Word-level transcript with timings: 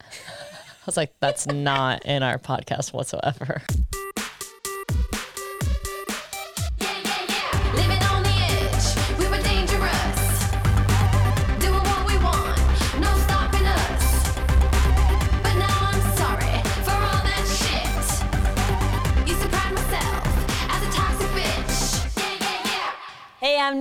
I 0.10 0.86
was 0.86 0.96
like, 0.96 1.14
that's 1.20 1.46
not 1.46 2.06
in 2.06 2.22
our 2.22 2.38
podcast 2.38 2.92
whatsoever. 2.92 3.62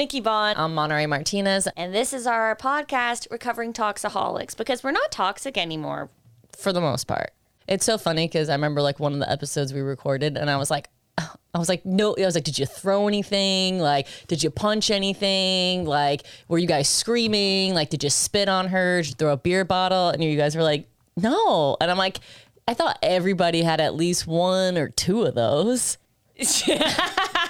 Nikki 0.05 0.19
Bond, 0.19 0.59
I'm 0.59 0.75
Monterey 0.75 1.07
Martinez. 1.07 1.67
and 1.75 1.91
this 1.91 2.13
is 2.13 2.27
our 2.27 2.55
podcast, 2.55 3.25
Recovering 3.31 3.73
Toxaholics, 3.73 4.55
because 4.55 4.83
we're 4.83 4.91
not 4.91 5.11
toxic 5.11 5.57
anymore. 5.57 6.11
for 6.55 6.71
the 6.71 6.79
most 6.79 7.05
part. 7.05 7.31
It's 7.67 7.83
so 7.83 7.97
funny 7.97 8.27
because 8.27 8.47
I 8.47 8.53
remember 8.53 8.83
like 8.83 8.99
one 8.99 9.13
of 9.13 9.19
the 9.19 9.27
episodes 9.27 9.73
we 9.73 9.81
recorded, 9.81 10.37
and 10.37 10.47
I 10.47 10.57
was 10.57 10.69
like, 10.69 10.89
I 11.17 11.57
was 11.57 11.69
like, 11.69 11.87
no, 11.87 12.15
I 12.19 12.23
was 12.23 12.35
like, 12.35 12.43
did 12.43 12.59
you 12.59 12.67
throw 12.67 13.07
anything? 13.07 13.79
Like, 13.79 14.07
did 14.27 14.43
you 14.43 14.51
punch 14.51 14.91
anything? 14.91 15.85
Like, 15.85 16.21
were 16.49 16.59
you 16.59 16.67
guys 16.67 16.87
screaming? 16.87 17.73
Like, 17.73 17.89
did 17.89 18.03
you 18.03 18.11
spit 18.11 18.47
on 18.47 18.67
her? 18.67 19.01
Did 19.01 19.09
you 19.09 19.15
throw 19.15 19.33
a 19.33 19.37
beer 19.37 19.65
bottle? 19.65 20.09
And 20.09 20.23
you 20.23 20.37
guys 20.37 20.55
were 20.55 20.61
like, 20.61 20.87
no. 21.17 21.77
And 21.81 21.89
I'm 21.89 21.97
like, 21.97 22.19
I 22.67 22.75
thought 22.75 22.99
everybody 23.01 23.63
had 23.63 23.81
at 23.81 23.95
least 23.95 24.27
one 24.27 24.77
or 24.77 24.87
two 24.89 25.23
of 25.23 25.33
those. 25.33 25.97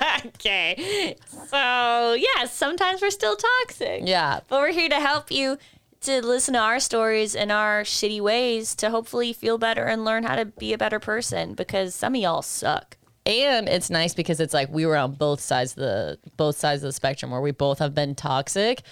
okay. 0.25 1.15
So, 1.47 2.13
yeah, 2.13 2.45
sometimes 2.45 3.01
we're 3.01 3.09
still 3.09 3.35
toxic. 3.35 4.01
Yeah. 4.05 4.41
But 4.47 4.59
we're 4.59 4.71
here 4.71 4.89
to 4.89 4.99
help 4.99 5.31
you 5.31 5.57
to 6.01 6.25
listen 6.25 6.53
to 6.53 6.59
our 6.59 6.79
stories 6.79 7.35
and 7.35 7.51
our 7.51 7.81
shitty 7.81 8.21
ways 8.21 8.75
to 8.75 8.89
hopefully 8.91 9.33
feel 9.33 9.57
better 9.57 9.85
and 9.85 10.05
learn 10.05 10.23
how 10.23 10.35
to 10.35 10.45
be 10.45 10.71
a 10.73 10.77
better 10.77 10.99
person 10.99 11.53
because 11.53 11.95
some 11.95 12.15
of 12.15 12.21
y'all 12.21 12.41
suck. 12.41 12.97
and 13.25 13.67
it's 13.67 13.89
nice 13.89 14.13
because 14.13 14.39
it's 14.39 14.53
like 14.53 14.69
we 14.71 14.85
were 14.85 14.95
on 14.95 15.13
both 15.13 15.39
sides 15.39 15.71
of 15.71 15.77
the 15.77 16.19
both 16.37 16.55
sides 16.57 16.83
of 16.83 16.89
the 16.89 16.93
spectrum 16.93 17.31
where 17.31 17.41
we 17.41 17.49
both 17.51 17.79
have 17.79 17.95
been 17.95 18.13
toxic 18.13 18.83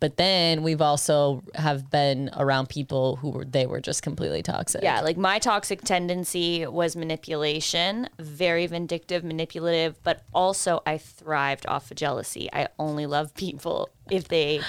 but 0.00 0.16
then 0.16 0.62
we've 0.62 0.80
also 0.80 1.42
have 1.54 1.90
been 1.90 2.30
around 2.36 2.68
people 2.68 3.16
who 3.16 3.30
were 3.30 3.44
they 3.44 3.66
were 3.66 3.80
just 3.80 4.02
completely 4.02 4.42
toxic 4.42 4.82
Yeah, 4.82 5.02
like 5.02 5.16
my 5.16 5.38
toxic 5.38 5.82
tendency 5.82 6.66
was 6.66 6.96
manipulation, 6.96 8.08
very 8.18 8.66
vindictive, 8.66 9.22
manipulative, 9.22 10.02
but 10.02 10.22
also 10.34 10.82
I 10.86 10.98
thrived 10.98 11.66
off 11.66 11.90
of 11.90 11.96
jealousy. 11.96 12.48
I 12.52 12.68
only 12.78 13.06
love 13.06 13.34
people 13.34 13.90
if 14.10 14.28
they 14.28 14.62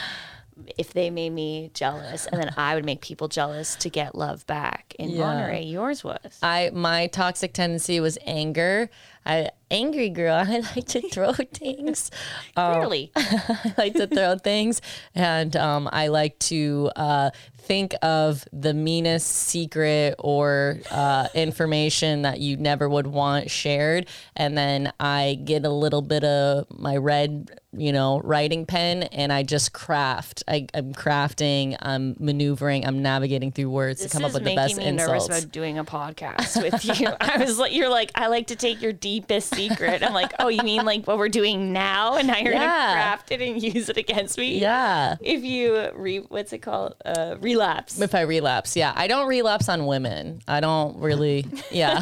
if 0.77 0.93
they 0.93 1.09
made 1.09 1.31
me 1.31 1.71
jealous 1.73 2.25
and 2.27 2.41
then 2.41 2.53
I 2.57 2.75
would 2.75 2.85
make 2.85 3.01
people 3.01 3.27
jealous 3.27 3.75
to 3.75 3.89
get 3.89 4.15
love 4.15 4.45
back. 4.47 4.95
In 4.99 5.09
Yeah. 5.11 5.19
Monterey, 5.25 5.63
yours 5.63 6.03
was. 6.03 6.39
i 6.43 6.69
my 6.73 7.07
toxic 7.07 7.53
tendency 7.53 7.99
was 7.99 8.17
anger 8.25 8.89
i 9.25 9.49
angry 9.69 10.09
girl 10.09 10.35
i 10.47 10.59
like 10.75 10.85
to 10.87 11.01
throw 11.09 11.31
things 11.53 12.11
Clearly. 12.55 13.11
I 13.15 13.73
like 13.77 13.93
to 13.95 14.07
throw 14.07 14.37
things, 14.37 14.81
and 15.15 15.55
um, 15.55 15.87
I 15.91 16.07
like 16.07 16.37
to 16.51 16.91
uh, 16.95 17.29
think 17.57 17.95
of 18.01 18.45
the 18.51 18.73
meanest 18.73 19.27
secret 19.27 20.15
or 20.19 20.79
uh, 20.91 21.27
information 21.33 22.23
that 22.23 22.39
you 22.39 22.57
never 22.57 22.89
would 22.89 23.07
want 23.07 23.49
shared, 23.49 24.07
and 24.35 24.57
then 24.57 24.91
I 24.99 25.39
get 25.43 25.65
a 25.65 25.69
little 25.69 26.01
bit 26.01 26.23
of 26.25 26.67
my 26.77 26.97
red, 26.97 27.59
you 27.73 27.94
know, 27.94 28.19
writing 28.23 28.66
pen, 28.66 29.03
and 29.03 29.31
I 29.31 29.44
just 29.44 29.72
craft. 29.73 30.44
I, 30.47 30.67
I'm 30.73 30.94
crafting. 30.94 31.78
I'm 31.81 32.16
maneuvering. 32.19 32.86
I'm 32.86 33.02
navigating 33.02 33.52
through 33.52 33.69
words 33.69 34.02
This 34.02 34.11
to 34.11 34.17
come 34.17 34.25
up 34.25 34.33
with 34.33 34.41
the 34.44 34.45
making 34.53 34.55
best 34.58 34.78
me 34.78 34.91
nervous 34.91 35.23
insults. 35.23 35.28
about 35.44 35.52
doing 35.52 35.78
a 35.78 35.86
podcast 35.86 36.61
with 36.61 37.00
you. 37.00 37.08
I 37.22 37.38
was 37.38 37.58
like, 37.58 37.73
you're 37.73 37.89
like, 37.89 38.11
I 38.16 38.28
like 38.28 38.47
to 38.47 38.55
take 38.55 38.81
your 38.81 38.91
deepest 38.94 39.55
secret. 39.55 40.03
I'm 40.03 40.13
like, 40.13 40.33
oh, 40.39 40.50
you 40.50 40.63
mean 40.63 40.83
like 40.86 41.06
what 41.07 41.18
we're 41.18 41.29
doing 41.29 41.72
now, 41.72 42.16
and 42.18 42.28
now 42.28 42.38
you're 42.38 42.53
Yeah. 42.53 42.59
gonna 42.59 42.94
craft 42.94 43.31
it 43.31 43.41
and 43.41 43.62
use 43.63 43.88
it 43.90 43.97
against 43.97 44.38
me? 44.38 44.59
yeah. 44.59 45.16
If 45.22 45.44
you 45.44 45.91
re, 45.95 46.18
what's 46.19 46.51
it 46.53 46.59
called? 46.59 46.95
Uh, 47.06 47.35
relapse. 47.40 48.00
If 48.01 48.13
I 48.16 48.22
relapse, 48.22 48.75
yeah, 48.75 48.91
I 48.95 49.07
don't 49.07 49.28
relapse 49.28 49.69
on 49.69 49.85
women. 49.85 50.41
I 50.47 50.59
don't 50.59 50.97
really, 50.97 51.45
yeah. 51.72 52.00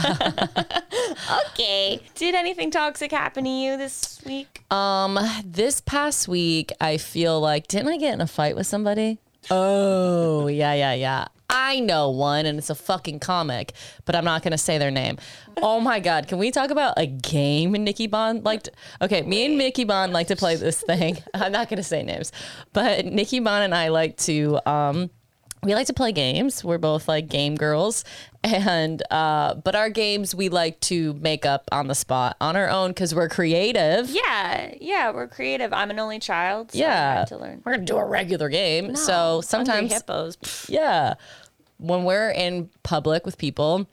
Okay. 1.51 2.01
Did 2.15 2.35
anything 2.35 2.71
toxic 2.71 3.11
happen 3.11 3.43
to 3.43 3.49
you 3.49 3.77
this 3.77 4.19
week? 4.25 4.63
Um, 4.71 5.17
this 5.59 5.81
past 5.81 6.29
week, 6.29 6.71
I 6.79 6.95
feel 6.95 7.37
like 7.41 7.67
didn't 7.67 7.89
I 7.89 7.97
get 7.97 8.13
in 8.13 8.21
a 8.21 8.27
fight 8.27 8.55
with 8.55 8.65
somebody? 8.65 9.19
Oh, 9.51 10.47
yeah, 10.47 10.73
yeah, 10.73 10.93
yeah. 10.93 11.27
I 11.49 11.81
know 11.81 12.11
one, 12.11 12.45
and 12.45 12.57
it's 12.57 12.69
a 12.69 12.75
fucking 12.75 13.19
comic, 13.19 13.73
but 14.05 14.15
I'm 14.15 14.23
not 14.23 14.41
gonna 14.41 14.57
say 14.57 14.77
their 14.77 14.89
name. 14.89 15.17
Oh 15.61 15.81
my 15.81 15.99
god, 15.99 16.29
can 16.29 16.37
we 16.37 16.49
talk 16.51 16.69
about 16.69 16.93
a 16.95 17.07
game 17.07 17.73
Nikki 17.73 18.07
Bond 18.07 18.45
liked? 18.45 18.69
Okay, 19.01 19.21
me 19.23 19.47
and 19.47 19.57
Nikki 19.57 19.83
Bond 19.83 20.13
like 20.13 20.27
to 20.27 20.37
play 20.37 20.55
this 20.55 20.79
thing. 20.81 21.17
I'm 21.33 21.51
not 21.51 21.67
gonna 21.67 21.83
say 21.83 22.03
names, 22.03 22.31
but 22.71 23.05
Nikki 23.05 23.41
Bond 23.41 23.65
and 23.65 23.75
I 23.75 23.89
like 23.89 24.15
to 24.19 24.61
um 24.65 25.09
we 25.63 25.75
like 25.75 25.87
to 25.87 25.93
play 25.93 26.11
games. 26.11 26.63
We're 26.63 26.77
both 26.77 27.07
like 27.07 27.27
game 27.27 27.55
girls, 27.55 28.05
and 28.43 29.01
uh, 29.11 29.55
but 29.55 29.75
our 29.75 29.89
games 29.89 30.33
we 30.33 30.49
like 30.49 30.79
to 30.81 31.13
make 31.15 31.45
up 31.45 31.67
on 31.71 31.87
the 31.87 31.95
spot 31.95 32.37
on 32.39 32.55
our 32.55 32.69
own 32.69 32.91
because 32.91 33.13
we're 33.13 33.29
creative. 33.29 34.09
Yeah, 34.09 34.73
yeah, 34.79 35.11
we're 35.11 35.27
creative. 35.27 35.73
I'm 35.73 35.89
an 35.89 35.99
only 35.99 36.19
child. 36.19 36.71
So 36.71 36.79
I 36.79 36.81
Yeah, 36.81 37.25
to 37.25 37.37
learn. 37.37 37.61
we're 37.65 37.73
gonna 37.73 37.85
do 37.85 37.97
a 37.97 38.05
regular 38.05 38.49
game. 38.49 38.95
so 38.95 39.41
sometimes, 39.41 39.91
hippos. 39.93 40.37
Yeah, 40.69 41.15
when 41.77 42.03
we're 42.05 42.29
in 42.31 42.69
public 42.83 43.25
with 43.25 43.37
people. 43.37 43.87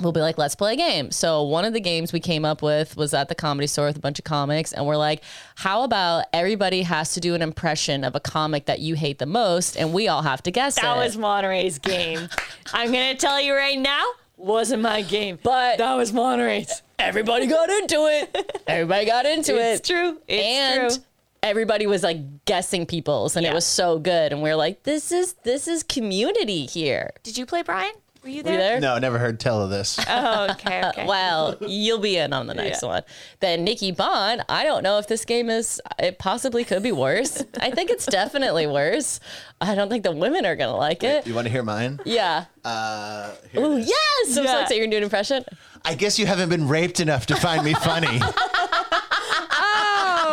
We'll 0.00 0.12
be 0.12 0.20
like, 0.20 0.38
let's 0.38 0.54
play 0.54 0.74
a 0.74 0.76
game. 0.76 1.10
So, 1.10 1.42
one 1.42 1.64
of 1.64 1.72
the 1.72 1.80
games 1.80 2.12
we 2.12 2.20
came 2.20 2.44
up 2.44 2.62
with 2.62 2.96
was 2.96 3.12
at 3.14 3.28
the 3.28 3.34
comedy 3.34 3.66
store 3.66 3.86
with 3.86 3.96
a 3.96 4.00
bunch 4.00 4.20
of 4.20 4.24
comics. 4.24 4.72
And 4.72 4.86
we're 4.86 4.96
like, 4.96 5.24
how 5.56 5.82
about 5.82 6.26
everybody 6.32 6.82
has 6.82 7.14
to 7.14 7.20
do 7.20 7.34
an 7.34 7.42
impression 7.42 8.04
of 8.04 8.14
a 8.14 8.20
comic 8.20 8.66
that 8.66 8.78
you 8.78 8.94
hate 8.94 9.18
the 9.18 9.26
most? 9.26 9.76
And 9.76 9.92
we 9.92 10.06
all 10.06 10.22
have 10.22 10.40
to 10.44 10.52
guess 10.52 10.76
That 10.76 10.96
it. 10.96 11.00
was 11.00 11.16
Monterey's 11.16 11.78
game. 11.80 12.28
I'm 12.72 12.92
gonna 12.92 13.16
tell 13.16 13.40
you 13.40 13.54
right 13.54 13.76
now, 13.78 14.04
wasn't 14.36 14.82
my 14.82 15.02
game. 15.02 15.38
But- 15.42 15.78
that 15.78 15.94
was 15.94 16.12
Monterey's. 16.12 16.80
everybody 17.00 17.46
got 17.48 17.68
into 17.68 18.06
it. 18.06 18.62
Everybody 18.68 19.04
got 19.04 19.26
into 19.26 19.56
It's 19.56 19.60
it. 19.60 19.78
It's 19.80 19.88
true. 19.88 20.18
It's 20.28 20.44
and 20.46 20.90
true. 20.92 21.02
everybody 21.42 21.86
was 21.88 22.02
like 22.04 22.44
guessing 22.44 22.86
people's 22.86 23.34
and 23.34 23.44
Yeah. 23.44 23.50
it 23.50 23.54
was 23.54 23.66
so 23.66 23.98
good. 23.98 24.32
And 24.32 24.42
we 24.42 24.50
are 24.50 24.56
like, 24.56 24.84
this 24.84 25.10
is 25.10 25.32
this 25.42 25.66
is 25.66 25.82
community 25.82 26.66
here. 26.66 27.10
Did 27.24 27.36
you 27.36 27.46
play 27.46 27.62
Brian? 27.62 27.94
Were 28.28 28.32
you 28.32 28.42
Were 28.42 28.50
you 28.50 28.58
there? 28.58 28.78
No, 28.78 28.98
never 28.98 29.16
heard 29.18 29.40
tell 29.40 29.62
of 29.62 29.70
this. 29.70 29.98
Oh, 30.06 30.48
okay, 30.50 30.84
okay. 30.88 31.06
Well, 31.06 31.56
you'll 31.62 31.98
be 31.98 32.18
in 32.18 32.34
on 32.34 32.46
the 32.46 32.52
next 32.52 32.82
Yeah. 32.82 32.88
one. 32.90 33.02
Then 33.40 33.64
Nikki 33.64 33.90
Bond, 33.90 34.44
I 34.50 34.64
don't 34.64 34.82
know 34.82 34.98
if 34.98 35.08
this 35.08 35.24
game 35.24 35.48
is 35.48 35.80
it 35.98 36.18
possibly 36.18 36.62
could 36.62 36.82
be 36.82 36.92
worse. 36.92 37.42
I 37.58 37.70
think 37.70 37.88
it's 37.90 38.04
definitely 38.04 38.66
worse. 38.66 39.18
I 39.62 39.74
don't 39.74 39.88
think 39.88 40.04
the 40.04 40.12
women 40.12 40.44
are 40.44 40.56
gonna 40.56 40.76
like 40.76 41.02
it. 41.02 41.26
You 41.26 41.32
want 41.34 41.46
to 41.46 41.50
hear 41.50 41.62
mine? 41.62 42.00
Yeah. 42.04 42.44
Uh, 42.66 43.32
Oh 43.56 43.76
yes! 43.78 44.26
I'm 44.26 44.32
so 44.34 44.42
Yeah. 44.42 44.60
excited 44.60 44.76
you're 44.76 44.86
doing 44.88 44.98
an 44.98 45.04
impression. 45.04 45.46
I 45.86 45.94
guess 45.94 46.18
you 46.18 46.26
haven't 46.26 46.50
been 46.50 46.68
raped 46.68 47.00
enough 47.00 47.24
to 47.26 47.34
find 47.36 47.64
me 47.64 47.72
funny. 47.72 48.20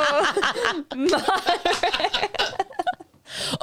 Oh, 0.08 0.34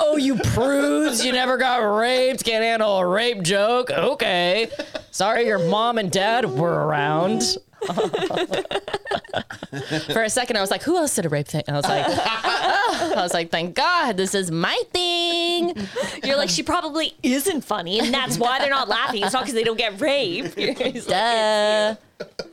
Oh, 0.05 0.17
you 0.17 0.35
prudes! 0.35 1.25
You 1.25 1.31
never 1.33 1.57
got 1.57 1.77
raped. 1.79 2.45
Can't 2.45 2.65
handle 2.65 2.99
a 2.99 3.07
rape 3.07 3.43
joke. 3.43 3.91
Okay. 3.91 4.69
Sorry, 5.13 5.47
your 5.47 5.61
mom 5.61 5.97
and 5.99 6.11
dad 6.11 6.45
were 6.45 6.87
around. 6.87 7.45
For 10.12 10.23
a 10.23 10.31
second, 10.31 10.57
I 10.57 10.61
was 10.61 10.71
like, 10.71 10.83
"Who 10.83 10.97
else 10.97 11.15
did 11.15 11.27
a 11.27 11.29
rape 11.29 11.49
thing?" 11.49 11.62
I 11.69 11.73
was 11.73 11.85
like, 11.85 12.05
I 12.09 13.12
was 13.17 13.33
like, 13.33 13.51
"Thank 13.51 13.75
God, 13.75 14.17
this 14.17 14.35
is 14.35 14.51
my 14.51 14.81
thing." 14.93 15.75
You're 16.23 16.37
like, 16.37 16.51
she 16.51 16.62
probably 16.62 17.15
isn't 17.23 17.62
funny, 17.62 17.99
and 17.99 18.12
that's 18.12 18.39
why 18.39 18.59
they're 18.59 18.71
not 18.71 18.88
laughing. 18.88 19.23
It's 19.23 19.32
not 19.32 19.43
because 19.43 19.55
they 19.55 19.65
don't 19.65 19.79
get 19.79 20.00
raped. 20.00 20.55
He's 20.59 21.06
like, 21.06 21.06
Duh. 21.06 21.94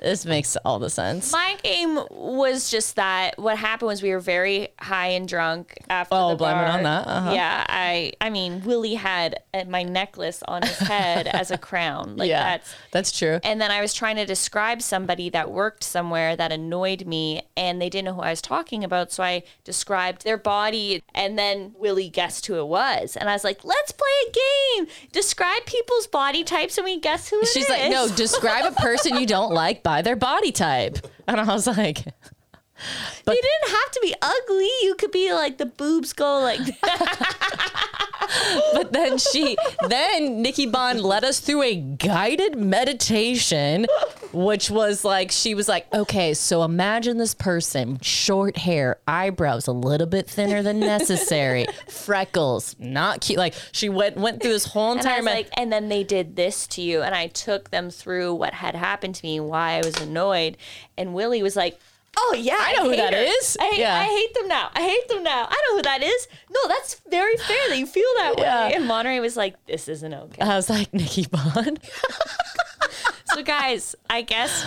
This 0.01 0.25
makes 0.25 0.55
all 0.57 0.79
the 0.79 0.89
sense. 0.89 1.31
My 1.31 1.57
game 1.61 1.99
was 2.09 2.71
just 2.71 2.95
that. 2.95 3.37
What 3.37 3.57
happened 3.57 3.87
was 3.87 4.01
we 4.01 4.11
were 4.11 4.19
very 4.19 4.69
high 4.79 5.07
and 5.07 5.27
drunk 5.27 5.77
after 5.89 6.15
Oh, 6.15 6.29
the 6.29 6.35
blame 6.37 6.57
it 6.57 6.69
on 6.69 6.83
that? 6.83 7.07
Uh-huh. 7.07 7.31
Yeah, 7.33 7.65
I. 7.67 8.13
I 8.21 8.29
mean, 8.29 8.63
Willie 8.63 8.93
had 8.95 9.43
uh, 9.53 9.65
my 9.67 9.83
necklace 9.83 10.41
on 10.47 10.61
his 10.61 10.77
head 10.79 11.27
as 11.27 11.51
a 11.51 11.57
crown. 11.57 12.15
Like 12.19 12.29
yeah, 12.29 12.43
that's. 12.43 12.75
that's 12.91 13.17
true. 13.17 13.39
And 13.43 13.61
then 13.61 13.71
I 13.71 13.81
was 13.81 13.93
trying 13.93 14.15
to 14.17 14.25
describe 14.25 14.81
somebody 14.81 15.29
that 15.29 15.51
worked 15.51 15.83
somewhere 15.83 16.35
that 16.35 16.51
annoyed 16.51 17.05
me, 17.05 17.41
and 17.55 17.81
they 17.81 17.89
didn't 17.89 18.05
know 18.05 18.13
who 18.13 18.21
I 18.21 18.31
was 18.31 18.41
talking 18.41 18.83
about. 18.83 19.11
So 19.11 19.23
I 19.23 19.43
described 19.63 20.23
their 20.23 20.37
body, 20.37 21.03
and 21.13 21.37
then 21.37 21.75
Willie 21.77 22.09
guessed 22.09 22.45
who 22.47 22.55
it 22.59 22.67
was. 22.67 23.15
And 23.15 23.29
I 23.29 23.33
was 23.33 23.43
like, 23.43 23.63
"Let's 23.63 23.91
play 23.91 24.07
a 24.27 24.31
game. 24.31 24.87
Describe 25.11 25.65
people's 25.65 26.07
body 26.07 26.43
types, 26.43 26.77
and 26.77 26.85
we 26.85 26.99
guess 26.99 27.29
who 27.29 27.39
it 27.39 27.47
She's 27.47 27.69
like, 27.69 27.89
"No, 27.91 28.09
describe 28.09 28.65
a 28.65 28.75
person 28.75 29.17
you 29.17 29.25
don't 29.27 29.51
like 29.51 29.58
by 29.83 30.01
their 30.01 30.15
body 30.15 30.51
type." 30.51 30.97
And 31.27 31.39
I 31.39 31.45
was 31.45 31.67
like, 31.67 31.99
you 33.27 33.41
didn't 33.41 33.69
have 33.69 33.91
to 33.91 33.99
be 34.01 34.15
ugly. 34.21 34.69
You 34.83 34.95
could 34.97 35.11
be 35.11 35.33
like 35.33 35.57
the 35.57 35.65
boobs 35.65 36.13
go 36.13 36.39
like 36.39 36.59
but 38.73 38.93
then 38.93 39.17
she, 39.17 39.57
then 39.87 40.41
Nikki 40.41 40.65
Bond 40.65 41.01
led 41.01 41.23
us 41.23 41.39
through 41.39 41.63
a 41.63 41.75
guided 41.75 42.57
meditation, 42.57 43.85
which 44.31 44.69
was 44.69 45.03
like, 45.03 45.31
she 45.31 45.55
was 45.55 45.67
like, 45.67 45.91
okay, 45.93 46.33
so 46.33 46.63
imagine 46.63 47.17
this 47.17 47.33
person, 47.33 47.99
short 48.01 48.57
hair, 48.57 48.99
eyebrows 49.07 49.67
a 49.67 49.71
little 49.71 50.07
bit 50.07 50.29
thinner 50.29 50.61
than 50.61 50.79
necessary, 50.79 51.65
freckles, 51.89 52.75
not 52.79 53.21
cute. 53.21 53.39
Like 53.39 53.53
she 53.71 53.89
went 53.89 54.17
went 54.17 54.41
through 54.41 54.51
this 54.53 54.65
whole 54.65 54.91
And 54.91 54.99
I 55.01 55.03
entire 55.03 55.17
was 55.17 55.25
like, 55.25 55.49
and 55.57 55.71
then 55.71 55.89
they 55.89 56.03
did 56.03 56.35
this 56.35 56.67
to 56.67 56.81
you, 56.81 57.01
and 57.01 57.15
I 57.15 57.27
took 57.27 57.69
them 57.71 57.89
through 57.89 58.33
what 58.35 58.53
had 58.53 58.75
happened 58.75 59.15
to 59.15 59.25
me, 59.25 59.39
why 59.39 59.73
I 59.73 59.81
was 59.83 59.95
annoyed, 60.01 60.57
and 60.97 61.13
Willie 61.13 61.41
was 61.43 61.55
like, 61.55 61.79
"Oh 62.17 62.35
yeah, 62.37 62.57
I, 62.59 62.73
know 62.73 62.83
who 62.83 62.89
hate 62.91 62.97
that 62.97 63.13
her. 63.13 63.19
is. 63.19 63.57
I, 63.59 63.65
hate- 63.69 63.79
Yeah. 63.79 63.95
I 63.95 64.03
hate 64.05 64.33
them 64.33 64.47
now. 64.47 64.69
I 64.73 64.81
hate 64.81 65.07
them 65.09 65.23
now. 65.23 65.47
I 65.49 65.61
know 65.69 65.77
who 65.77 65.81
that 65.83 66.03
is. 66.03 66.27
No, 66.51 66.59
that's 66.67 67.01
very 67.09 67.37
fair 67.37 67.69
that 67.69 67.77
you 67.77 67.85
feel 67.85 68.09
that 68.17 68.35
Yeah. 68.37 68.67
way." 68.67 68.73
And 68.75 68.85
Monterey 68.85 69.19
was 69.19 69.37
like, 69.37 69.55
"This 69.65 69.87
isn't 69.87 70.13
okay." 70.13 70.41
I 70.41 70.55
was 70.55 70.69
like, 70.69 70.93
Nikki 70.93 71.25
Bond, 71.31 71.79
so 73.33 73.43
guys, 73.43 73.95
I 74.09 74.21
guess 74.21 74.65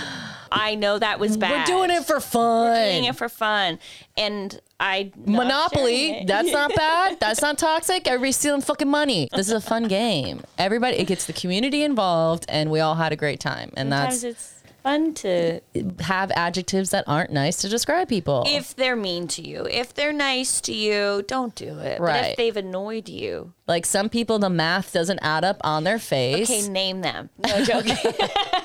I 0.51 0.75
know 0.75 0.99
that 0.99 1.19
was 1.19 1.37
bad. 1.37 1.69
we're 1.69 1.77
doing 1.77 1.91
it 1.91 2.05
for 2.05 2.21
fun. 2.21 2.71
We're 2.71 2.91
doing 2.93 3.05
it 3.05 3.17
for 3.17 3.29
fun, 3.29 3.79
and 4.17 4.61
I 4.79 5.13
Monopoly, 5.25 6.25
that's 6.27 6.51
not 6.53 6.75
bad. 6.77 7.19
That's 7.21 7.41
not 7.41 7.59
toxic. 7.59 8.07
Everybody's 8.07 8.37
stealing 8.37 8.61
fucking 8.61 8.89
money. 8.89 9.29
This 9.33 9.47
is 9.47 9.53
a 9.53 9.61
fun 9.61 9.85
game. 9.89 10.43
Everybody, 10.59 10.97
it 10.99 11.07
gets 11.07 11.27
the 11.27 11.33
community 11.33 11.83
involved, 11.83 12.45
and 12.49 12.71
we 12.71 12.81
all 12.81 12.97
had 12.97 13.13
a 13.13 13.17
great 13.17 13.41
time. 13.41 13.71
And 13.77 13.91
Sometimes 13.91 14.23
that's 14.23 14.52
fun 14.83 15.15
to 15.15 15.61
have 16.01 16.31
adjectives 16.33 16.91
that 16.91 17.05
aren't 17.07 17.31
nice 17.33 17.57
to 17.59 17.69
describe 17.69 18.09
people. 18.09 18.45
if 18.47 18.75
they're 18.77 18.97
mean 18.97 19.29
to 19.29 19.43
you. 19.43 19.65
If 19.67 19.95
they're 19.95 20.13
nice 20.13 20.61
to 20.63 20.73
you, 20.75 21.25
don't 21.27 21.55
do 21.55 21.79
it. 21.79 21.99
But 21.99 22.05
Right. 22.05 22.25
if 22.33 22.37
they've 22.37 22.57
annoyed 22.57 23.09
you, 23.09 23.53
like 23.67 23.87
some 23.87 24.09
people, 24.09 24.39
the 24.39 24.51
math 24.51 24.93
doesn't 24.93 25.21
add 25.23 25.45
up 25.45 25.59
on 25.63 25.85
their 25.85 25.99
face. 25.99 26.51
okay, 26.51 26.69
name 26.69 27.01
them. 27.01 27.31
No 27.39 27.65
joking. 27.65 27.97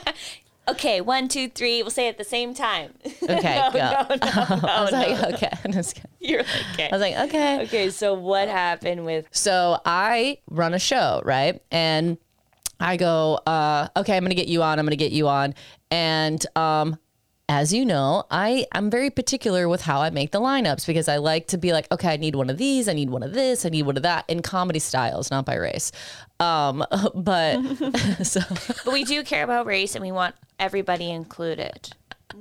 okay, 0.69 1.01
one, 1.01 1.27
two, 1.27 1.47
three. 1.49 1.81
We'll 1.81 1.91
say 1.91 2.07
it 2.07 2.11
at 2.11 2.17
the 2.17 2.23
same 2.23 2.53
time. 2.53 2.93
Okay, 3.29 3.57
no, 3.57 3.71
go. 3.71 3.77
no, 3.79 4.05
no, 4.09 4.67
I 4.67 4.81
was 4.83 4.91
like, 4.93 5.33
okay. 5.33 5.49
I'm 5.65 5.71
just 5.73 5.95
kidding. 5.95 6.11
You're 6.21 6.43
like, 6.43 6.73
okay. 6.73 6.89
I 6.89 6.91
was 6.93 7.01
like, 7.01 7.15
okay. 7.27 7.61
okay, 7.63 7.89
so 7.89 8.13
what 8.13 8.47
happened 8.47 9.05
with 9.05 9.27
So 9.31 9.79
I 9.85 10.37
run 10.49 10.73
a 10.73 10.79
show, 10.79 11.21
right? 11.25 11.61
And 11.71 12.17
I 12.79 12.95
go, 12.95 13.39
uh, 13.45 13.89
okay, 13.97 14.15
I'm 14.15 14.23
gonna 14.23 14.35
get 14.35 14.47
you 14.47 14.61
on. 14.63 14.79
I'm 14.79 14.85
gonna 14.85 14.95
get 14.95 15.11
you 15.11 15.27
on. 15.27 15.55
And 15.91 16.45
um, 16.55 16.97
as 17.49 17.73
you 17.73 17.85
know, 17.85 18.25
I 18.29 18.65
I'm 18.73 18.89
very 18.89 19.09
particular 19.09 19.69
with 19.69 19.81
how 19.81 20.01
I 20.01 20.09
make 20.09 20.31
the 20.31 20.41
lineups 20.41 20.85
because 20.85 21.07
I 21.07 21.17
like 21.17 21.47
to 21.47 21.57
be 21.57 21.71
like, 21.71 21.89
okay, 21.91 22.09
I 22.09 22.17
need 22.17 22.35
one 22.35 22.49
of 22.49 22.57
these, 22.57 22.87
I 22.89 22.93
need 22.93 23.09
one 23.09 23.23
of 23.23 23.33
this, 23.33 23.65
I 23.65 23.69
need 23.69 23.83
one 23.83 23.97
of 23.97 24.03
that 24.03 24.25
in 24.27 24.41
comedy 24.41 24.79
styles, 24.79 25.31
not 25.31 25.45
by 25.45 25.55
race. 25.55 25.91
Um, 26.39 26.83
but 27.15 27.61
so 28.23 28.41
But 28.83 28.93
we 28.93 29.03
do 29.03 29.23
care 29.23 29.43
about 29.43 29.65
race 29.65 29.95
and 29.95 30.03
we 30.03 30.11
want 30.11 30.35
everybody 30.59 31.09
included. 31.09 31.93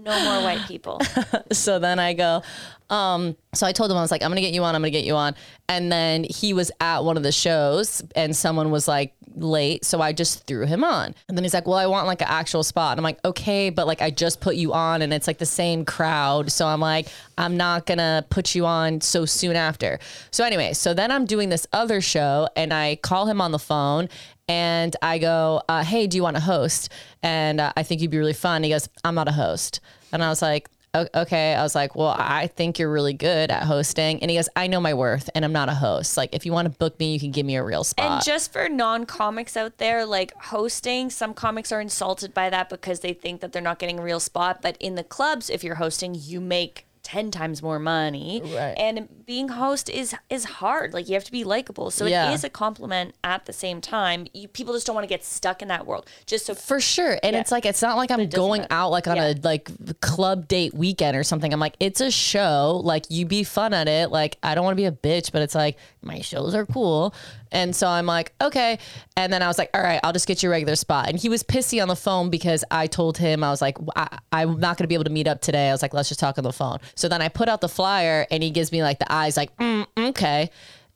No 0.04 0.24
more 0.24 0.42
white 0.42 0.66
people. 0.66 1.00
so 1.52 1.78
then 1.78 1.98
I 1.98 2.12
go, 2.12 2.42
um, 2.90 3.36
so 3.52 3.66
I 3.66 3.72
told 3.72 3.90
him, 3.90 3.96
I 3.96 4.00
was 4.00 4.10
like, 4.10 4.22
I'm 4.22 4.30
gonna 4.30 4.40
get 4.40 4.54
you 4.54 4.62
on, 4.62 4.74
I'm 4.74 4.82
gonna 4.82 4.90
get 4.90 5.04
you 5.04 5.16
on. 5.16 5.34
And 5.68 5.90
then 5.90 6.24
he 6.24 6.52
was 6.52 6.70
at 6.80 7.04
one 7.04 7.16
of 7.16 7.22
the 7.22 7.32
shows 7.32 8.02
and 8.14 8.36
someone 8.36 8.70
was 8.70 8.86
like 8.86 9.14
late. 9.34 9.84
So 9.84 10.00
I 10.00 10.12
just 10.12 10.46
threw 10.46 10.66
him 10.66 10.84
on. 10.84 11.14
And 11.28 11.36
then 11.36 11.44
he's 11.44 11.54
like, 11.54 11.66
Well, 11.66 11.78
I 11.78 11.86
want 11.86 12.06
like 12.06 12.20
an 12.22 12.28
actual 12.30 12.62
spot. 12.62 12.92
And 12.92 13.00
I'm 13.00 13.04
like, 13.04 13.24
okay, 13.24 13.70
but 13.70 13.86
like 13.86 14.02
I 14.02 14.10
just 14.10 14.40
put 14.40 14.56
you 14.56 14.72
on 14.72 15.02
and 15.02 15.12
it's 15.12 15.26
like 15.26 15.38
the 15.38 15.46
same 15.46 15.84
crowd. 15.84 16.52
So 16.52 16.66
I'm 16.66 16.80
like, 16.80 17.08
I'm 17.36 17.56
not 17.56 17.86
gonna 17.86 18.24
put 18.30 18.54
you 18.54 18.66
on 18.66 19.00
so 19.00 19.24
soon 19.24 19.56
after. 19.56 19.98
So 20.30 20.44
anyway, 20.44 20.72
so 20.72 20.94
then 20.94 21.10
I'm 21.10 21.26
doing 21.26 21.48
this 21.48 21.66
other 21.72 22.00
show 22.00 22.48
and 22.56 22.72
I 22.72 22.96
call 22.96 23.26
him 23.26 23.40
on 23.40 23.52
the 23.52 23.58
phone 23.58 24.08
and 24.48 24.94
I 25.02 25.18
go, 25.18 25.62
uh, 25.68 25.82
"Hey, 25.84 26.06
do 26.06 26.16
you 26.16 26.22
want 26.22 26.36
to 26.36 26.42
host?" 26.42 26.90
And 27.22 27.60
uh, 27.60 27.72
I 27.76 27.82
think 27.82 28.00
you'd 28.00 28.10
be 28.10 28.18
really 28.18 28.32
fun. 28.32 28.62
He 28.62 28.70
goes, 28.70 28.88
"I'm 29.04 29.14
not 29.14 29.28
a 29.28 29.32
host," 29.32 29.80
and 30.12 30.22
I 30.22 30.28
was 30.28 30.42
like, 30.42 30.68
"Okay." 30.94 31.54
I 31.54 31.62
was 31.62 31.74
like, 31.74 31.96
"Well, 31.96 32.14
I 32.16 32.46
think 32.46 32.78
you're 32.78 32.90
really 32.90 33.12
good 33.12 33.50
at 33.50 33.64
hosting," 33.64 34.20
and 34.22 34.30
he 34.30 34.36
goes, 34.36 34.48
"I 34.54 34.66
know 34.66 34.80
my 34.80 34.94
worth, 34.94 35.28
and 35.34 35.44
I'm 35.44 35.52
not 35.52 35.68
a 35.68 35.74
host. 35.74 36.16
Like, 36.16 36.34
if 36.34 36.46
you 36.46 36.52
want 36.52 36.66
to 36.66 36.78
book 36.78 36.98
me, 37.00 37.12
you 37.12 37.20
can 37.20 37.32
give 37.32 37.44
me 37.46 37.56
a 37.56 37.62
real 37.64 37.84
spot." 37.84 38.06
And 38.06 38.24
just 38.24 38.52
for 38.52 38.68
non 38.68 39.04
comics 39.06 39.56
out 39.56 39.78
there, 39.78 40.06
like 40.06 40.32
hosting, 40.44 41.10
some 41.10 41.34
comics 41.34 41.72
are 41.72 41.80
insulted 41.80 42.32
by 42.32 42.50
that 42.50 42.68
because 42.68 43.00
they 43.00 43.12
think 43.12 43.40
that 43.40 43.52
they're 43.52 43.62
not 43.62 43.78
getting 43.78 43.98
a 43.98 44.02
real 44.02 44.20
spot. 44.20 44.62
But 44.62 44.76
in 44.78 44.94
the 44.94 45.04
clubs, 45.04 45.50
if 45.50 45.64
you're 45.64 45.76
hosting, 45.76 46.14
you 46.14 46.40
make 46.40 46.86
10 47.06 47.30
times 47.30 47.62
more 47.62 47.78
money. 47.78 48.42
Right. 48.44 48.74
And 48.76 49.08
being 49.24 49.48
host 49.50 49.88
is 49.88 50.12
is 50.28 50.44
hard. 50.44 50.92
Like 50.92 51.06
you 51.08 51.14
have 51.14 51.22
to 51.22 51.30
be 51.30 51.44
likable. 51.44 51.92
So 51.92 52.04
Yeah. 52.06 52.30
it 52.30 52.34
is 52.34 52.42
a 52.42 52.50
compliment 52.50 53.14
at 53.22 53.46
the 53.46 53.52
same 53.52 53.80
time. 53.80 54.26
You, 54.34 54.48
people 54.48 54.74
just 54.74 54.88
don't 54.88 54.94
want 54.96 55.04
to 55.04 55.08
get 55.08 55.24
stuck 55.24 55.62
in 55.62 55.68
that 55.68 55.86
world. 55.86 56.08
Just 56.26 56.46
so 56.46 56.54
For 56.56 56.80
sure. 56.80 57.16
And 57.22 57.36
it's 57.36 57.52
like 57.52 57.64
it's 57.64 57.80
not 57.80 57.96
like 57.96 58.10
I'm 58.10 58.28
going 58.28 58.62
matter. 58.62 58.74
out 58.74 58.90
like 58.90 59.06
on 59.06 59.16
Yeah. 59.16 59.28
a 59.28 59.34
like 59.44 59.70
club 60.00 60.48
date 60.48 60.74
weekend 60.74 61.16
or 61.16 61.22
something. 61.22 61.52
I'm 61.52 61.60
like, 61.60 61.76
it's 61.78 62.00
a 62.00 62.10
show. 62.10 62.80
Like 62.82 63.04
you 63.08 63.24
be 63.24 63.44
fun 63.44 63.72
at 63.72 63.86
it. 63.86 64.10
Like 64.10 64.36
I 64.42 64.56
don't 64.56 64.64
want 64.64 64.76
to 64.76 64.82
be 64.82 64.86
a 64.86 64.90
bitch, 64.92 65.30
but 65.30 65.42
it's 65.42 65.54
like 65.54 65.76
my 66.02 66.20
shows 66.22 66.56
are 66.56 66.66
cool. 66.66 67.14
And 67.52 67.74
so 67.74 67.86
I'm 67.88 68.06
like, 68.06 68.32
okay. 68.40 68.78
And 69.16 69.32
then 69.32 69.42
I 69.42 69.46
was 69.46 69.58
like, 69.58 69.70
all 69.74 69.82
right, 69.82 70.00
I'll 70.02 70.12
just 70.12 70.26
get 70.26 70.42
you 70.42 70.48
a 70.48 70.50
regular 70.50 70.76
spot. 70.76 71.08
And 71.08 71.18
he 71.18 71.28
was 71.28 71.42
pissy 71.42 71.80
on 71.80 71.88
the 71.88 71.96
phone 71.96 72.30
because 72.30 72.64
I 72.70 72.86
told 72.86 73.18
him 73.18 73.44
I 73.44 73.50
was 73.50 73.60
like, 73.62 73.78
I, 73.94 74.18
I'm 74.32 74.60
not 74.60 74.76
going 74.76 74.84
to 74.84 74.88
be 74.88 74.94
able 74.94 75.04
to 75.04 75.10
meet 75.10 75.28
up 75.28 75.40
today. 75.40 75.68
I 75.68 75.72
was 75.72 75.82
like, 75.82 75.94
let's 75.94 76.08
just 76.08 76.20
talk 76.20 76.38
on 76.38 76.44
the 76.44 76.52
phone. 76.52 76.78
So 76.94 77.08
then 77.08 77.22
I 77.22 77.28
put 77.28 77.48
out 77.48 77.60
the 77.60 77.68
flyer 77.68 78.26
and 78.30 78.42
he 78.42 78.50
gives 78.50 78.72
me 78.72 78.82
like 78.82 78.98
the 78.98 79.12
eyes 79.12 79.36
like, 79.36 79.56
mm, 79.56 79.86
okay. 79.96 80.50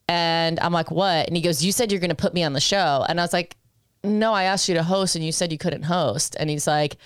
And 0.08 0.58
I'm 0.60 0.72
like, 0.72 0.90
what? 0.90 1.28
And 1.28 1.36
he 1.36 1.42
goes, 1.42 1.64
you 1.64 1.72
said 1.72 1.92
you're 1.92 2.00
going 2.00 2.10
to 2.10 2.16
put 2.16 2.34
me 2.34 2.42
on 2.42 2.52
the 2.52 2.60
show. 2.60 3.04
And 3.08 3.20
I 3.20 3.22
was 3.24 3.32
like, 3.32 3.56
no, 4.02 4.32
I 4.32 4.44
asked 4.44 4.68
you 4.68 4.74
to 4.74 4.82
host 4.82 5.14
and 5.14 5.24
you 5.24 5.32
said 5.32 5.52
you 5.52 5.58
couldn't 5.58 5.82
host. 5.82 6.36
And 6.38 6.50
he's 6.50 6.66
like, 6.66 6.96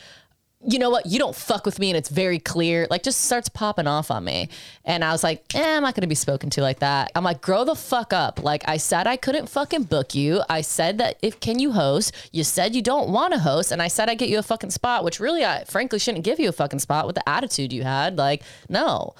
you 0.67 0.79
know 0.79 0.91
what? 0.91 1.07
You 1.07 1.19
don't 1.19 1.35
fuck 1.35 1.67
with 1.67 1.79
me 1.79 1.91
and 1.91 1.97
it's 1.97 2.09
very 2.09 2.39
clear. 2.39 2.87
Like, 2.91 3.03
just 3.03 3.23
starts 3.23 3.49
popping 3.49 3.87
off 3.87 4.11
on 4.11 4.25
me. 4.25 4.49
And 4.85 5.05
I 5.05 5.13
was 5.13 5.23
like, 5.23 5.55
eh, 5.55 5.77
I'm 5.77 5.83
not 5.83 5.95
going 5.95 6.03
to 6.03 6.09
be 6.09 6.15
spoken 6.15 6.51
to 6.51 6.63
like 6.63 6.79
that. 6.79 7.13
I'm 7.15 7.25
like, 7.25 7.41
grow 7.41 7.65
the 7.65 7.75
fuck 7.75 8.13
up. 8.13 8.43
Like, 8.43 8.67
I 8.67 8.79
said 8.79 9.07
I 9.07 9.17
couldn't 9.17 9.49
fucking 9.49 9.85
book 9.85 10.15
you. 10.15 10.43
I 10.49 10.63
said 10.63 10.99
that 10.99 11.19
if 11.23 11.41
can 11.41 11.59
you 11.59 11.73
host? 11.73 12.15
You 12.33 12.45
said 12.45 12.75
you 12.75 12.83
don't 12.83 13.11
want 13.11 13.33
to 13.35 13.39
host. 13.39 13.73
And 13.73 13.83
I 13.83 13.89
said 13.89 14.09
I'd 14.09 14.19
get 14.19 14.29
you 14.29 14.39
a 14.39 14.43
fucking 14.43 14.71
spot, 14.71 15.05
which 15.05 15.21
really, 15.21 15.45
I 15.45 15.65
frankly 15.65 15.99
shouldn't 15.99 16.25
give 16.25 16.41
you 16.41 16.49
a 16.49 16.53
fucking 16.53 16.79
spot 16.79 17.07
with 17.07 17.17
the 17.17 17.29
attitude 17.29 17.73
you 17.73 17.83
had. 17.83 18.17
Like, 18.17 18.43
no. 18.69 19.15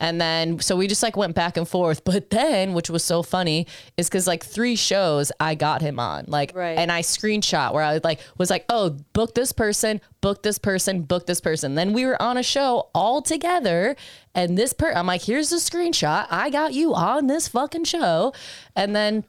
And 0.00 0.20
then, 0.20 0.58
so 0.60 0.76
we 0.76 0.86
just 0.86 1.02
like 1.02 1.16
went 1.16 1.34
back 1.34 1.56
and 1.58 1.68
forth. 1.68 2.04
But 2.04 2.30
then, 2.30 2.72
which 2.72 2.88
was 2.90 3.04
so 3.04 3.22
funny, 3.22 3.66
is 3.96 4.08
because 4.08 4.26
like 4.26 4.42
three 4.42 4.74
shows 4.74 5.30
I 5.38 5.54
got 5.54 5.82
him 5.82 6.00
on. 6.00 6.24
Like, 6.26 6.52
Right. 6.54 6.78
and 6.78 6.90
I 6.90 7.02
screenshot 7.02 7.74
where 7.74 7.84
I 7.84 8.00
like 8.02 8.18
was 8.38 8.48
like, 8.50 8.64
oh, 8.70 8.96
book 9.12 9.34
this 9.34 9.52
person, 9.52 10.00
book 10.22 10.42
this 10.42 10.58
person, 10.58 11.02
book 11.02 11.26
this 11.26 11.40
person. 11.40 11.74
Then 11.74 11.92
we 11.92 12.06
were 12.06 12.20
on 12.20 12.36
a 12.38 12.42
show 12.42 12.88
all 12.94 13.20
together, 13.22 13.94
and 14.34 14.56
this 14.56 14.72
per 14.72 14.90
I'm 14.92 15.06
like, 15.06 15.22
here's 15.22 15.50
the 15.50 15.56
screenshot. 15.56 16.26
I 16.30 16.48
got 16.50 16.72
you 16.72 16.94
on 16.94 17.26
this 17.26 17.46
fucking 17.48 17.84
show. 17.84 18.32
And 18.74 18.96
then 18.96 19.24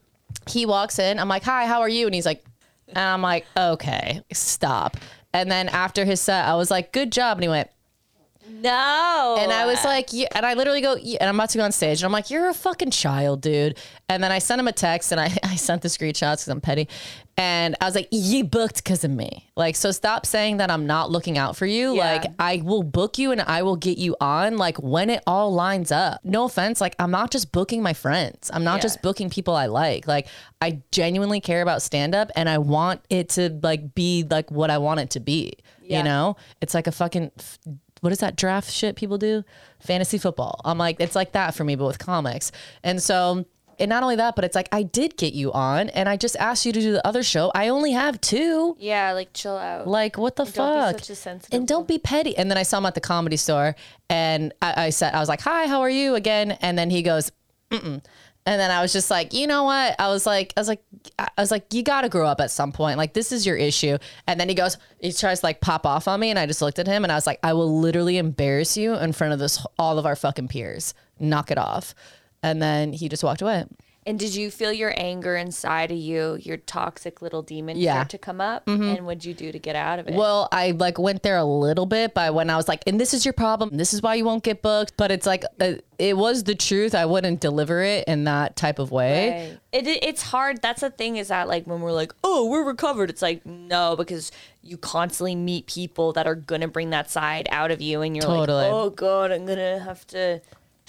he 0.47 0.65
walks 0.65 0.97
in. 0.97 1.19
I'm 1.19 1.27
like, 1.27 1.43
hi, 1.43 1.65
how 1.65 1.81
are 1.81 1.89
you? 1.89 2.05
And 2.05 2.15
he's 2.15 2.25
like, 2.25 2.43
and 2.87 2.97
I'm 2.97 3.21
like, 3.21 3.45
okay, 3.57 4.21
stop. 4.31 4.95
And 5.33 5.51
then 5.51 5.67
after 5.69 6.05
his 6.05 6.21
set, 6.21 6.45
I 6.45 6.55
was 6.55 6.71
like, 6.71 6.91
good 6.93 7.11
job. 7.11 7.37
And 7.37 7.43
he 7.43 7.49
went, 7.49 7.69
no. 8.51 9.37
and 9.39 9.51
I 9.51 9.65
was 9.65 9.83
like, 9.83 10.09
yeah, 10.11 10.27
and 10.33 10.45
I 10.45 10.53
literally 10.53 10.81
go, 10.81 10.95
yeah, 10.95 11.17
and 11.21 11.29
I'm 11.29 11.35
about 11.35 11.49
to 11.51 11.57
go 11.57 11.63
on 11.63 11.71
stage, 11.71 11.99
and 11.99 12.05
I'm 12.05 12.11
like, 12.11 12.29
you're 12.29 12.49
a 12.49 12.53
fucking 12.53 12.91
child, 12.91 13.41
dude. 13.41 13.77
And 14.09 14.23
then 14.23 14.31
I 14.31 14.39
sent 14.39 14.59
him 14.59 14.67
a 14.67 14.71
text, 14.71 15.11
and 15.11 15.19
I, 15.21 15.25
I 15.43 15.55
sent 15.55 15.81
the 15.81 15.87
screenshots 15.87 16.31
because 16.41 16.47
I'm 16.49 16.61
petty. 16.61 16.87
And 17.37 17.75
I 17.81 17.85
was 17.85 17.95
like, 17.95 18.09
you 18.11 18.43
booked 18.43 18.83
because 18.83 19.03
of 19.03 19.09
me. 19.09 19.49
Like, 19.55 19.75
so 19.75 19.91
stop 19.91 20.25
saying 20.25 20.57
that 20.57 20.69
I'm 20.69 20.85
not 20.85 21.09
looking 21.09 21.37
out 21.37 21.55
for 21.55 21.65
you. 21.65 21.95
Yeah. 21.95 22.11
Like, 22.13 22.25
I 22.37 22.61
will 22.63 22.83
book 22.83 23.17
you 23.17 23.31
and 23.31 23.41
I 23.41 23.63
will 23.63 23.77
get 23.77 23.97
you 23.97 24.15
on, 24.21 24.57
like, 24.57 24.77
when 24.77 25.09
it 25.09 25.23
all 25.25 25.51
lines 25.53 25.91
up. 25.91 26.19
No 26.23 26.43
offense. 26.43 26.81
Like, 26.81 26.95
I'm 26.99 27.09
not 27.09 27.31
just 27.31 27.51
booking 27.51 27.81
my 27.81 27.93
friends, 27.93 28.51
I'm 28.53 28.63
not 28.63 28.75
Yeah. 28.75 28.81
just 28.81 29.01
booking 29.01 29.29
people 29.29 29.55
I 29.55 29.67
like. 29.67 30.07
Like, 30.07 30.27
I 30.61 30.81
genuinely 30.91 31.39
care 31.39 31.61
about 31.61 31.81
stand 31.81 32.13
up 32.13 32.29
and 32.35 32.47
I 32.49 32.57
want 32.59 33.01
it 33.09 33.29
to, 33.29 33.57
like, 33.63 33.95
be 33.95 34.25
like 34.29 34.51
what 34.51 34.69
I 34.69 34.77
want 34.77 34.99
it 34.99 35.09
to 35.11 35.19
be. 35.19 35.53
Yeah. 35.81 35.99
You 35.99 36.03
know? 36.03 36.35
It's 36.61 36.73
like 36.73 36.85
a 36.87 36.91
fucking 36.91 37.31
what 38.01 38.11
is 38.11 38.19
that 38.19 38.35
draft 38.35 38.69
shit 38.69 38.95
people 38.95 39.17
do? 39.17 39.43
Fantasy 39.79 40.17
football. 40.17 40.59
I'm 40.65 40.77
like, 40.77 40.97
it's 40.99 41.15
like 41.15 41.31
that 41.31 41.55
for 41.55 41.63
me, 41.63 41.75
but 41.75 41.85
with 41.85 41.99
comics. 41.99 42.51
And 42.83 43.01
so, 43.01 43.45
and 43.79 43.89
not 43.89 44.03
only 44.03 44.15
that, 44.17 44.35
but 44.35 44.43
it's 44.43 44.55
like, 44.55 44.69
I 44.71 44.83
did 44.83 45.17
get 45.17 45.33
you 45.33 45.51
on 45.53 45.89
and 45.89 46.09
I 46.09 46.17
just 46.17 46.35
asked 46.37 46.65
you 46.65 46.73
to 46.73 46.81
do 46.81 46.91
the 46.91 47.07
other 47.07 47.23
show. 47.23 47.51
I 47.55 47.69
only 47.69 47.91
have 47.93 48.19
two. 48.19 48.75
yeah, 48.79 49.13
like 49.13 49.33
chill 49.33 49.57
out. 49.57 49.87
Like, 49.87 50.17
what 50.17 50.35
the 50.35 50.43
don't 50.43 50.53
fuck? 50.53 50.99
such 50.99 51.09
a 51.11 51.15
sensitive 51.15 51.57
and 51.57 51.67
don't 51.67 51.87
be 51.87 51.97
petty. 51.97 52.35
And 52.37 52.49
then 52.51 52.57
I 52.57 52.63
saw 52.63 52.79
him 52.79 52.85
at 52.85 52.95
the 52.95 53.01
comedy 53.01 53.37
store 53.37 53.75
and 54.09 54.53
I, 54.61 54.85
I 54.85 54.89
said, 54.89 55.13
I 55.13 55.19
was 55.19 55.29
like, 55.29 55.41
hi, 55.41 55.67
how 55.67 55.81
are 55.81 55.89
you 55.89 56.15
again? 56.15 56.51
And 56.61 56.77
then 56.77 56.89
he 56.89 57.01
goes, 57.01 57.31
mm 57.71 58.01
and 58.45 58.59
then 58.59 58.71
I 58.71 58.81
was 58.81 58.91
just 58.91 59.11
like, 59.11 59.33
you 59.33 59.45
know 59.45 59.63
what? 59.63 59.95
I 59.99 60.07
was 60.07 60.25
like, 60.25 60.53
I 60.57 60.59
was 60.59 60.67
like, 60.67 60.83
I 61.19 61.29
was 61.37 61.51
like, 61.51 61.73
you 61.73 61.83
got 61.83 62.01
to 62.01 62.09
grow 62.09 62.27
up 62.27 62.41
at 62.41 62.49
some 62.49 62.71
point. 62.71 62.97
Like, 62.97 63.13
this 63.13 63.31
is 63.31 63.45
your 63.45 63.55
issue. 63.55 63.97
And 64.27 64.39
then 64.39 64.49
he 64.49 64.55
goes, 64.55 64.77
he 64.99 65.11
tries 65.13 65.41
to 65.41 65.45
like 65.45 65.61
pop 65.61 65.85
off 65.85 66.07
on 66.07 66.19
me, 66.19 66.29
and 66.29 66.39
I 66.39 66.45
just 66.45 66.61
looked 66.61 66.79
at 66.79 66.87
him, 66.87 67.03
and 67.03 67.11
I 67.11 67.15
was 67.15 67.27
like, 67.27 67.39
I 67.43 67.53
will 67.53 67.79
literally 67.79 68.17
embarrass 68.17 68.77
you 68.77 68.95
in 68.95 69.13
front 69.13 69.33
of 69.33 69.39
this 69.39 69.63
all 69.77 69.99
of 69.99 70.05
our 70.05 70.15
fucking 70.15 70.47
peers. 70.47 70.93
Knock 71.19 71.51
it 71.51 71.57
off. 71.57 71.93
And 72.43 72.61
then 72.61 72.93
he 72.93 73.07
just 73.07 73.23
walked 73.23 73.43
away. 73.43 73.65
And 74.03 74.17
did 74.17 74.33
you 74.33 74.49
feel 74.49 74.73
your 74.73 74.93
anger 74.97 75.35
inside 75.35 75.91
of 75.91 75.97
you, 75.97 76.35
your 76.41 76.57
toxic 76.57 77.21
little 77.21 77.43
demon 77.43 77.77
Yeah. 77.77 77.91
Mm-hmm. 77.91 77.97
start 77.99 78.09
to 78.09 78.17
come 78.17 78.41
up? 78.41 78.63
And 78.67 79.05
what'd 79.05 79.23
you 79.25 79.35
do 79.35 79.51
to 79.51 79.59
get 79.59 79.75
out 79.75 79.99
of 79.99 80.07
it? 80.07 80.15
Well, 80.15 80.47
I 80.51 80.71
like 80.71 80.97
went 80.97 81.21
there 81.21 81.37
a 81.37 81.43
little 81.43 81.85
bit, 81.85 82.15
but 82.15 82.33
when 82.33 82.49
I 82.49 82.55
was 82.55 82.67
like, 82.67 82.81
and 82.87 82.99
this 82.99 83.13
is 83.13 83.25
your 83.25 83.33
problem, 83.33 83.69
this 83.77 83.93
is 83.93 84.01
why 84.01 84.15
you 84.15 84.25
won't 84.25 84.43
get 84.43 84.63
booked. 84.63 84.93
But 84.97 85.11
it's 85.11 85.27
like, 85.27 85.45
uh, 85.59 85.73
it 85.99 86.17
was 86.17 86.45
the 86.45 86.55
truth. 86.55 86.95
I 86.95 87.05
wouldn't 87.05 87.41
deliver 87.41 87.83
it 87.83 88.05
in 88.07 88.23
that 88.23 88.55
type 88.55 88.79
of 88.79 88.89
way. 88.91 89.49
Right. 89.51 89.59
It, 89.71 89.87
it 89.87 90.03
it's 90.03 90.23
hard. 90.23 90.63
That's 90.63 90.81
the 90.81 90.89
thing 90.89 91.17
is 91.17 91.27
that 91.27 91.47
like 91.47 91.67
when 91.67 91.81
we're 91.81 91.91
like, 91.91 92.11
oh, 92.23 92.47
we're 92.49 92.65
recovered. 92.65 93.11
It's 93.11 93.21
like 93.21 93.45
no, 93.45 93.95
because 93.95 94.31
you 94.63 94.77
constantly 94.77 95.35
meet 95.35 95.67
people 95.67 96.11
that 96.13 96.25
are 96.25 96.33
gonna 96.35 96.67
bring 96.67 96.89
that 96.89 97.11
side 97.11 97.47
out 97.51 97.69
of 97.69 97.81
you, 97.81 98.01
and 98.01 98.15
you're 98.15 98.25
Totally. 98.25 98.63
like, 98.63 98.71
oh 98.73 98.89
god, 98.89 99.31
I'm 99.31 99.45
gonna 99.45 99.77
have 99.77 100.07
to 100.07 100.41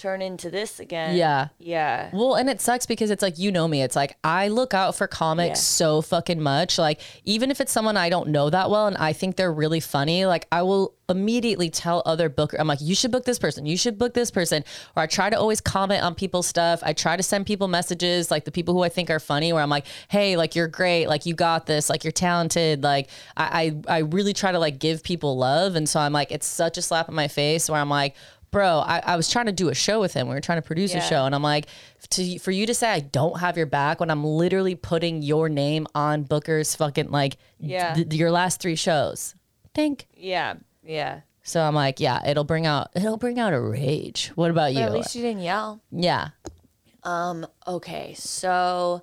turn 0.03 0.21
into 0.21 0.51
this 0.51 0.81
again. 0.81 1.15
Yeah. 1.15 1.47
yeah. 1.59 2.09
Well, 2.11 2.35
and 2.35 2.49
it 2.49 2.59
sucks 2.59 2.85
because 2.85 3.09
it's 3.09 3.21
like 3.23 3.39
you 3.39 3.53
know 3.53 3.69
me. 3.69 3.81
It's 3.81 3.95
like 3.95 4.17
I 4.21 4.49
look 4.49 4.73
out 4.73 4.95
for 4.97 5.07
comics 5.07 5.59
Yeah. 5.59 5.77
so 5.79 6.01
fucking 6.01 6.41
much. 6.41 6.77
Like 6.77 6.99
even 7.23 7.49
if 7.49 7.61
it's 7.61 7.71
someone 7.71 7.95
I 7.95 8.09
don't 8.09 8.27
know 8.27 8.49
that 8.49 8.69
well 8.69 8.87
and 8.87 8.97
I 8.97 9.13
think 9.13 9.37
they're 9.37 9.53
really 9.53 9.79
funny, 9.79 10.25
like 10.25 10.45
I 10.51 10.63
will 10.63 10.93
immediately 11.07 11.69
tell 11.69 12.01
other 12.05 12.27
booker 12.27 12.57
I'm 12.59 12.67
like, 12.67 12.79
you 12.81 12.95
should 12.95 13.11
book 13.11 13.23
this 13.23 13.39
person, 13.39 13.65
you 13.65 13.77
should 13.77 13.97
book 13.97 14.13
this 14.13 14.29
person. 14.29 14.65
Or 14.97 15.03
I 15.03 15.07
try 15.07 15.29
to 15.29 15.39
always 15.39 15.61
comment 15.61 16.03
on 16.03 16.15
people's 16.15 16.47
stuff. 16.47 16.81
I 16.83 16.91
try 16.91 17.15
to 17.15 17.23
send 17.23 17.45
people 17.45 17.69
messages, 17.69 18.29
like 18.29 18.43
the 18.43 18.51
people 18.51 18.73
who 18.73 18.83
I 18.83 18.89
think 18.89 19.09
are 19.09 19.21
funny, 19.21 19.53
where 19.53 19.61
I'm 19.63 19.69
like, 19.69 19.85
hey, 20.09 20.35
like 20.35 20.53
you're 20.53 20.67
great, 20.67 21.07
like 21.07 21.25
you 21.25 21.33
got 21.33 21.65
this, 21.65 21.89
like 21.89 22.03
you're 22.03 22.11
talented. 22.11 22.83
Like 22.83 23.09
I 23.37 23.73
I, 23.87 23.95
I 23.95 23.97
really 23.99 24.33
try 24.33 24.51
to 24.51 24.59
like 24.59 24.79
give 24.79 25.01
people 25.01 25.37
love. 25.37 25.77
And 25.77 25.87
so 25.87 26.01
I'm 26.01 26.11
like, 26.11 26.29
it's 26.33 26.45
such 26.47 26.77
a 26.77 26.81
slap 26.81 27.07
in 27.07 27.15
my 27.15 27.29
face 27.29 27.69
where 27.69 27.79
I'm 27.79 27.89
like, 27.89 28.15
bro, 28.53 28.79
I, 28.79 28.99
I 29.05 29.15
was 29.17 29.29
trying 29.29 29.47
to 29.47 29.51
do 29.51 29.67
a 29.67 29.73
show 29.75 29.99
with 29.99 30.13
him. 30.13 30.29
We 30.29 30.33
were 30.35 30.39
trying 30.39 30.59
to 30.61 30.65
produce 30.65 30.93
Yeah. 30.93 30.99
a 31.03 31.07
show, 31.09 31.25
and 31.25 31.35
I'm 31.35 31.43
like, 31.43 31.65
to 32.11 32.39
for 32.39 32.51
you 32.51 32.65
to 32.67 32.73
say 32.73 32.89
I 32.89 33.01
don't 33.01 33.39
have 33.41 33.57
your 33.57 33.65
back 33.65 33.99
when 33.99 34.09
I'm 34.09 34.23
literally 34.23 34.75
putting 34.75 35.21
your 35.21 35.49
name 35.49 35.85
on 35.93 36.23
Booker's 36.23 36.73
fucking 36.75 37.09
like 37.11 37.35
Yeah. 37.59 37.93
th- 37.95 38.13
your 38.13 38.31
last 38.31 38.61
three 38.61 38.75
shows. 38.77 39.35
Think. 39.75 40.07
Yeah, 40.15 40.53
yeah. 40.85 41.21
So 41.43 41.61
I'm 41.61 41.75
like, 41.75 41.99
yeah, 41.99 42.25
it'll 42.25 42.45
bring 42.45 42.65
out 42.65 42.91
it'll 42.95 43.17
bring 43.17 43.37
out 43.39 43.51
a 43.51 43.59
rage. 43.59 44.31
What 44.35 44.49
about 44.51 44.73
But 44.73 44.75
you? 44.75 44.79
at 44.81 44.93
least 44.93 45.13
you 45.15 45.21
didn't 45.21 45.41
yell. 45.41 45.81
yeah. 45.91 46.29
Um. 47.03 47.45
Okay, 47.67 48.13
so 48.17 49.01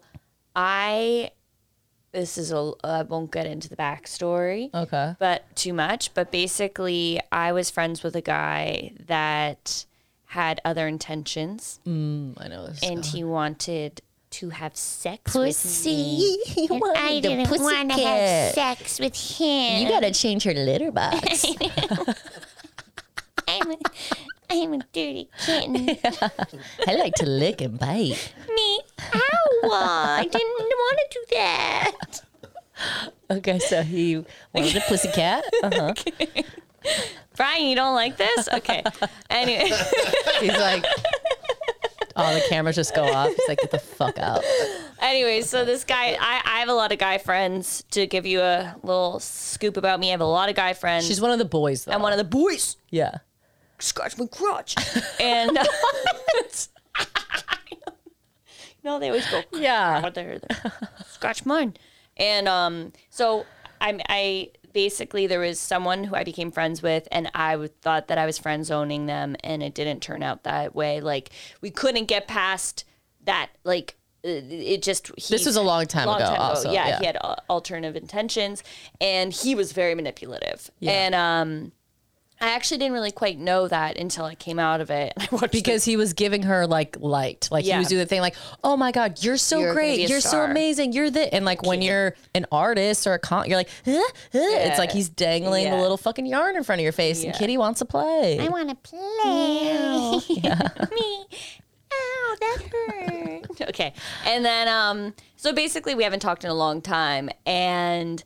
I 0.57 1.33
this 2.13 2.39
is 2.39 2.53
a 2.53 2.73
I 2.83 3.03
won't 3.03 3.31
get 3.31 3.47
into 3.47 3.69
the 3.69 3.77
backstory. 3.77 4.73
Okay. 4.75 5.15
but 5.19 5.55
too 5.57 5.73
much. 5.73 6.13
But 6.15 6.31
basically, 6.31 7.21
I 7.31 7.53
was 7.53 7.71
friends 7.71 8.03
with 8.03 8.17
a 8.17 8.21
guy 8.21 8.93
that 9.07 9.85
had 10.27 10.61
other 10.65 10.87
intentions, 10.87 11.81
mm, 11.85 12.33
I 12.39 12.47
know 12.47 12.69
this. 12.69 12.81
and 12.85 13.05
he 13.05 13.25
wanted 13.25 14.01
to 14.31 14.51
have 14.51 14.77
sex 14.77 15.35
with 15.35 15.85
me. 15.85 16.39
and 16.71 16.83
I 16.97 17.19
didn't 17.19 17.51
want 17.51 17.91
to 17.91 18.01
have 18.01 18.55
sex 18.55 19.01
with 19.01 19.17
him. 19.39 19.83
You 19.83 19.89
gotta 19.89 20.13
change 20.13 20.45
your 20.45 20.55
litter 20.55 20.93
box. 20.93 21.45
I'm 23.49 23.73
a, 23.73 23.77
I'm 24.49 24.75
a 24.75 24.79
dirty 24.93 25.29
kitten. 25.45 25.89
I 26.87 26.95
like 26.95 27.15
to 27.17 27.27
lick 27.27 27.61
and 27.61 27.77
bite. 27.77 28.33
Me. 28.55 28.81
I 29.65 30.23
didn't 30.31 30.49
want 30.49 30.99
to 31.11 31.19
do 31.19 31.25
that. 31.37 32.21
Okay, 33.31 33.59
so 33.59 33.83
he 33.83 34.25
wanted 34.55 34.75
a 34.77 34.81
pussycat. 34.81 35.45
Uh-huh. 35.63 35.93
Brian, 37.37 37.67
you 37.67 37.77
don't 37.77 37.95
like 37.95 38.17
this? 38.17 38.49
Okay. 38.49 38.83
anyway, 39.29 39.71
He's 40.41 40.57
like, 40.57 40.83
all 42.17 42.33
the 42.35 42.43
cameras 42.49 42.77
just 42.77 42.95
go 42.95 43.05
off. 43.05 43.29
He's 43.29 43.49
like, 43.49 43.59
get 43.61 43.71
the 43.71 43.79
fuck 43.79 44.19
out. 44.19 44.43
anyway, 45.01 45.43
so 45.43 45.67
this 45.67 45.85
guy, 45.85 46.17
I, 46.19 46.41
I 46.43 46.61
have 46.61 46.71
a 46.71 46.73
lot 46.75 46.91
of 46.91 46.99
guy 46.99 47.19
friends. 47.19 47.85
To 47.91 48.07
give 48.07 48.25
you 48.25 48.41
a 48.41 48.75
little 48.83 49.21
scoop 49.21 49.77
about 49.77 50.01
me, 50.01 50.09
I 50.09 50.11
have 50.13 50.23
a 50.23 50.25
lot 50.25 50.49
of 50.49 50.57
guy 50.57 50.73
friends. 50.73 51.07
She's 51.07 51.21
one 51.21 51.31
of 51.33 51.39
the 51.39 51.45
boys, 51.45 51.85
though. 51.85 51.93
I'm 51.93 52.01
one 52.01 52.13
of 52.13 52.19
the 52.19 52.25
boys. 52.25 52.79
yeah. 52.89 53.19
scratch 53.79 54.17
my 54.17 54.27
crotch. 54.27 54.75
and 55.21 55.59
no, 58.85 58.99
they 58.99 59.09
always 59.09 59.29
go 59.31 59.43
Yeah. 59.53 60.03
"Oh, 60.05 60.11
there, 60.11 60.39
there. 60.39 60.73
scratch 61.07 61.45
mine. 61.47 61.75
And 62.17 62.49
um, 62.49 62.93
so 63.11 63.47
I'm 63.81 64.01
I 64.09 64.51
basically 64.73 65.27
there 65.27 65.41
was 65.41 65.59
someone 65.59 66.05
who 66.05 66.15
I 66.15 66.25
became 66.25 66.51
friends 66.51 66.83
with, 66.83 67.09
and 67.11 67.31
I 67.35 67.53
w- 67.53 67.71
thought 67.83 68.09
that 68.09 68.19
I 68.19 68.27
was 68.27 68.39
friend 68.39 68.65
zoning 68.65 69.07
them, 69.07 69.37
and 69.43 69.63
it 69.63 69.75
didn't 69.75 70.01
turn 70.01 70.23
out 70.23 70.45
that 70.45 70.75
way. 70.75 71.01
Like 71.01 71.31
we 71.61 71.71
couldn't 71.71 72.07
get 72.07 72.29
past 72.29 72.85
that. 73.25 73.51
Like 73.65 73.97
uh, 74.25 74.29
it 74.29 74.83
just 74.83 75.09
he, 75.17 75.35
This 75.35 75.47
was 75.47 75.57
a 75.57 75.63
long 75.63 75.87
time 75.87 76.09
ago 76.09 76.25
also, 76.39 76.71
yeah, 76.73 76.89
yeah. 76.89 76.99
he 77.01 77.07
had 77.07 77.17
alternative 77.49 77.97
intentions, 77.97 78.63
and 79.01 79.33
he 79.33 79.55
was 79.55 79.73
very 79.73 79.95
manipulative. 79.95 80.71
Yeah. 80.79 80.93
And 80.93 81.15
um, 81.15 81.73
I 82.43 82.53
actually 82.55 82.79
didn't 82.79 82.95
really 82.95 83.11
quite 83.13 83.39
know 83.39 83.69
that 83.69 83.99
until 83.99 84.25
I 84.25 84.35
came 84.35 84.59
out 84.59 84.81
of 84.81 84.91
it. 84.91 85.13
I 85.19 85.29
watched 85.31 85.53
Because 85.53 85.85
he 85.85 85.97
was 85.97 86.15
giving 86.15 86.43
her 86.45 86.67
like 86.67 86.97
light. 86.99 87.49
Like 87.51 87.67
he 87.67 87.77
was 87.77 87.89
doing 87.89 87.99
the 87.99 88.07
thing 88.07 88.21
like, 88.23 88.35
oh 88.65 88.77
my 88.79 88.93
God, 88.93 89.23
you're 89.23 89.37
so 89.37 89.59
You're 89.61 89.75
great. 89.75 90.09
You're 90.09 90.21
so 90.23 90.41
amazing. 90.43 90.93
You're 90.95 91.11
the 91.11 91.33
and 91.35 91.45
like 91.45 91.63
when 91.63 91.83
you're 91.83 92.15
an 92.35 92.47
artist 92.51 93.07
or 93.07 93.13
a 93.13 93.19
con 93.19 93.47
you're 93.47 93.59
like, 93.59 93.69
huh? 93.85 93.93
Huh? 94.33 94.39
it's 94.39 94.79
like 94.79 94.91
he's 94.91 95.09
dangling 95.11 95.65
the 95.65 95.77
Yeah. 95.77 95.83
little 95.83 95.99
fucking 95.99 96.25
yarn 96.25 96.57
in 96.57 96.65
front 96.65 96.81
of 96.81 96.83
your 96.83 96.93
face 96.93 97.23
and 97.25 97.35
Kitty 97.35 97.59
wants 97.59 97.81
to 97.81 97.85
play. 97.85 98.39
I 98.39 98.49
want 98.49 98.71
to 98.71 98.75
play. 98.75 100.21
Me. 100.95 101.27
Ow, 101.93 102.37
that 102.41 102.59
hurt. 102.71 103.61
okay. 103.69 103.93
And 104.25 104.45
then 104.45 104.67
um 104.69 105.15
so 105.37 105.53
basically 105.53 105.95
we 105.95 106.05
haven't 106.05 106.21
talked 106.21 106.45
in 106.45 106.51
a 106.51 106.55
long 106.55 106.81
time 106.81 107.29
and 107.45 108.23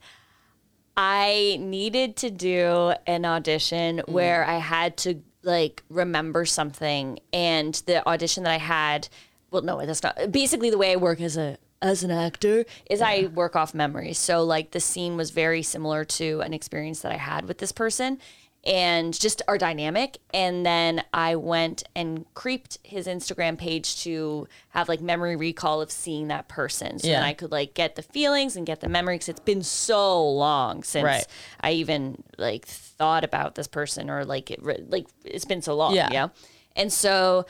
I 0.97 1.59
needed 1.61 2.17
to 2.17 2.31
do 2.31 2.95
an 3.07 3.25
audition 3.25 3.99
mm. 3.99 4.09
where 4.09 4.45
I 4.45 4.59
had 4.59 4.97
to 4.99 5.21
like 5.43 5.83
remember 5.89 6.45
something. 6.45 7.19
And 7.33 7.75
the 7.87 8.07
audition 8.07 8.45
that 8.45 8.53
I 8.53 8.59
had 8.59 9.09
well 9.51 9.63
no 9.63 9.85
that's 9.85 10.03
not 10.03 10.33
basically 10.33 10.71
the 10.71 10.79
way 10.79 10.93
I 10.93 10.97
work 10.97 11.21
as 11.21 11.37
a 11.37 11.59
as 11.83 12.03
an 12.03 12.11
actor 12.11 12.65
is 12.89 13.03
I 13.03 13.27
work 13.35 13.55
off 13.55 13.75
memory. 13.75 14.15
So 14.15 14.43
like 14.43 14.71
the 14.71 14.81
scene 14.81 15.17
was 15.17 15.31
very 15.31 15.63
similar 15.63 16.05
to 16.05 16.41
an 16.41 16.55
experience 16.55 17.01
that 17.01 17.13
I 17.13 17.17
had 17.17 17.47
with 17.47 17.59
this 17.59 17.73
person 17.73 18.19
and 18.66 19.18
just 19.18 19.42
our 19.47 19.59
dynamic. 19.59 20.18
And 20.33 20.64
then 20.64 21.02
I 21.12 21.37
went 21.37 21.83
and 21.94 22.25
creeped 22.35 22.78
his 22.83 23.06
Instagram 23.06 23.59
page 23.59 24.02
to 24.04 24.49
have 24.71 24.88
like 24.88 25.00
memory 25.00 25.37
recall 25.37 25.80
of 25.83 25.90
seeing 25.90 26.28
that 26.28 26.49
person. 26.49 26.99
So 26.99 27.09
Yeah. 27.09 27.21
then 27.21 27.25
I 27.25 27.35
could 27.35 27.52
like 27.52 27.75
get 27.75 27.94
the 27.97 28.02
feelings 28.02 28.56
and 28.56 28.64
get 28.66 28.80
the 28.80 28.88
memory 28.88 29.16
because 29.16 29.28
it's 29.28 29.40
been 29.40 29.62
so 29.62 30.26
long 30.30 30.83
since 30.83 31.04
Right. 31.04 31.26
I 31.61 31.73
even 31.73 32.23
like 32.38 32.64
thought 32.66 33.23
about 33.25 33.54
this 33.54 33.66
person 33.66 34.09
or 34.09 34.25
like 34.25 34.50
it, 34.50 34.62
like 34.90 35.06
it's 35.25 35.44
been 35.44 35.61
so 35.62 35.75
long. 35.76 35.94
Yeah. 35.94 36.09
Yeah. 36.11 36.28
And 36.75 36.92
so 36.92 37.44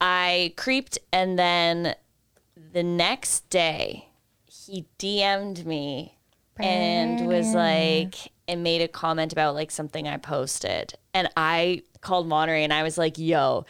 I 0.00 0.52
creeped 0.56 0.98
and 1.12 1.38
then 1.38 1.94
the 2.72 2.82
next 2.82 3.48
day 3.48 4.08
he 4.46 4.84
DM'd 4.98 5.64
me 5.66 6.18
and 6.58 7.26
was 7.26 7.54
like 7.54 8.14
and 8.48 8.62
made 8.62 8.82
a 8.82 8.88
comment 8.88 9.32
about 9.32 9.54
like 9.54 9.70
something 9.70 10.06
I 10.08 10.16
posted. 10.16 10.94
And 11.14 11.28
I 11.36 11.82
called 12.00 12.26
Monterey 12.28 12.64
and 12.64 12.72
I 12.72 12.82
was 12.82 12.98
like, 12.98 13.16
yo, 13.18 13.64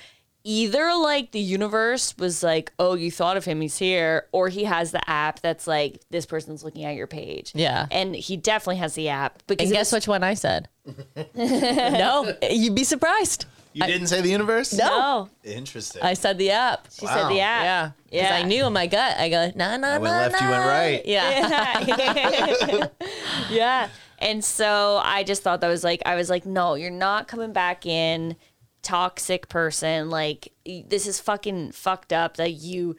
either 0.44 0.92
like 0.94 1.32
the 1.32 1.38
universe 1.40 2.16
was 2.18 2.42
like, 2.42 2.72
oh, 2.78 2.94
you 2.94 3.10
thought 3.10 3.36
of 3.36 3.44
him, 3.44 3.60
he's 3.60 3.78
here, 3.78 4.26
or 4.32 4.48
he 4.48 4.64
has 4.64 4.90
the 4.90 5.08
app 5.08 5.40
that's 5.40 5.66
like 5.66 6.00
this 6.10 6.26
person's 6.26 6.64
looking 6.64 6.84
at 6.84 6.96
your 6.96 7.06
page. 7.06 7.52
Yeah. 7.54 7.86
And 7.90 8.16
he 8.16 8.36
definitely 8.36 8.76
has 8.78 8.94
the 8.94 9.08
app. 9.08 9.42
Because 9.46 9.66
and 9.68 9.74
it 9.74 9.78
guess 9.78 9.92
was- 9.92 10.02
which 10.02 10.08
one 10.08 10.24
I 10.24 10.34
said? 10.34 10.68
no, 11.36 12.34
you'd 12.50 12.74
be 12.74 12.84
surprised. 12.84 13.46
You 13.74 13.86
didn't 13.86 14.08
say 14.08 14.20
the 14.20 14.28
universe? 14.30 14.72
No. 14.72 15.28
Interesting. 15.44 16.02
I 16.02 16.14
said 16.14 16.38
the 16.38 16.50
app. 16.50 16.88
she 16.92 17.06
said 17.06 17.28
the 17.28 17.40
app. 17.40 17.62
Yeah. 17.64 17.90
Because 18.04 18.28
Yeah. 18.30 18.36
I 18.36 18.42
knew 18.42 18.66
in 18.66 18.72
my 18.72 18.86
gut, 18.86 19.16
I 19.18 19.28
go, 19.28 19.50
no, 19.54 19.76
no, 19.76 19.88
I 19.88 19.94
no. 19.96 20.00
went 20.00 20.32
left, 20.32 20.40
you 20.42 20.48
went 20.48 20.64
right. 20.66 21.02
Yeah. 21.06 22.88
yeah. 23.50 23.88
And 24.18 24.44
so 24.44 25.00
I 25.02 25.24
just 25.24 25.42
thought 25.42 25.60
that 25.62 25.68
was 25.68 25.82
like, 25.82 26.02
I 26.06 26.14
was 26.14 26.30
like, 26.30 26.46
no, 26.46 26.74
you're 26.74 26.90
not 26.90 27.26
coming 27.28 27.52
back 27.52 27.86
in, 27.86 28.36
toxic 28.82 29.48
person. 29.48 30.10
Like, 30.10 30.52
y- 30.66 30.84
this 30.86 31.06
is 31.06 31.18
fucking 31.18 31.72
fucked 31.72 32.12
up 32.12 32.36
that 32.36 32.52
you 32.52 32.96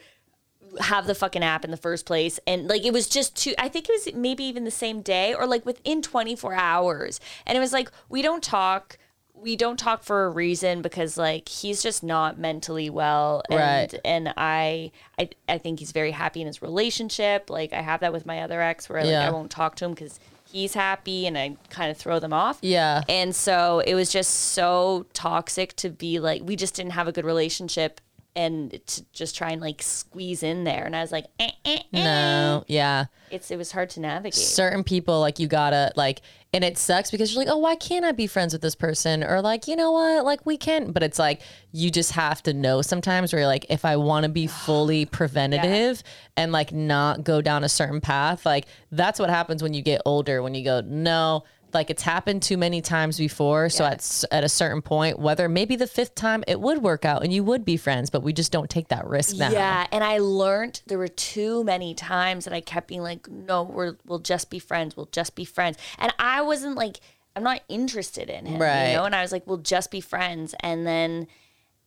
have 0.80 1.06
the 1.08 1.14
fucking 1.16 1.44
app 1.44 1.64
in 1.64 1.72
the 1.72 1.78
first 1.78 2.06
place. 2.06 2.40
And 2.48 2.68
like, 2.68 2.84
it 2.86 2.92
was 2.94 3.08
just 3.08 3.36
too, 3.38 3.54
I 3.60 3.70
think 3.70 3.88
it 3.90 3.94
was 3.94 4.14
maybe 4.16 4.44
even 4.44 4.64
the 4.66 4.72
same 4.72 5.02
day 5.02 5.34
or 5.34 5.46
like 5.46 5.66
within 5.66 6.02
24 6.02 6.56
hours. 6.56 7.20
And 7.46 7.58
it 7.58 7.62
was 7.62 7.72
like, 7.74 7.90
we 8.10 8.22
don't 8.22 8.44
talk. 8.44 8.98
We 9.44 9.56
don't 9.56 9.78
talk 9.78 10.04
for 10.04 10.26
a 10.26 10.30
reason 10.30 10.82
because 10.82 11.18
like 11.18 11.50
he's 11.50 11.84
just 11.84 12.02
not 12.04 12.40
mentally 12.40 12.90
well 12.90 13.44
and 13.50 13.60
Right. 13.94 14.02
and 14.06 14.34
I, 14.38 14.92
I 15.20 15.30
I 15.50 15.58
think 15.58 15.80
he's 15.80 15.92
very 15.92 16.12
happy 16.12 16.42
in 16.42 16.48
his 16.48 16.62
relationship. 16.62 17.50
Like 17.50 17.74
I 17.74 17.82
have 17.82 18.00
that 18.02 18.14
with 18.14 18.26
my 18.26 18.42
other 18.42 18.62
ex 18.62 18.88
where 18.90 19.02
like 19.02 19.10
Yeah. 19.12 19.28
I 19.28 19.32
won't 19.32 19.52
talk 19.52 19.76
to 19.76 19.86
him 19.86 19.92
because 19.94 20.20
he's 20.52 20.74
happy 20.76 21.26
and 21.28 21.38
I 21.38 21.58
kind 21.70 21.90
of 21.92 21.98
throw 21.98 22.20
them 22.20 22.32
off. 22.34 22.60
Yeah. 22.62 23.02
And 23.10 23.36
so 23.36 23.80
it 23.86 23.96
was 23.96 24.12
just 24.12 24.32
so 24.34 25.06
toxic 25.14 25.76
to 25.78 25.90
be 25.90 26.20
like 26.20 26.42
we 26.44 26.56
just 26.56 26.76
didn't 26.76 26.92
have 26.94 27.08
a 27.08 27.12
good 27.12 27.26
relationship 27.26 28.00
and 28.36 28.80
to 28.88 29.04
just 29.14 29.36
try 29.36 29.50
and 29.52 29.62
like 29.62 29.82
squeeze 29.82 30.42
in 30.42 30.64
there. 30.64 30.86
And 30.86 30.96
I 30.96 31.02
was 31.02 31.12
like, 31.12 31.26
eh, 31.40 31.52
eh, 31.66 31.80
eh. 31.94 32.04
No, 32.04 32.53
yeah. 32.68 33.06
It's 33.32 33.50
it 33.52 33.58
was 33.58 33.72
hard 33.72 33.90
to 33.92 34.00
navigate. 34.00 34.36
certain 34.36 34.84
people 34.84 35.20
like 35.20 35.40
you 35.40 35.48
gotta 35.48 35.92
like 35.96 36.22
and 36.54 36.64
it 36.64 36.78
sucks 36.78 37.10
because 37.10 37.34
you're 37.34 37.44
like 37.44 37.52
oh 37.52 37.58
why 37.58 37.76
can't 37.76 38.06
i 38.06 38.12
be 38.12 38.28
friends 38.28 38.54
with 38.54 38.62
this 38.62 38.76
person? 38.76 39.24
Or 39.24 39.42
like 39.42 39.68
you 39.68 39.76
know 39.76 39.92
what? 39.92 40.24
Like 40.26 40.46
we 40.46 40.58
can 40.58 40.92
but 40.92 41.02
it's 41.02 41.18
like 41.18 41.42
you 41.72 41.90
just 41.90 42.12
have 42.12 42.44
to 42.44 42.54
know 42.54 42.82
sometimes 42.82 43.34
where 43.34 43.42
you're 43.42 43.48
like 43.48 43.66
if 43.70 43.84
i 43.84 43.96
want 43.98 44.24
to 44.24 44.30
be 44.30 44.48
fully 44.48 45.06
preventative 45.20 46.04
and 46.38 46.52
like 46.52 46.72
not 46.72 47.24
go 47.24 47.42
down 47.42 47.64
a 47.64 47.70
certain 47.70 48.00
path 48.00 48.46
like 48.46 48.66
that's 48.92 49.20
what 49.20 49.30
happens 49.30 49.64
when 49.64 49.74
you 49.74 49.82
get 49.82 50.02
older 50.06 50.44
when 50.44 50.54
you 50.54 50.64
go 50.64 50.82
no 50.86 51.44
like 51.74 51.90
it's 51.90 52.04
happened 52.04 52.42
too 52.42 52.58
many 52.58 52.82
times 52.82 53.18
before 53.18 53.70
so 53.70 53.84
at, 53.86 54.24
at 54.32 54.44
a 54.44 54.50
certain 54.50 54.82
point 54.82 55.20
whether 55.20 55.48
maybe 55.50 55.76
the 55.76 55.88
fifth 55.88 56.16
time 56.16 56.44
it 56.48 56.60
would 56.60 56.82
work 56.82 57.06
out 57.06 57.24
and 57.24 57.34
you 57.34 57.44
would 57.44 57.64
be 57.66 57.78
friends 57.78 58.10
but 58.10 58.24
we 58.24 58.32
just 58.34 58.52
don't 58.52 58.70
take 58.70 58.88
that 58.90 59.06
risk 59.08 59.36
now 59.38 59.50
Yeah, 59.52 59.88
and 59.92 60.04
I 60.04 60.18
learned 60.20 60.82
there 60.88 60.98
were 60.98 61.08
too 61.08 61.64
many 61.64 61.94
times 61.94 62.46
that 62.46 62.54
I 62.54 62.62
kept 62.62 62.88
being 62.88 63.02
like, 63.02 63.28
"No, 63.30 63.64
we're 63.64 63.96
we'll 64.06 64.20
just 64.20 64.50
be 64.50 64.60
friends. 64.60 64.96
We'll 64.98 65.10
just 65.12 65.36
be 65.36 65.46
friends." 65.46 65.78
And 65.98 66.14
I 66.20 66.42
wasn't 66.42 66.76
like, 66.76 67.00
I'm 67.36 67.44
not 67.44 67.62
interested 67.70 68.30
in 68.30 68.46
him, 68.46 68.62
Right. 68.62 68.90
you 68.92 68.98
know. 68.98 69.06
And 69.06 69.16
I 69.16 69.22
was 69.22 69.32
like, 69.32 69.46
"We'll 69.48 69.58
just 69.58 69.92
be 69.92 70.02
friends." 70.02 70.54
And 70.62 70.86
then 70.86 71.28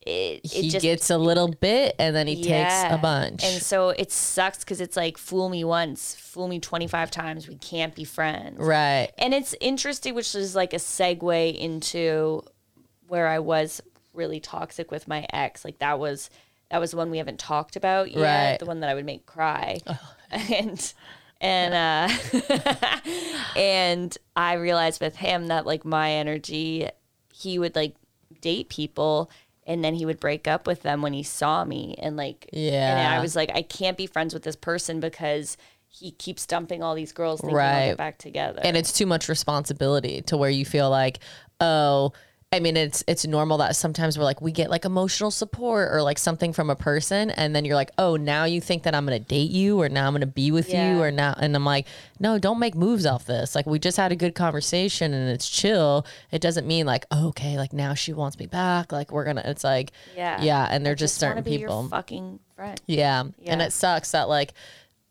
it 0.06 0.40
it 0.44 0.46
he 0.46 0.70
just 0.70 0.82
gets 0.82 1.10
a 1.10 1.18
little 1.18 1.48
bit 1.48 1.96
and 1.98 2.14
then 2.14 2.26
he 2.26 2.42
takes 2.42 2.82
a 2.84 2.98
bunch 2.98 3.44
And 3.44 3.60
so 3.60 3.90
it 3.90 4.12
sucks 4.12 4.60
because 4.60 4.80
it's 4.80 4.96
like, 4.96 5.18
fool 5.18 5.48
me 5.48 5.64
once, 5.64 6.14
fool 6.14 6.48
me 6.48 6.60
25 6.60 7.10
times. 7.10 7.48
We 7.48 7.56
can't 7.56 7.94
be 7.94 8.04
friends. 8.04 8.58
right 8.58 9.10
And 9.18 9.34
it's 9.34 9.54
interesting, 9.60 10.14
which 10.14 10.34
is 10.34 10.54
like 10.54 10.72
a 10.72 10.76
segue 10.76 11.56
into 11.56 12.42
where 13.08 13.26
I 13.26 13.40
was 13.40 13.82
really 14.14 14.40
toxic 14.40 14.90
with 14.90 15.08
my 15.08 15.26
ex. 15.32 15.64
Like 15.64 15.78
that 15.80 15.98
was 15.98 16.30
that 16.70 16.78
was 16.78 16.92
the 16.92 16.96
one 16.96 17.10
we 17.10 17.18
haven't 17.18 17.38
talked 17.38 17.76
about 17.76 18.10
yet. 18.10 18.50
Right. 18.50 18.58
The 18.58 18.66
one 18.66 18.80
that 18.80 18.90
I 18.90 18.94
would 18.94 19.06
make 19.06 19.26
cry. 19.26 19.80
And 20.28 20.92
and 21.40 21.72
uh 21.72 22.48
and 23.56 24.18
I 24.34 24.54
realized 24.54 25.00
with 25.00 25.14
him 25.14 25.46
that 25.46 25.64
like 25.64 25.84
my 25.84 26.10
energy, 26.10 26.88
he 27.32 27.60
would 27.60 27.76
like 27.76 27.94
date 28.40 28.68
people 28.68 29.30
and 29.66 29.85
then 29.85 29.94
he 29.94 30.06
would 30.06 30.20
break 30.20 30.46
up 30.49 30.66
with 30.66 30.82
them 30.82 31.02
when 31.02 31.12
he 31.12 31.23
saw 31.23 31.64
me 31.64 31.94
and 32.00 32.16
like 32.16 32.49
yeah 32.52 32.90
and 32.99 33.08
I 33.14 33.20
was 33.20 33.35
like 33.37 33.50
I 33.54 33.62
can't 33.62 33.96
be 33.96 34.06
friends 34.06 34.32
with 34.35 34.42
this 34.44 34.56
person 34.56 35.00
because 35.00 35.56
he 35.88 36.11
keeps 36.11 36.44
dumping 36.46 36.82
all 36.82 36.94
these 36.94 37.12
girls 37.12 37.40
thinking 37.40 37.56
Right. 37.56 37.87
get 37.88 37.96
back 37.96 38.18
together. 38.18 38.61
and 38.62 38.76
it's 38.76 38.92
too 38.92 39.06
much 39.06 39.28
responsibility 39.28 40.23
to 40.23 40.37
where 40.37 40.50
you 40.50 40.64
feel 40.64 40.90
like 40.90 41.18
oh 41.61 42.12
i 42.52 42.60
mean 42.60 42.76
it's 42.76 43.02
it's 43.08 43.26
normal 43.26 43.58
that 43.58 43.74
sometimes 43.74 44.16
we're 44.16 44.24
like 44.24 44.40
we 44.40 44.52
get 44.52 44.70
like 44.70 44.84
emotional 44.84 45.32
support 45.32 45.92
or 45.92 46.00
like 46.00 46.16
something 46.18 46.52
from 46.52 46.70
a 46.70 46.76
person 46.76 47.30
and 47.30 47.56
then 47.56 47.64
you're 47.64 47.74
like 47.74 47.90
oh 47.98 48.14
now 48.16 48.44
you 48.44 48.60
think 48.60 48.84
that 48.84 48.94
i'm 48.94 49.04
gonna 49.04 49.18
date 49.18 49.50
you 49.50 49.80
or 49.80 49.88
now 49.88 50.06
i'm 50.06 50.12
gonna 50.14 50.26
be 50.26 50.52
with 50.52 50.68
Yeah. 50.68 50.94
you 50.94 51.02
or 51.02 51.10
now 51.10 51.34
and 51.38 51.56
i'm 51.56 51.64
like 51.64 51.86
no 52.20 52.38
don't 52.38 52.60
make 52.60 52.76
moves 52.76 53.04
off 53.04 53.24
this 53.26 53.56
like 53.56 53.66
we 53.66 53.80
just 53.80 53.96
had 53.96 54.12
a 54.12 54.16
good 54.16 54.34
conversation 54.36 55.12
and 55.12 55.28
it's 55.28 55.48
chill 55.50 56.06
it 56.30 56.40
doesn't 56.40 56.66
mean 56.68 56.86
like 56.86 57.04
oh, 57.10 57.28
okay 57.28 57.56
like 57.58 57.72
now 57.72 57.94
she 57.94 58.12
wants 58.12 58.38
me 58.38 58.46
back 58.46 58.92
like 58.92 59.10
we're 59.10 59.24
gonna 59.24 59.42
it's 59.44 59.64
like 59.64 59.90
Yeah. 60.16 60.40
yeah 60.40 60.68
and 60.70 60.86
they're 60.86 60.94
just, 60.94 61.14
just 61.14 61.20
certain 61.20 61.42
people 61.42 61.80
Your 61.82 61.88
fucking 61.90 62.38
friend. 62.54 62.80
yeah. 62.86 63.24
And 63.44 63.60
it 63.60 63.72
sucks 63.72 64.12
that 64.12 64.28
like 64.28 64.54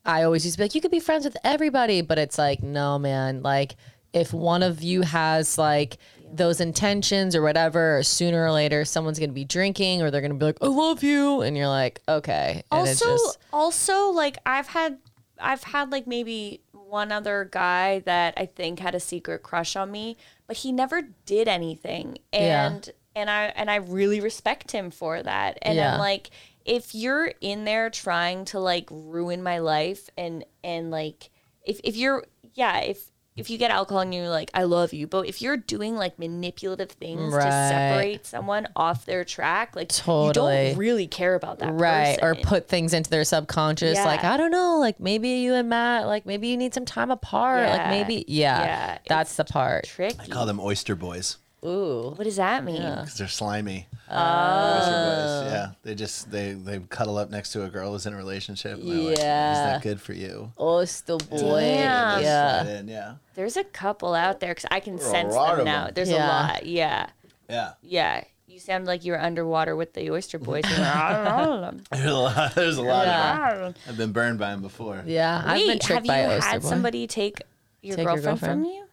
I 0.07 0.21
always 0.23 0.45
used 0.45 0.53
to 0.53 0.59
be 0.59 0.65
like, 0.65 0.75
you 0.75 0.81
could 0.81 0.91
be 0.91 0.99
friends 0.99 1.25
with 1.25 1.35
everybody, 1.43 2.01
but 2.01 2.19
it's 2.19 2.37
like, 2.37 2.61
no, 2.61 2.99
man. 2.99 3.41
Like 3.41 3.75
if 4.15 4.33
one 4.33 4.63
of 4.63 4.81
you 4.81 5.01
has 5.03 5.57
like 5.59 5.97
those 6.33 6.59
intentions 6.59 7.35
or 7.35 7.41
whatever, 7.43 8.01
sooner 8.01 8.43
or 8.45 8.51
later 8.51 8.83
someone's 8.85 9.19
gonna 9.19 9.31
be 9.31 9.45
drinking 9.45 10.01
or 10.01 10.09
they're 10.09 10.21
gonna 10.21 10.33
be 10.33 10.45
like, 10.45 10.57
I 10.61 10.67
love 10.67 11.03
you. 11.03 11.41
And 11.41 11.55
you're 11.55 11.67
like, 11.67 12.01
okay. 12.09 12.63
And 12.71 12.87
it's 12.87 13.01
Also, 13.01 13.11
just 13.25 13.37
also 13.53 14.09
like 14.09 14.37
I've 14.45 14.67
had, 14.67 14.97
I've 15.39 15.63
had 15.63 15.91
like 15.91 16.07
maybe 16.07 16.61
one 16.71 17.11
other 17.11 17.47
guy 17.51 17.99
that 17.99 18.33
I 18.37 18.45
think 18.47 18.79
had 18.79 18.95
a 18.95 18.99
secret 18.99 19.43
crush 19.43 19.75
on 19.75 19.91
me, 19.91 20.17
but 20.47 20.57
he 20.57 20.71
never 20.71 21.01
did 21.25 21.47
anything, 21.47 22.17
Yeah. 22.33 22.67
and 22.67 22.89
and 23.15 23.29
I 23.29 23.45
and 23.55 23.69
I 23.71 23.75
really 23.77 24.19
respect 24.21 24.71
him 24.71 24.91
for 24.91 25.21
that. 25.21 25.57
And 25.61 25.75
Yeah. 25.77 25.93
I'm 25.93 25.99
like, 25.99 26.29
if 26.65 26.95
you're 26.95 27.33
in 27.41 27.65
there 27.65 27.89
trying 27.89 28.45
to 28.45 28.59
like 28.59 28.87
ruin 28.91 29.43
my 29.43 29.59
life 29.59 30.09
and 30.17 30.45
and 30.63 30.89
like 30.91 31.29
if 31.65 31.79
if 31.83 31.95
you're 31.97 32.23
yeah 32.53 32.79
if 32.79 33.11
if 33.35 33.49
you 33.49 33.57
get 33.57 33.69
alcohol 33.69 34.01
and 34.01 34.13
you're 34.13 34.29
like, 34.29 34.49
I 34.53 34.63
love 34.63 34.93
you, 34.93 35.07
but 35.07 35.27
if 35.27 35.41
you're 35.41 35.57
doing 35.57 35.95
like 35.95 36.17
manipulative 36.17 36.91
things 36.91 37.33
to 37.33 37.41
separate 37.41 38.25
someone 38.25 38.67
off 38.75 39.05
their 39.05 39.25
track, 39.25 39.75
like 39.75 39.91
you 40.07 40.31
don't 40.31 40.77
really 40.77 41.07
care 41.07 41.35
about 41.35 41.59
that 41.59 41.73
right. 41.73 42.17
Or 42.21 42.35
put 42.35 42.69
things 42.69 42.93
into 42.93 43.09
their 43.09 43.25
subconscious. 43.25 43.97
Like, 43.97 44.23
I 44.23 44.37
don't 44.37 44.51
know, 44.51 44.79
like 44.79 44.99
maybe 45.01 45.29
you 45.29 45.53
and 45.53 45.69
Matt, 45.69 46.07
like 46.07 46.25
maybe 46.25 46.47
you 46.47 46.55
need 46.55 46.73
some 46.73 46.85
time 46.85 47.11
apart. 47.11 47.67
Like 47.69 47.89
maybe 47.89 48.23
yeah. 48.27 48.63
Yeah, 48.63 48.97
That's 49.07 49.35
the 49.35 49.43
part. 49.43 49.85
tricky. 49.85 50.17
I 50.19 50.27
call 50.27 50.45
them 50.45 50.59
oyster 50.59 50.95
boys 50.95 51.37
Ooh. 51.65 52.13
What 52.15 52.23
does 52.25 52.35
that 52.35 52.63
mean? 52.63 52.81
because 52.81 53.15
they're 53.17 53.27
slimy. 53.27 53.87
Oh. 54.09 54.13
boys. 54.15 55.51
Yeah, 55.51 55.71
they 55.83 55.95
just 55.95 56.29
they 56.31 56.51
they 56.53 56.79
cuddle 56.89 57.17
up 57.17 57.29
next 57.31 57.51
to 57.53 57.63
a 57.63 57.69
girl 57.69 57.91
who's 57.91 58.05
in 58.05 58.13
a 58.13 58.17
relationship. 58.17 58.79
And 58.79 58.87
they're 58.89 58.97
like, 58.97 59.13
Is 59.13 59.19
Yeah. 59.19 59.53
that 59.65 59.81
good 59.81 59.99
for 59.99 60.13
you? 60.13 60.51
Oh, 60.57 60.85
still 60.85 61.17
boy. 61.17 61.59
Damn. 61.61 62.21
Yeah. 62.21 62.67
In, 62.67 62.87
yeah, 62.87 63.15
There's 63.33 63.57
a 63.57 63.63
couple 63.63 64.13
out 64.13 64.39
there 64.39 64.51
because 64.53 64.65
I 64.69 64.79
can 64.79 64.95
a 64.95 64.99
sense 65.01 65.33
lot 65.33 65.55
them 65.57 65.65
now. 65.65 65.85
them. 65.85 65.93
There's 65.95 66.11
Yeah. 66.11 66.17
a 66.17 66.27
lot. 66.53 66.65
Yeah, 66.65 67.09
yeah. 67.49 67.73
yeah. 67.81 68.23
You 68.47 68.59
sound 68.59 68.85
like 68.85 69.03
you 69.03 69.11
were 69.11 69.19
underwater 69.21 69.75
with 69.75 69.93
the 69.93 70.09
oyster 70.11 70.39
boys. 70.39 70.63
You 70.69 70.77
were, 70.77 70.85
"I 70.85 71.43
don't 71.43 71.61
know." 71.61 71.83
There's 71.91 72.05
a 72.05 72.13
lot. 72.13 72.55
There's 72.55 72.77
a 72.77 72.81
lot 72.83 73.05
Yeah. 73.07 73.49
of 73.51 73.59
them. 73.59 73.73
I've 73.89 73.97
been 73.97 74.11
burned 74.13 74.39
by 74.39 74.51
them 74.51 74.61
before. 74.61 75.03
Yeah. 75.05 75.41
I've 75.45 75.57
been 75.57 75.67
Wait, 75.67 75.81
tricked 75.81 76.07
have 76.07 76.07
by 76.07 76.21
you 76.21 76.27
oyster 76.29 76.49
had 76.49 76.61
boy. 76.61 76.67
somebody 76.69 77.05
take 77.07 77.41
your, 77.81 77.95
Take 77.97 78.05
your 78.05 78.15
girlfriend, 78.15 78.39
from 78.39 78.63
you? 78.65 78.85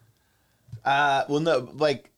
Uh, 0.84 1.24
well, 1.28 1.38
no, 1.40 1.70
like 1.74 2.10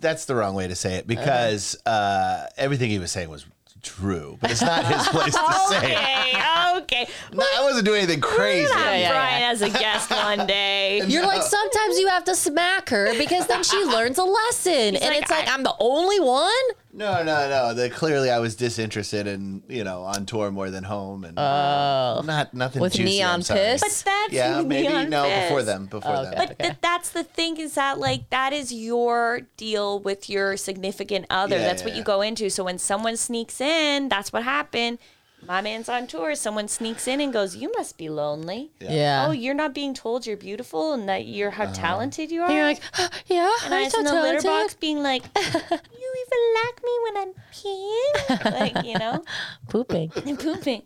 that's 0.00 0.24
the 0.26 0.34
wrong 0.34 0.54
way 0.54 0.68
to 0.68 0.74
say 0.74 0.94
it 0.96 1.06
because 1.06 1.76
uh, 1.86 2.46
everything 2.56 2.90
he 2.90 2.98
was 2.98 3.10
saying 3.10 3.28
was 3.28 3.46
true, 3.82 4.36
but 4.40 4.50
it's 4.50 4.60
not 4.62 4.84
his 4.84 5.08
place 5.08 5.34
to 5.34 5.64
say. 5.70 5.92
it. 5.92 5.98
Okay, 5.98 6.76
okay. 6.82 7.06
No, 7.32 7.42
I 7.56 7.62
wasn't 7.62 7.86
doing 7.86 7.98
anything 8.02 8.20
crazy. 8.20 8.72
Have 8.72 8.98
yeah, 8.98 9.10
Brian 9.12 9.42
as 9.44 9.62
a 9.62 9.70
guest 9.70 10.10
one 10.10 10.46
day. 10.46 11.02
You're 11.06 11.26
like 11.26 11.42
sometimes 11.42 11.98
you 11.98 12.08
have 12.08 12.24
to 12.24 12.34
smack 12.34 12.88
her 12.90 13.16
because 13.18 13.46
then 13.46 13.62
she 13.62 13.78
learns 13.84 14.18
a 14.18 14.24
lesson, 14.24 14.96
and 14.96 15.04
like, 15.04 15.22
it's 15.22 15.30
like 15.30 15.48
I- 15.48 15.54
I'm 15.54 15.62
the 15.62 15.74
only 15.80 16.20
one. 16.20 16.50
No, 16.92 17.22
no, 17.22 17.48
no. 17.48 17.74
The, 17.74 17.88
clearly, 17.88 18.30
I 18.30 18.40
was 18.40 18.56
disinterested 18.56 19.28
and 19.28 19.62
you 19.68 19.84
know 19.84 20.02
on 20.02 20.26
tour 20.26 20.50
more 20.50 20.70
than 20.70 20.82
home, 20.84 21.24
and 21.24 21.38
oh. 21.38 22.22
not 22.24 22.52
nothing 22.52 22.82
With 22.82 22.94
juicy, 22.94 23.18
neon 23.18 23.34
I'm 23.34 23.42
sorry. 23.42 23.60
piss? 23.60 23.80
But 23.80 24.02
that's 24.04 24.32
yeah, 24.32 24.62
maybe 24.62 24.88
neon 24.88 25.10
no 25.10 25.22
before 25.42 25.62
them, 25.62 25.86
before 25.86 26.10
Oh, 26.12 26.22
them. 26.24 26.34
okay. 26.34 26.46
But 26.46 26.58
th- 26.58 26.76
that's 26.80 27.10
the 27.10 27.22
thing 27.22 27.58
is 27.58 27.74
that 27.74 27.98
like 27.98 28.28
that 28.30 28.52
is 28.52 28.72
your 28.72 29.42
deal 29.56 30.00
with 30.00 30.28
your 30.28 30.56
significant 30.56 31.26
other. 31.30 31.56
Yeah, 31.56 31.62
that's 31.62 31.82
yeah, 31.82 31.88
what 31.88 31.96
you 31.96 32.02
go 32.02 32.22
into. 32.22 32.50
So 32.50 32.64
when 32.64 32.78
someone 32.78 33.16
sneaks 33.16 33.60
in, 33.60 34.08
that's 34.08 34.32
what 34.32 34.42
happened. 34.42 34.98
My 35.46 35.60
man's 35.62 35.88
on 35.88 36.06
tour. 36.06 36.34
Someone 36.34 36.68
sneaks 36.68 37.08
in 37.08 37.20
and 37.20 37.32
goes, 37.32 37.56
"You 37.56 37.72
must 37.76 37.96
be 37.98 38.08
lonely." 38.08 38.70
Yeah. 38.78 39.26
Oh, 39.26 39.30
you're 39.32 39.54
not 39.54 39.74
being 39.74 39.94
told 39.94 40.26
you're 40.26 40.36
beautiful 40.36 40.92
and 40.92 41.08
that 41.08 41.24
you're 41.26 41.50
how 41.50 41.66
talented 41.72 42.30
you 42.30 42.42
are. 42.42 42.46
And 42.48 42.54
you're 42.54 42.64
like, 42.66 42.82
yeah, 43.26 43.50
and 43.64 43.74
I 43.74 43.78
I'm 43.78 43.84
was 43.84 43.92
so 43.92 43.98
in 44.00 44.04
the 44.04 44.12
litter 44.14 44.42
box 44.42 44.74
being 44.74 45.02
like, 45.02 45.22
"You 45.36 45.42
even 45.52 46.40
like 46.62 46.82
me 46.84 46.98
when 47.04 47.16
I'm 47.16 47.32
peeing?" 47.52 48.74
like 48.74 48.84
you 48.86 48.98
know 48.98 49.24
pooping. 49.68 50.12
and 50.26 50.38
pooping. 50.46 50.82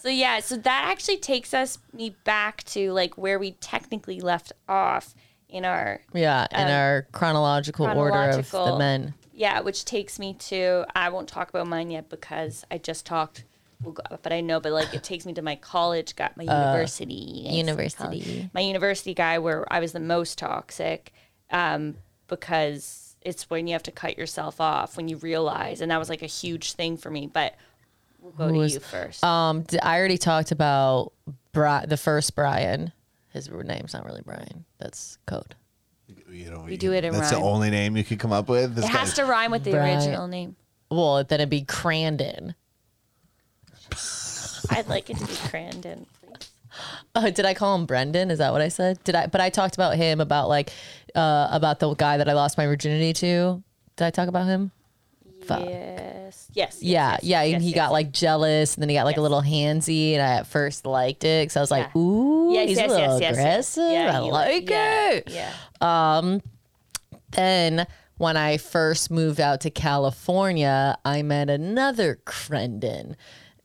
So 0.00 0.08
yeah, 0.08 0.40
so 0.40 0.56
that 0.56 0.84
actually 0.90 1.18
takes 1.18 1.52
us 1.52 1.78
me 1.92 2.16
back 2.24 2.62
to 2.64 2.92
like 2.92 3.18
where 3.18 3.38
we 3.38 3.52
technically 3.52 4.20
left 4.20 4.52
off 4.68 5.14
in 5.48 5.64
our 5.64 6.00
Yeah, 6.14 6.46
in 6.52 6.60
Um, 6.66 6.70
our 6.70 7.02
chronological, 7.12 7.86
order 7.86 8.30
of 8.30 8.50
the 8.50 8.76
men. 8.78 9.14
yeah, 9.34 9.60
which 9.60 9.84
takes 9.84 10.18
me 10.18 10.32
to 10.34 10.86
I 10.94 11.08
won't 11.10 11.28
talk 11.28 11.50
about 11.50 11.66
mine 11.66 11.90
yet 11.90 12.08
because 12.08 12.64
I 12.70 12.78
just 12.78 13.04
talked. 13.04 13.44
We'll 13.82 13.92
go, 13.92 14.02
but 14.22 14.32
I 14.32 14.40
know, 14.40 14.58
but 14.60 14.72
like 14.72 14.94
it 14.94 15.02
takes 15.04 15.26
me 15.26 15.34
to 15.34 15.42
my 15.42 15.56
college, 15.56 16.16
got 16.16 16.36
my 16.36 16.44
university, 16.44 17.14
you 17.14 17.42
guys 17.44 17.50
say 17.52 17.56
university. 17.58 18.50
my 18.54 18.60
university 18.62 19.12
guy 19.14 19.38
where 19.38 19.70
I 19.72 19.80
was 19.80 19.92
the 19.92 20.00
most 20.00 20.38
toxic, 20.38 21.12
um, 21.50 21.96
because 22.26 23.16
it's 23.22 23.50
when 23.50 23.66
you 23.66 23.72
have 23.74 23.82
to 23.84 23.92
cut 23.92 24.16
yourself 24.16 24.60
off 24.60 24.96
when 24.96 25.08
you 25.08 25.16
realize, 25.18 25.80
and 25.80 25.90
that 25.90 25.98
was 25.98 26.08
like 26.08 26.22
a 26.22 26.26
huge 26.26 26.72
thing 26.72 26.96
for 26.96 27.10
me. 27.10 27.26
But 27.26 27.54
we'll 28.20 28.32
go 28.32 28.48
to 28.48 28.54
was- 28.54 28.74
you 28.74 28.80
first. 28.80 29.22
Um, 29.22 29.62
d- 29.62 29.78
I 29.80 29.98
already 29.98 30.18
talked 30.18 30.52
about 30.52 31.12
Bri- 31.52 31.86
the 31.86 31.96
first 31.98 32.34
Brian. 32.34 32.92
His 33.32 33.50
name's 33.50 33.92
not 33.92 34.06
really 34.06 34.22
Brian. 34.24 34.64
That's 34.78 35.18
code. 35.26 35.54
you 36.30 36.50
know, 36.50 36.60
We 36.60 36.76
do 36.78 36.92
it 36.94 37.04
in 37.04 37.12
That's 37.12 37.32
rhyme. 37.32 37.42
the 37.42 37.46
only 37.46 37.70
name 37.70 37.96
you 37.96 38.04
could 38.04 38.18
come 38.18 38.32
up 38.32 38.48
with. 38.48 38.74
This 38.74 38.84
it 38.86 38.90
has 38.90 39.12
to 39.14 39.24
rhyme 39.24 39.50
with 39.50 39.64
the 39.64 39.72
Brian. 39.72 39.98
original 39.98 40.26
name. 40.28 40.56
Well, 40.90 41.22
then 41.24 41.40
it'd 41.40 41.50
be 41.50 41.62
Crandon. 41.62 42.54
I'd 44.70 44.88
like 44.88 45.10
it 45.10 45.18
to 45.18 45.26
be 45.26 45.32
Crandon. 45.32 46.06
Oh, 47.14 47.30
did 47.30 47.46
I 47.46 47.54
call 47.54 47.74
him 47.74 47.86
Brendan? 47.86 48.30
Is 48.30 48.38
that 48.38 48.52
what 48.52 48.60
I 48.60 48.68
said? 48.68 49.02
Did 49.04 49.14
I? 49.14 49.26
But 49.26 49.40
I 49.40 49.48
talked 49.50 49.74
about 49.76 49.96
him 49.96 50.20
about 50.20 50.48
like 50.48 50.70
uh, 51.14 51.48
about 51.50 51.78
the 51.80 51.94
guy 51.94 52.18
that 52.18 52.28
I 52.28 52.34
lost 52.34 52.58
my 52.58 52.66
virginity 52.66 53.12
to. 53.14 53.62
Did 53.96 54.04
I 54.04 54.10
talk 54.10 54.28
about 54.28 54.46
him? 54.46 54.70
Fuck. 55.46 55.60
Yes. 55.64 56.48
Yes. 56.52 56.82
yeah, 56.82 57.12
yes, 57.12 57.22
yeah, 57.22 57.42
yes, 57.44 57.54
and 57.54 57.62
he 57.62 57.68
yes, 57.70 57.76
got 57.76 57.92
like 57.92 58.12
jealous, 58.12 58.74
and 58.74 58.82
then 58.82 58.88
he 58.88 58.96
got 58.96 59.04
like 59.04 59.16
a 59.16 59.20
little 59.22 59.42
handsy, 59.42 60.12
and 60.14 60.22
I 60.22 60.38
at 60.38 60.46
first 60.46 60.84
liked 60.84 61.24
it 61.24 61.44
because 61.44 61.56
I 61.56 61.60
was 61.60 61.70
like, 61.70 61.88
Yeah. 61.94 62.00
"Ooh, 62.00 62.52
Yes, 62.52 62.68
he's 62.68 62.78
yes, 62.78 62.90
a 62.90 62.94
little 62.94 63.06
yes, 63.08 63.20
yes, 63.20 63.20
yes. 63.20 63.38
aggressive. 63.38 63.92
Yeah, 63.92 64.16
I 64.16 64.18
like 64.18 64.68
yeah, 64.70 65.10
it." 65.12 65.30
Yeah. 65.30 65.52
Um. 66.18 66.42
Then 67.30 67.86
when 68.18 68.36
I 68.36 68.56
first 68.56 69.10
moved 69.10 69.40
out 69.40 69.60
to 69.62 69.70
California, 69.70 70.98
I 71.04 71.22
met 71.22 71.48
another 71.50 72.18
Crendon, 72.24 73.14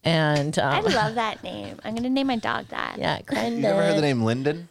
and 0.03 0.57
I 0.57 0.79
um, 0.79 0.85
love 0.85 1.15
that 1.15 1.43
name. 1.43 1.79
I'm 1.83 1.95
gonna 1.95 2.09
name 2.09 2.27
my 2.27 2.37
dog 2.37 2.67
that. 2.69 2.97
yeah, 2.97 3.21
Crendon. 3.25 3.61
You 3.61 3.65
ever 3.65 3.83
heard 3.83 3.97
the 3.97 4.01
name 4.01 4.23
Lyndon? 4.23 4.69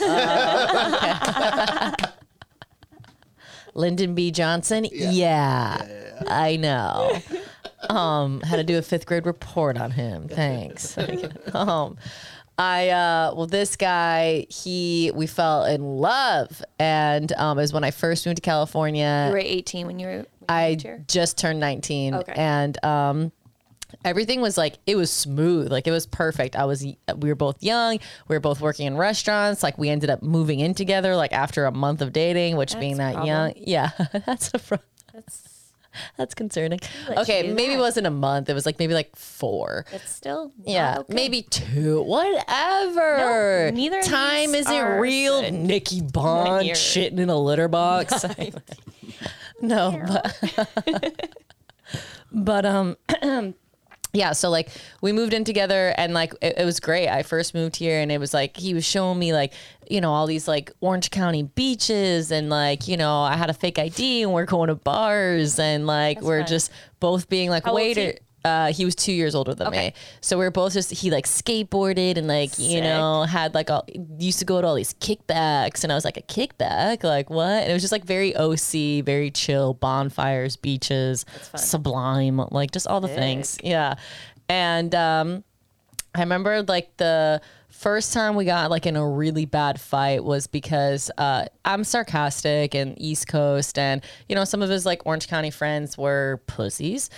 Lyndon 3.74 4.14
B. 4.14 4.30
Johnson? 4.30 4.86
Yeah, 4.90 6.14
I 6.26 6.56
know. 6.56 7.18
Um, 7.88 8.40
had 8.42 8.56
to 8.56 8.64
do 8.64 8.78
a 8.78 8.82
fifth 8.82 9.06
grade 9.06 9.26
report 9.26 9.78
on 9.78 9.92
him. 9.92 10.28
Thanks. 10.28 10.98
um, 11.54 11.96
I 12.58 12.90
uh, 12.90 13.32
well, 13.34 13.46
this 13.46 13.76
guy, 13.76 14.46
he 14.50 15.12
we 15.14 15.26
fell 15.26 15.64
in 15.64 15.82
love, 15.82 16.62
and 16.78 17.32
um, 17.32 17.58
it 17.58 17.62
was 17.62 17.72
when 17.72 17.84
I 17.84 17.90
first 17.90 18.26
moved 18.26 18.36
to 18.36 18.42
California. 18.42 19.24
You 19.28 19.32
were 19.32 19.38
18 19.38 19.86
when 19.86 19.98
you 19.98 20.06
were. 20.06 20.12
When 20.12 20.24
you 20.24 20.26
I 20.48 20.76
just 21.06 21.38
turned 21.38 21.60
19 21.60 22.16
Okay. 22.16 22.32
and 22.32 22.84
um 22.84 23.30
everything 24.04 24.40
was 24.40 24.56
like 24.56 24.78
it 24.86 24.96
was 24.96 25.10
smooth 25.12 25.70
like 25.70 25.86
it 25.86 25.90
was 25.90 26.06
perfect 26.06 26.56
i 26.56 26.64
was 26.64 26.82
we 26.84 27.28
were 27.28 27.34
both 27.34 27.62
young 27.62 27.98
we 28.28 28.36
were 28.36 28.40
both 28.40 28.60
working 28.60 28.86
in 28.86 28.96
restaurants 28.96 29.62
like 29.62 29.76
we 29.78 29.88
ended 29.88 30.08
up 30.10 30.22
moving 30.22 30.60
in 30.60 30.74
together 30.74 31.14
like 31.16 31.32
after 31.32 31.66
a 31.66 31.72
month 31.72 32.00
of 32.00 32.12
dating 32.12 32.56
which 32.56 32.78
being 32.80 32.96
that 32.96 33.12
problem. 33.14 33.26
young 33.28 33.52
yeah 33.56 33.90
that's 34.26 34.48
a 34.54 34.58
problem 34.58 34.88
That's 35.12 35.46
that's 36.16 36.34
concerning 36.34 36.78
okay 37.16 37.52
maybe 37.52 37.74
it 37.74 37.78
wasn't 37.78 38.06
a 38.06 38.10
month 38.12 38.48
it 38.48 38.54
was 38.54 38.64
like 38.64 38.78
maybe 38.78 38.94
like 38.94 39.14
four 39.16 39.84
that's 39.90 40.10
still. 40.14 40.52
yeah, 40.64 40.98
okay. 41.00 41.14
maybe 41.14 41.42
two. 41.42 42.02
Whatever. 42.02 43.16
No, 43.18 43.70
neither 43.74 44.00
Time 44.02 44.54
isn't 44.54 44.98
real. 45.00 45.40
good. 45.40 45.52
Nikki 45.52 46.00
Bond 46.00 46.68
shitting 46.68 47.18
in 47.18 47.28
a 47.28 47.36
litter 47.36 47.66
box. 47.66 48.24
no, 49.60 50.00
but 50.06 51.34
but 52.30 52.64
um. 52.64 52.96
Yeah, 54.12 54.32
so 54.32 54.50
like 54.50 54.70
we 55.00 55.12
moved 55.12 55.32
in 55.32 55.44
together 55.44 55.94
and 55.96 56.12
like 56.14 56.34
it, 56.42 56.54
it 56.58 56.64
was 56.64 56.80
great. 56.80 57.08
I 57.08 57.22
first 57.22 57.54
moved 57.54 57.76
here 57.76 58.00
and 58.00 58.10
it 58.10 58.18
was 58.18 58.34
like 58.34 58.56
he 58.56 58.74
was 58.74 58.84
showing 58.84 59.18
me 59.18 59.32
like, 59.32 59.52
you 59.88 60.00
know, 60.00 60.12
all 60.12 60.26
these 60.26 60.48
like 60.48 60.72
Orange 60.80 61.10
County 61.10 61.44
beaches 61.44 62.32
and 62.32 62.50
like, 62.50 62.88
you 62.88 62.96
know, 62.96 63.20
I 63.22 63.36
had 63.36 63.50
a 63.50 63.54
fake 63.54 63.78
ID 63.78 64.22
and 64.22 64.32
we're 64.32 64.46
going 64.46 64.68
to 64.68 64.74
bars 64.74 65.58
and 65.58 65.86
like 65.86 66.20
we're 66.20 66.40
fun. 66.40 66.48
just 66.48 66.72
both 66.98 67.28
being 67.28 67.50
like 67.50 67.64
How 67.64 67.74
waiter 67.74 68.14
uh, 68.44 68.72
he 68.72 68.84
was 68.84 68.94
two 68.94 69.12
years 69.12 69.34
older 69.34 69.54
than 69.54 69.66
me. 69.70 69.92
So 70.20 70.38
we 70.38 70.44
were 70.44 70.50
both 70.50 70.72
just 70.72 70.90
he 70.90 71.10
like 71.10 71.26
skateboarded 71.26 72.16
and 72.16 72.26
like 72.26 72.58
you 72.58 72.80
know 72.80 73.24
had 73.24 73.54
like 73.54 73.70
all 73.70 73.86
used 74.18 74.38
to 74.38 74.44
go 74.44 74.60
to 74.60 74.66
all 74.66 74.74
these 74.74 74.94
kickbacks. 74.94 75.82
And 75.82 75.92
I 75.92 75.94
was 75.94 76.04
like 76.04 76.16
a 76.16 76.22
kickback? 76.22 77.04
Like 77.04 77.30
what? 77.30 77.62
And 77.62 77.70
it 77.70 77.72
was 77.72 77.82
just 77.82 77.92
like 77.92 78.04
very 78.04 78.34
OC, 78.34 79.04
very 79.04 79.30
chill, 79.30 79.74
bonfires, 79.74 80.56
beaches, 80.56 81.26
sublime, 81.54 82.38
like 82.50 82.70
just 82.70 82.86
all 82.86 83.00
the 83.00 83.08
things. 83.08 83.58
Yeah, 83.62 83.94
and 84.48 84.94
um, 84.94 85.44
I 86.14 86.20
remember 86.20 86.62
like 86.62 86.96
the 86.96 87.40
first 87.80 88.12
time 88.12 88.36
we 88.36 88.44
got 88.44 88.70
like 88.70 88.84
in 88.84 88.94
a 88.94 89.08
really 89.08 89.46
bad 89.46 89.80
fight 89.80 90.22
was 90.22 90.46
because 90.46 91.10
uh, 91.16 91.46
I'm 91.64 91.82
sarcastic 91.82 92.74
and 92.74 93.00
East 93.00 93.26
Coast, 93.26 93.78
and 93.78 94.02
you 94.28 94.36
know 94.36 94.44
some 94.44 94.60
of 94.60 94.68
his 94.68 94.84
like 94.84 95.06
Orange 95.06 95.28
County 95.28 95.50
friends 95.50 95.96
were 95.96 96.42
pussies, 96.46 97.08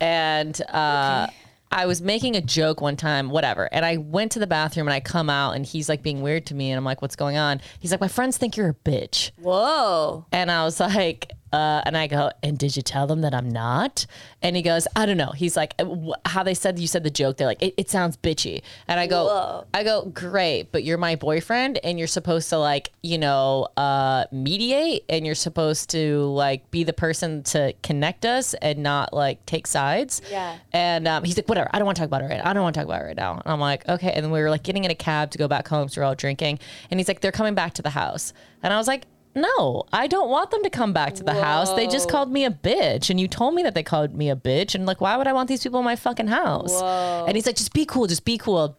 and 0.00 0.60
uh, 0.68 1.26
I 1.72 1.86
was 1.86 2.00
making 2.00 2.36
a 2.36 2.40
joke 2.40 2.80
one 2.80 2.96
time, 2.96 3.30
whatever, 3.30 3.68
and 3.72 3.84
I 3.84 3.96
went 3.96 4.32
to 4.32 4.38
the 4.38 4.46
bathroom 4.46 4.86
and 4.86 4.94
I 4.94 5.00
come 5.00 5.28
out 5.28 5.56
and 5.56 5.66
he's 5.66 5.88
like 5.88 6.02
being 6.02 6.22
weird 6.22 6.46
to 6.46 6.54
me, 6.54 6.70
and 6.70 6.78
I'm 6.78 6.84
like, 6.84 7.02
what's 7.02 7.16
going 7.16 7.36
on? 7.36 7.60
He's 7.80 7.90
like, 7.90 8.00
my 8.00 8.08
friends 8.08 8.38
think 8.38 8.56
you're 8.56 8.68
a 8.68 8.74
bitch. 8.74 9.32
Whoa. 9.38 10.24
And 10.30 10.52
I 10.52 10.64
was 10.64 10.78
like, 10.78 11.32
uh, 11.52 11.82
and 11.84 11.96
I 11.96 12.06
go, 12.06 12.30
and 12.42 12.58
did 12.58 12.76
you 12.76 12.82
tell 12.82 13.06
them 13.06 13.20
that 13.22 13.34
I'm 13.34 13.48
not? 13.48 14.06
And 14.40 14.56
he 14.56 14.62
goes, 14.62 14.86
I 14.96 15.06
don't 15.06 15.16
know. 15.16 15.32
He's 15.32 15.56
like, 15.56 15.74
"Uh, 15.78 16.12
how 16.26 16.42
they 16.42 16.54
said 16.54 16.78
you 16.78 16.86
said 16.86 17.04
the 17.04 17.10
joke. 17.10 17.36
They're 17.36 17.46
like, 17.46 17.62
it, 17.62 17.74
it 17.76 17.90
sounds 17.90 18.16
bitchy. 18.16 18.62
And 18.88 18.98
I 18.98 19.06
go, 19.06 19.26
Whoa. 19.26 19.66
I 19.74 19.84
go, 19.84 20.06
great, 20.06 20.72
but 20.72 20.84
you're 20.84 20.98
my 20.98 21.16
boyfriend, 21.16 21.78
and 21.84 21.98
you're 21.98 22.08
supposed 22.08 22.48
to 22.50 22.58
like, 22.58 22.90
you 23.02 23.18
know, 23.18 23.68
uh, 23.76 24.24
mediate, 24.32 25.04
and 25.08 25.26
you're 25.26 25.34
supposed 25.34 25.90
to 25.90 26.22
like 26.24 26.70
be 26.70 26.84
the 26.84 26.92
person 26.92 27.42
to 27.44 27.72
connect 27.82 28.24
us 28.24 28.54
and 28.54 28.78
not 28.82 29.12
like 29.12 29.44
take 29.46 29.66
sides. 29.66 30.22
Yeah. 30.30 30.56
And 30.72 31.06
um, 31.06 31.24
he's 31.24 31.36
like, 31.36 31.48
whatever. 31.48 31.68
I 31.72 31.78
don't 31.78 31.86
want 31.86 31.96
to 31.96 32.00
talk 32.00 32.08
about 32.08 32.22
it 32.22 32.26
right. 32.26 32.44
I 32.44 32.52
don't 32.52 32.62
want 32.62 32.74
to 32.74 32.80
talk 32.80 32.86
about 32.86 33.02
it 33.02 33.06
right 33.06 33.16
now. 33.16 33.32
And 33.32 33.42
I'm 33.46 33.60
like, 33.60 33.88
okay. 33.88 34.12
And 34.12 34.24
then 34.24 34.30
we 34.30 34.40
were 34.40 34.50
like 34.50 34.62
getting 34.62 34.84
in 34.84 34.90
a 34.90 34.94
cab 34.94 35.30
to 35.32 35.38
go 35.38 35.48
back 35.48 35.68
home. 35.68 35.88
So 35.88 36.00
we're 36.00 36.06
all 36.06 36.14
drinking. 36.14 36.58
And 36.90 36.98
he's 36.98 37.08
like, 37.08 37.20
they're 37.20 37.32
coming 37.32 37.54
back 37.54 37.74
to 37.74 37.82
the 37.82 37.90
house. 37.90 38.32
And 38.62 38.72
I 38.72 38.78
was 38.78 38.86
like, 38.86 39.06
no, 39.34 39.84
I 39.92 40.06
don't 40.06 40.28
want 40.28 40.50
them 40.50 40.62
to 40.62 40.70
come 40.70 40.92
back 40.92 41.14
to 41.14 41.24
the 41.24 41.34
house. 41.34 41.72
They 41.74 41.86
just 41.86 42.08
called 42.08 42.30
me 42.30 42.44
a 42.44 42.50
bitch. 42.50 43.08
And 43.08 43.18
you 43.18 43.28
told 43.28 43.54
me 43.54 43.62
that 43.62 43.74
they 43.74 43.82
called 43.82 44.14
me 44.14 44.28
a 44.30 44.36
bitch. 44.36 44.74
And 44.74 44.84
like, 44.84 45.00
why 45.00 45.16
would 45.16 45.26
I 45.26 45.32
want 45.32 45.48
these 45.48 45.62
people 45.62 45.78
in 45.78 45.84
my 45.84 45.96
fucking 45.96 46.28
house? 46.28 46.72
Whoa. 46.72 47.24
And 47.26 47.36
he's 47.36 47.46
like, 47.46 47.56
just 47.56 47.72
be 47.72 47.86
cool. 47.86 48.06
Just 48.06 48.24
be 48.24 48.36
cool. 48.36 48.76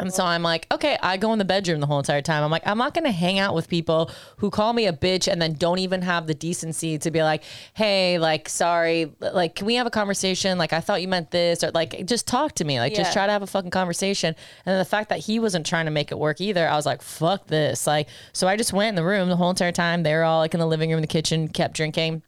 And 0.00 0.12
so 0.12 0.24
I'm 0.24 0.42
like, 0.42 0.66
okay, 0.72 0.96
I 1.02 1.16
go 1.16 1.32
in 1.32 1.38
the 1.38 1.44
bedroom 1.44 1.80
the 1.80 1.86
whole 1.86 1.98
entire 1.98 2.22
time. 2.22 2.42
I'm 2.42 2.50
like, 2.50 2.66
I'm 2.66 2.78
not 2.78 2.94
gonna 2.94 3.12
hang 3.12 3.38
out 3.38 3.54
with 3.54 3.68
people 3.68 4.10
who 4.38 4.50
call 4.50 4.72
me 4.72 4.86
a 4.86 4.92
bitch 4.92 5.30
and 5.30 5.40
then 5.40 5.54
don't 5.54 5.78
even 5.78 6.02
have 6.02 6.26
the 6.26 6.34
decency 6.34 6.98
to 6.98 7.10
be 7.10 7.22
like, 7.22 7.42
hey, 7.74 8.18
like, 8.18 8.48
sorry, 8.48 9.12
like, 9.20 9.54
can 9.54 9.66
we 9.66 9.74
have 9.76 9.86
a 9.86 9.90
conversation? 9.90 10.58
Like, 10.58 10.72
I 10.72 10.80
thought 10.80 11.02
you 11.02 11.08
meant 11.08 11.30
this, 11.30 11.62
or 11.62 11.70
like, 11.72 12.06
just 12.06 12.26
talk 12.26 12.54
to 12.56 12.64
me. 12.64 12.80
Like, 12.80 12.94
just 12.94 13.10
Yeah. 13.10 13.12
try 13.14 13.26
to 13.26 13.32
have 13.32 13.42
a 13.42 13.46
fucking 13.46 13.70
conversation. 13.70 14.34
And 14.64 14.72
then 14.72 14.78
the 14.78 14.84
fact 14.84 15.08
that 15.10 15.20
he 15.20 15.38
wasn't 15.38 15.66
trying 15.66 15.84
to 15.84 15.90
make 15.90 16.10
it 16.10 16.18
work 16.18 16.40
either, 16.40 16.68
I 16.68 16.76
was 16.76 16.86
like, 16.86 17.02
fuck 17.02 17.46
this. 17.46 17.86
Like, 17.86 18.08
so 18.32 18.48
I 18.48 18.56
just 18.56 18.72
went 18.72 18.88
in 18.90 18.94
the 18.94 19.04
room 19.04 19.28
the 19.28 19.36
whole 19.36 19.50
entire 19.50 19.72
time. 19.72 20.02
They 20.02 20.14
were 20.14 20.24
all 20.24 20.38
like 20.40 20.54
in 20.54 20.60
the 20.60 20.66
living 20.66 20.90
room, 20.90 21.00
the 21.00 21.06
kitchen, 21.06 21.48
kept 21.48 21.74
drinking. 21.74 22.22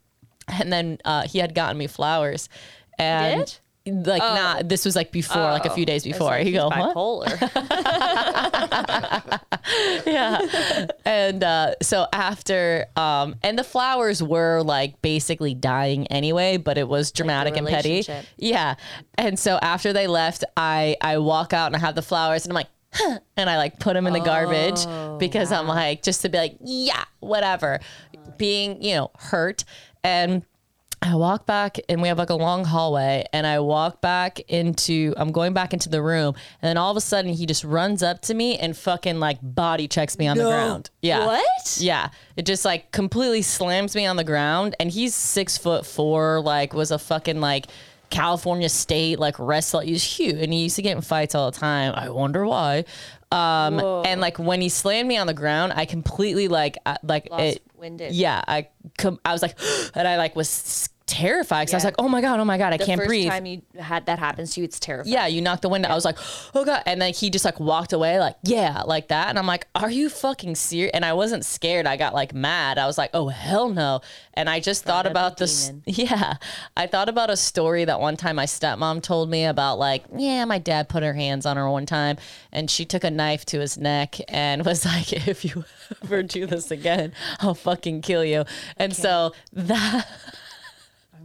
And 0.49 0.73
then 0.73 0.99
uh, 1.05 1.23
he 1.23 1.39
had 1.39 1.55
gotten 1.55 1.79
me 1.79 1.87
flowers. 1.87 2.49
And 2.99 3.47
Did? 3.47 3.59
Like 3.87 4.21
not 4.21 4.69
this 4.69 4.85
was 4.85 4.95
like 4.95 5.11
before, 5.11 5.43
like 5.43 5.65
a 5.65 5.71
few 5.71 5.85
days 5.85 6.05
before. 6.05 6.29
like 6.29 6.47
he's 6.47 6.55
go, 6.55 6.71
bipolar. 6.71 7.31
yeah. 10.07 10.87
And 11.05 11.43
uh, 11.43 11.75
so 11.83 12.07
after, 12.13 12.87
um, 12.97 13.37
and 13.43 13.59
the 13.59 13.65
flowers 13.65 14.23
were 14.23 14.63
like 14.63 15.01
basically 15.03 15.55
dying 15.55 16.07
anyway, 16.09 16.57
but 16.57 16.79
it 16.79 16.89
was 16.89 17.13
dramatic 17.13 17.57
and 17.57 17.67
petty. 17.67 18.05
Yeah. 18.37 18.75
And 19.17 19.39
so 19.39 19.59
after 19.63 19.93
they 19.93 20.07
left, 20.07 20.45
I 20.57 20.97
I 21.01 21.19
walk 21.19 21.53
out 21.53 21.67
and 21.67 21.77
I 21.77 21.79
have 21.81 21.95
the 21.95 22.03
flowers 22.03 22.45
and 22.45 22.53
I'm 22.53 22.57
like, 22.57 22.69
huh, 22.93 23.19
and 23.37 23.51
I 23.51 23.57
like 23.57 23.81
put 23.81 23.95
them 23.95 24.07
in 24.07 24.13
the 24.13 24.21
garbage 24.21 24.87
because 25.19 25.53
I'm 25.53 25.67
like 25.67 26.03
just 26.03 26.23
to 26.23 26.29
be 26.29 26.39
like, 26.39 26.57
yeah, 26.63 27.05
whatever, 27.21 27.81
being 28.37 28.83
you 28.83 28.95
know 28.95 29.11
hurt 29.19 29.65
and. 30.05 30.45
I 31.05 31.17
walk 31.17 31.47
back 31.47 31.79
and 31.89 32.01
we 32.01 32.07
have 32.09 32.17
like 32.19 32.31
a 32.31 32.35
long 32.37 32.65
hallway 32.65 33.25
and 33.33 33.45
I 33.45 33.59
walk 33.59 34.01
back 34.01 34.39
into 34.49 35.13
I'm 35.17 35.33
going 35.33 35.53
back 35.53 35.73
into 35.73 35.89
the 35.89 36.01
room 36.01 36.35
and 36.63 36.69
then 36.69 36.77
all 36.77 36.93
of 36.93 36.97
a 36.97 37.01
sudden 37.01 37.33
he 37.33 37.45
just 37.45 37.65
runs 37.65 38.05
up 38.05 38.23
to 38.23 38.35
me 38.35 38.57
and 38.57 38.77
fucking 38.77 39.19
like 39.19 39.39
body 39.43 39.89
checks 39.89 40.17
me 40.17 40.29
on 40.29 40.37
the 40.39 40.45
ground. 40.45 40.91
Yeah. 41.01 41.27
What? 41.27 41.77
Yeah. 41.81 42.11
It 42.37 42.47
just 42.47 42.65
like 42.65 42.93
completely 42.93 43.43
slams 43.43 43.97
me 43.97 44.07
on 44.07 44.15
the 44.17 44.23
ground 44.25 44.77
and 44.79 44.91
he's 44.93 45.13
six 45.15 45.59
foot 45.59 45.85
four, 45.85 46.41
like 46.41 46.73
was 46.73 46.93
a 46.93 47.01
fucking 47.01 47.41
like 47.41 47.67
California 48.11 48.69
state 48.69 49.19
like 49.19 49.37
wrestler. 49.41 49.83
He's 49.83 50.05
huge 50.05 50.37
and 50.37 50.53
he 50.53 50.63
used 50.65 50.77
to 50.77 50.83
get 50.83 50.95
in 50.95 51.03
fights 51.03 51.35
all 51.35 51.51
the 51.51 51.59
time. 51.59 51.95
I 51.97 52.11
wonder 52.11 52.47
why. 52.47 52.85
Um 53.33 53.81
and 54.07 54.21
like 54.21 54.39
when 54.39 54.61
he 54.61 54.69
slammed 54.69 55.09
me 55.09 55.17
on 55.17 55.27
the 55.27 55.35
ground, 55.35 55.73
I 55.75 55.85
completely 55.87 56.47
like 56.47 56.77
I- 56.87 56.99
like 57.03 57.29
Lost 57.31 57.43
it 57.57 57.63
winded. 57.77 58.13
yeah, 58.13 58.43
I 58.47 58.69
com- 58.99 59.19
I 59.25 59.33
was 59.33 59.41
like, 59.43 59.59
and 59.95 60.07
I 60.07 60.17
like 60.19 60.37
was 60.37 60.49
s- 60.49 60.89
terrified 61.13 61.63
because 61.67 61.75
I 61.75 61.77
was 61.77 61.85
like, 61.85 61.95
oh 61.99 62.09
my 62.09 62.21
god, 62.21 62.41
oh 62.41 62.45
my 62.45 62.59
god, 62.59 62.73
I 62.73 62.77
The 62.79 62.87
can't 62.87 62.99
first 62.99 63.09
breathe. 63.09 63.29
time 63.31 63.47
you 63.47 63.63
had 63.79 64.07
that 64.07 64.19
happens 64.19 64.55
to 64.55 64.61
you, 64.61 64.65
it's 64.65 64.81
terrifying. 64.81 65.13
yeah, 65.13 65.27
you 65.27 65.41
knocked 65.41 65.63
the 65.63 65.69
window. 65.69 65.89
I 65.89 65.95
was 65.95 66.05
like, 66.05 66.19
oh 66.55 66.65
god, 66.65 66.83
and 66.87 67.01
then 67.01 67.13
he 67.13 67.31
just 67.31 67.45
like 67.45 67.61
walked 67.61 67.93
away, 67.93 68.19
like 68.19 68.37
yeah, 68.45 68.83
like 68.87 69.09
that, 69.09 69.29
and 69.29 69.39
I'm 69.39 69.47
like, 69.47 69.67
are 69.75 69.91
you 69.91 70.09
fucking 70.09 70.55
serious? 70.55 70.91
And 70.95 71.05
I 71.05 71.13
wasn't 71.13 71.45
scared. 71.45 71.87
I 71.87 71.97
got 71.97 72.15
like 72.15 72.35
mad. 72.35 72.79
I 72.79 72.87
was 72.87 72.97
like, 72.99 73.11
oh 73.15 73.29
hell 73.29 73.69
no. 73.69 74.01
And 74.35 74.49
I 74.49 74.61
just 74.61 74.85
thought 74.85 75.07
about 75.07 75.37
this. 75.37 75.67
demon. 75.69 75.83
Yeah, 76.13 76.35
I 76.77 76.87
thought 76.87 77.09
about 77.09 77.29
a 77.31 77.37
story 77.37 77.85
that 77.85 78.01
one 78.01 78.17
time 78.17 78.37
my 78.37 78.47
stepmom 78.47 79.03
told 79.03 79.29
me 79.31 79.45
about. 79.45 79.79
Like, 79.79 80.05
yeah, 80.17 80.45
my 80.47 80.59
dad 80.59 80.89
put 80.89 81.03
her 81.03 81.13
hands 81.13 81.45
on 81.47 81.57
her 81.59 81.69
one 81.71 81.85
time, 81.87 82.17
and 82.51 82.71
she 82.71 82.85
took 82.85 83.05
a 83.05 83.11
knife 83.11 83.45
to 83.47 83.61
his 83.61 83.77
neck 83.77 84.17
and 84.29 84.65
was 84.67 84.85
like, 84.87 85.13
if 85.13 85.45
you 85.45 85.65
ever 86.03 86.23
do 86.23 86.47
this 86.47 86.71
again, 86.71 87.13
I'll 87.41 87.55
fucking 87.55 88.01
kill 88.03 88.25
you. 88.25 88.45
And 88.79 88.97
so 88.97 89.33
that. 89.53 90.07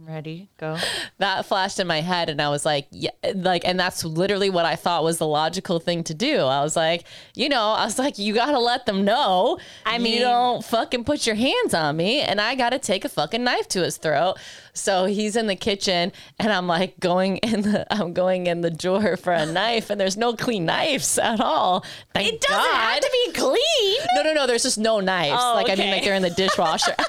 Ready? 0.08 0.48
Go. 0.56 0.78
that 1.18 1.44
flashed 1.44 1.78
in 1.78 1.86
my 1.86 2.00
head 2.00 2.30
and 2.30 2.40
I 2.40 2.48
was 2.48 2.64
like, 2.64 2.86
yeah, 2.90 3.10
like, 3.34 3.66
and 3.66 3.78
that's 3.78 4.06
literally 4.06 4.48
what 4.48 4.64
I 4.64 4.74
thought 4.74 5.04
was 5.04 5.18
the 5.18 5.26
logical 5.26 5.80
thing 5.80 6.02
to 6.04 6.14
do. 6.14 6.38
I 6.38 6.62
was 6.62 6.76
like, 6.76 7.04
you 7.34 7.50
know, 7.50 7.72
I 7.72 7.84
was 7.84 7.98
like, 7.98 8.18
you 8.18 8.32
gotta 8.32 8.58
let 8.58 8.86
them 8.86 9.04
know. 9.04 9.58
I 9.84 9.98
mean 9.98 10.14
you 10.14 10.20
don't 10.20 10.64
fucking 10.64 11.04
put 11.04 11.26
your 11.26 11.36
hands 11.36 11.74
on 11.74 11.98
me 11.98 12.20
and 12.20 12.40
I 12.40 12.54
gotta 12.54 12.78
take 12.78 13.04
a 13.04 13.10
fucking 13.10 13.44
knife 13.44 13.68
to 13.68 13.82
his 13.82 13.98
throat. 13.98 14.36
So 14.72 15.04
he's 15.04 15.36
in 15.36 15.46
the 15.46 15.56
kitchen 15.56 16.12
and 16.38 16.52
I'm 16.52 16.66
like 16.66 16.98
going 17.00 17.36
in 17.38 17.60
the, 17.60 17.86
I'm 17.92 18.14
going 18.14 18.46
in 18.46 18.62
the 18.62 18.70
drawer 18.70 19.18
for 19.18 19.34
a 19.34 19.44
knife 19.44 19.90
and 19.90 20.00
there's 20.00 20.16
no 20.16 20.32
clean 20.34 20.64
knives 20.64 21.18
at 21.18 21.38
all. 21.38 21.84
Thank 22.14 22.32
It 22.32 22.40
doesn't 22.40 22.56
God. 22.56 22.74
have 22.76 23.00
to 23.00 23.10
be 23.26 23.32
clean. 23.32 24.06
No, 24.14 24.22
no, 24.22 24.32
no. 24.32 24.46
There's 24.46 24.62
just 24.62 24.78
no 24.78 25.00
knives. 25.00 25.38
Oh, 25.38 25.52
like 25.54 25.68
I 25.68 25.74
mean, 25.74 25.90
like 25.90 26.02
they're 26.02 26.14
in 26.14 26.22
the 26.22 26.30
dishwasher. 26.30 26.94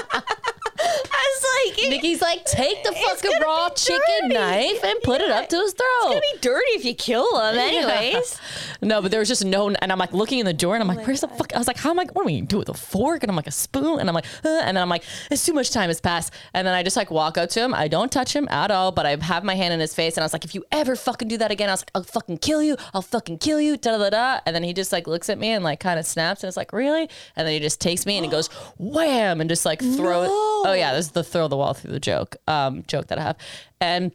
I 1.12 1.38
was 1.74 1.76
like, 1.78 1.90
Nikki's 1.90 2.20
like, 2.22 2.44
take 2.44 2.82
the 2.84 2.92
fucking 2.92 3.32
raw 3.42 3.68
chicken 3.70 4.28
knife 4.28 4.82
and 4.84 4.98
put 5.02 5.20
it 5.20 5.30
up 5.30 5.48
to 5.48 5.56
his 5.56 5.72
throat. 5.72 5.86
it's 6.04 6.08
gonna 6.08 6.20
be 6.34 6.38
dirty 6.40 6.70
if 6.72 6.84
you 6.84 6.94
kill 6.94 7.38
him, 7.40 7.56
anyways. 7.58 8.40
No, 8.82 9.02
but 9.02 9.10
there 9.10 9.20
was 9.20 9.28
just 9.28 9.44
no, 9.44 9.68
and 9.68 9.92
I'm 9.92 9.98
like 9.98 10.14
looking 10.14 10.38
in 10.38 10.46
the 10.46 10.54
door, 10.54 10.74
and 10.74 10.80
I'm 10.82 10.88
like, 10.88 11.06
"Where's 11.06 11.20
the 11.20 11.28
fuck?" 11.28 11.54
I 11.54 11.58
was 11.58 11.66
like, 11.66 11.76
"How 11.76 11.90
am 11.90 11.98
I? 11.98 12.04
What 12.14 12.22
am 12.22 12.28
I 12.28 12.32
gonna 12.32 12.46
do 12.46 12.56
with 12.56 12.70
a 12.70 12.74
fork?" 12.74 13.22
And 13.22 13.28
I'm 13.28 13.36
like, 13.36 13.46
"A 13.46 13.50
spoon," 13.50 14.00
and 14.00 14.08
I'm 14.08 14.14
like, 14.14 14.24
uh, 14.42 14.48
and 14.64 14.74
then 14.74 14.82
I'm 14.82 14.88
like, 14.88 15.04
"It's 15.30 15.44
too 15.44 15.52
much 15.52 15.70
time 15.70 15.88
has 15.90 16.00
passed." 16.00 16.32
And 16.54 16.66
then 16.66 16.72
I 16.72 16.82
just 16.82 16.96
like 16.96 17.10
walk 17.10 17.36
up 17.36 17.50
to 17.50 17.60
him. 17.60 17.74
I 17.74 17.88
don't 17.88 18.10
touch 18.10 18.34
him 18.34 18.48
at 18.48 18.70
all, 18.70 18.90
but 18.90 19.04
I 19.04 19.16
have 19.16 19.44
my 19.44 19.54
hand 19.54 19.74
in 19.74 19.80
his 19.80 19.94
face, 19.94 20.16
and 20.16 20.22
I 20.22 20.24
was 20.24 20.32
like, 20.32 20.46
"If 20.46 20.54
you 20.54 20.64
ever 20.72 20.96
fucking 20.96 21.28
do 21.28 21.36
that 21.36 21.50
again, 21.50 21.68
I 21.68 21.72
was 21.74 21.82
like, 21.82 21.90
I'll 21.94 22.04
fucking 22.04 22.38
kill 22.38 22.62
you. 22.62 22.78
I'll 22.94 23.02
fucking 23.02 23.36
kill 23.36 23.60
you." 23.60 23.76
Da 23.76 23.98
da 23.98 23.98
da. 23.98 24.10
da. 24.10 24.40
And 24.46 24.56
then 24.56 24.62
he 24.62 24.72
just 24.72 24.92
like 24.92 25.06
looks 25.06 25.28
at 25.28 25.38
me 25.38 25.48
and 25.50 25.62
like 25.62 25.78
kind 25.80 25.98
of 25.98 26.06
snaps, 26.06 26.42
and 26.42 26.48
it's 26.48 26.56
like, 26.56 26.72
"Really?" 26.72 27.02
And 27.36 27.46
then 27.46 27.52
he 27.52 27.60
just 27.60 27.82
takes 27.82 28.06
me 28.06 28.16
and 28.16 28.24
he 28.24 28.30
goes, 28.30 28.48
"Wham!" 28.78 29.42
and 29.42 29.50
just 29.50 29.66
like 29.66 29.80
throw 29.80 30.22
it. 30.22 30.28
Oh 30.70 30.74
yeah, 30.74 30.92
this 30.94 31.06
is 31.06 31.12
the 31.12 31.24
throw 31.24 31.48
the 31.48 31.56
wall 31.56 31.74
through 31.74 31.90
the 31.90 31.98
joke, 31.98 32.36
um, 32.46 32.84
joke 32.86 33.08
that 33.08 33.18
I 33.18 33.22
have, 33.22 33.36
and. 33.80 34.12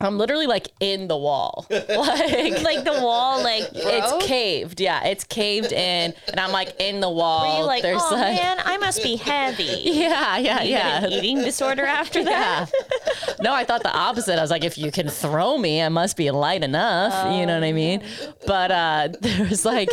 I'm 0.00 0.18
literally 0.18 0.46
like 0.46 0.68
in 0.80 1.08
the 1.08 1.16
wall, 1.16 1.66
like 1.70 2.62
like 2.62 2.84
the 2.84 2.98
wall, 3.02 3.42
like 3.42 3.64
it's 3.72 4.26
caved. 4.26 4.80
Yeah, 4.80 5.04
it's 5.04 5.24
caved 5.24 5.72
in, 5.72 6.12
and 6.28 6.40
I'm 6.40 6.52
like 6.52 6.74
in 6.78 7.00
the 7.00 7.08
wall. 7.10 7.50
Were 7.54 7.60
you 7.60 7.64
like, 7.66 7.82
There's 7.82 8.02
oh 8.04 8.14
like, 8.14 8.36
man, 8.36 8.58
I 8.64 8.76
must 8.76 9.02
be 9.02 9.16
heavy. 9.16 9.64
yeah, 9.84 10.36
yeah, 10.36 10.62
You 10.62 10.70
yeah. 10.70 11.04
an 11.04 11.12
eating 11.12 11.38
disorder 11.38 11.84
after 11.84 12.22
that. 12.24 12.70
Yeah. 12.72 13.34
No, 13.40 13.54
I 13.54 13.64
thought 13.64 13.82
the 13.82 13.94
opposite. 13.94 14.38
I 14.38 14.42
was 14.42 14.50
like, 14.50 14.64
if 14.64 14.76
you 14.78 14.90
can 14.90 15.08
throw 15.08 15.56
me, 15.58 15.80
I 15.82 15.88
must 15.88 16.16
be 16.16 16.30
light 16.30 16.62
enough. 16.62 17.34
you 17.34 17.46
know 17.46 17.54
what 17.54 17.64
I 17.64 17.72
mean? 17.72 18.02
But 18.46 18.70
uh, 18.70 19.08
there 19.20 19.46
was 19.48 19.64
like 19.64 19.88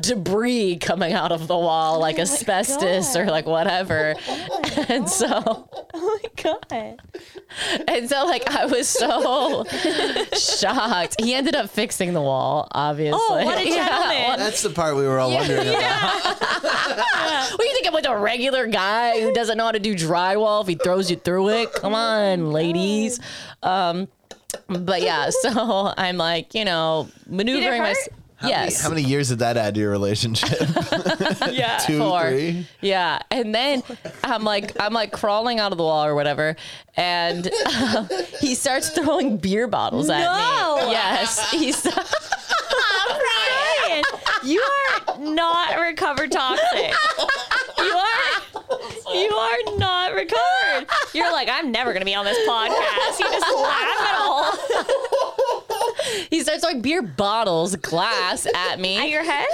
debris 0.00 0.76
coming 0.76 1.12
out 1.12 1.32
of 1.32 1.46
the 1.48 1.56
wall, 1.56 1.98
like 1.98 2.18
asbestos 2.18 3.16
or 3.16 3.26
like 3.26 3.46
whatever. 3.46 4.14
And 4.88 5.08
so, 5.08 5.68
Oh 5.94 6.20
my 6.22 6.42
god. 6.42 7.00
and 7.88 8.08
so, 8.08 8.24
like, 8.26 8.48
I 8.48 8.66
was 8.66 8.88
so 8.88 9.08
shocked. 10.36 11.16
He 11.20 11.34
ended 11.34 11.54
up 11.54 11.70
fixing 11.70 12.12
the 12.12 12.20
wall, 12.20 12.68
obviously. 12.72 13.18
Oh, 13.20 13.44
what 13.44 13.58
a 13.58 13.68
Yeah. 13.68 14.34
That's 14.36 14.62
the 14.62 14.70
part 14.70 14.96
we 14.96 15.02
were 15.02 15.18
all 15.18 15.32
wondering 15.32 15.68
about. 15.68 16.36
What 17.50 17.58
do 17.58 17.66
you 17.66 17.72
think 17.74 17.86
I'm 17.86 17.94
like 17.94 18.06
a 18.06 18.16
regular 18.18 18.66
guy 18.66 19.20
who 19.20 19.32
doesn't 19.32 19.56
know 19.56 19.64
how 19.64 19.72
to 19.72 19.78
do 19.80 19.94
drywall 19.94 20.62
if 20.62 20.68
he 20.68 20.74
throws 20.76 21.10
you 21.10 21.16
through 21.16 21.48
it? 21.50 21.72
Come 21.72 21.94
on, 21.94 22.52
ladies. 22.52 23.18
Um, 23.62 24.08
but 24.68 25.02
yeah, 25.02 25.30
so 25.30 25.92
I'm 25.96 26.16
like, 26.16 26.54
you 26.54 26.64
know, 26.64 27.08
maneuvering 27.26 27.82
my. 27.82 27.94
Hurt? 28.40 28.52
How 28.52 28.60
many- 28.60 28.70
Yes. 28.72 28.80
How 28.80 28.88
many 28.88 29.02
years 29.02 29.28
did 29.28 29.40
that 29.40 29.56
add 29.56 29.74
to 29.74 29.80
your 29.80 29.90
relationship? 29.90 30.50
Yeah. 31.50 31.78
Two, 31.86 31.98
Four. 31.98 32.28
three. 32.30 32.66
Yeah, 32.80 33.18
and 33.30 33.54
then 33.54 33.82
I'm 34.24 34.44
like, 34.44 34.78
I'm 34.80 34.92
like 34.92 35.12
crawling 35.12 35.58
out 35.60 35.72
of 35.72 35.78
the 35.78 35.84
wall 35.84 36.04
or 36.04 36.14
whatever, 36.14 36.56
and 36.96 37.50
uh, 37.66 38.04
he 38.40 38.54
starts 38.54 38.90
throwing 38.90 39.36
beer 39.38 39.66
bottles 39.66 40.08
at 40.10 40.20
No. 40.20 40.86
me. 40.86 40.92
Yes, 40.92 41.50
he's. 41.50 41.82
Brian, 41.82 42.04
you 44.44 44.60
are 44.62 45.18
not 45.18 45.78
recovered 45.78 46.30
toxic. 46.32 46.92
You 47.78 47.84
are 47.84 48.42
you 49.14 49.30
are 49.34 49.76
not 49.78 50.14
recovered. 50.14 50.86
You're 51.14 51.32
like, 51.32 51.48
I'm 51.50 51.72
never 51.72 51.92
gonna 51.92 52.04
be 52.04 52.14
on 52.14 52.24
this 52.24 52.38
podcast. 52.48 53.18
You 53.18 53.26
just 53.30 53.54
laugh 53.56 54.00
at 54.00 54.16
all 54.20 54.52
he 56.30 56.42
starts 56.42 56.62
throwing 56.62 56.82
beer 56.82 57.02
bottles, 57.02 57.76
glass 57.76 58.46
at 58.54 58.80
me. 58.80 58.96
at 58.98 59.08
your 59.08 59.24
head. 59.24 59.46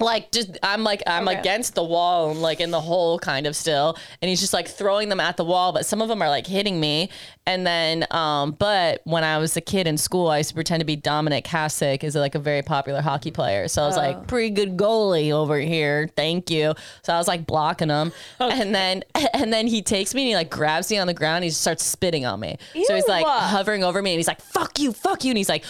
like 0.00 0.30
just 0.32 0.58
I'm 0.62 0.84
like 0.84 1.02
I'm 1.06 1.28
Okay. 1.28 1.38
against 1.38 1.74
the 1.74 1.84
wall 1.84 2.30
and 2.30 2.40
like 2.42 2.60
in 2.60 2.70
the 2.70 2.80
hole 2.80 3.18
kind 3.18 3.46
of 3.46 3.56
still 3.56 3.96
and 4.20 4.28
he's 4.28 4.40
just 4.40 4.52
like 4.52 4.68
throwing 4.68 5.08
them 5.08 5.20
at 5.20 5.36
the 5.36 5.44
wall 5.44 5.72
but 5.72 5.86
some 5.86 6.00
of 6.02 6.08
them 6.08 6.22
are 6.22 6.28
like 6.28 6.46
hitting 6.46 6.78
me 6.80 7.10
and 7.46 7.66
then 7.66 8.04
um 8.10 8.52
but 8.52 9.00
when 9.04 9.24
I 9.24 9.38
was 9.38 9.56
a 9.56 9.60
kid 9.60 9.86
in 9.86 9.96
school 9.96 10.28
I 10.28 10.38
used 10.38 10.48
to 10.50 10.54
pretend 10.54 10.80
to 10.80 10.84
be 10.84 10.96
Dominik 10.96 11.44
Hasek 11.44 12.02
is 12.04 12.14
like 12.14 12.34
a 12.34 12.38
very 12.38 12.62
popular 12.62 13.00
hockey 13.00 13.30
player. 13.30 13.68
So 13.68 13.82
I 13.82 13.86
was 13.86 13.96
Oh. 13.96 14.00
like 14.00 14.26
pretty 14.26 14.50
good 14.50 14.76
goalie 14.76 15.30
over 15.32 15.58
here. 15.58 16.08
Thank 16.16 16.50
you. 16.50 16.74
So 17.02 17.14
I 17.14 17.18
was 17.18 17.28
like 17.28 17.46
blocking 17.46 17.88
him. 17.88 18.12
And 18.40 18.74
then 18.74 19.02
and 19.32 19.52
then 19.52 19.66
he 19.66 19.82
takes 19.82 20.14
me 20.14 20.22
and 20.22 20.28
he 20.28 20.34
like 20.34 20.50
grabs 20.50 20.90
me 20.90 20.98
on 20.98 21.06
the 21.06 21.14
ground. 21.14 21.36
And 21.36 21.44
he 21.44 21.50
just 21.50 21.60
starts 21.60 21.84
spitting 21.84 22.24
on 22.26 22.40
me. 22.40 22.56
So 22.84 22.94
he's 22.94 23.08
like 23.08 23.26
hovering 23.26 23.84
over 23.84 24.02
me 24.02 24.12
and 24.12 24.18
he's 24.18 24.28
like 24.28 24.40
fuck 24.40 24.78
you 24.78 24.92
fuck 24.92 25.24
you. 25.24 25.30
And 25.30 25.38
he's 25.38 25.48
like 25.48 25.64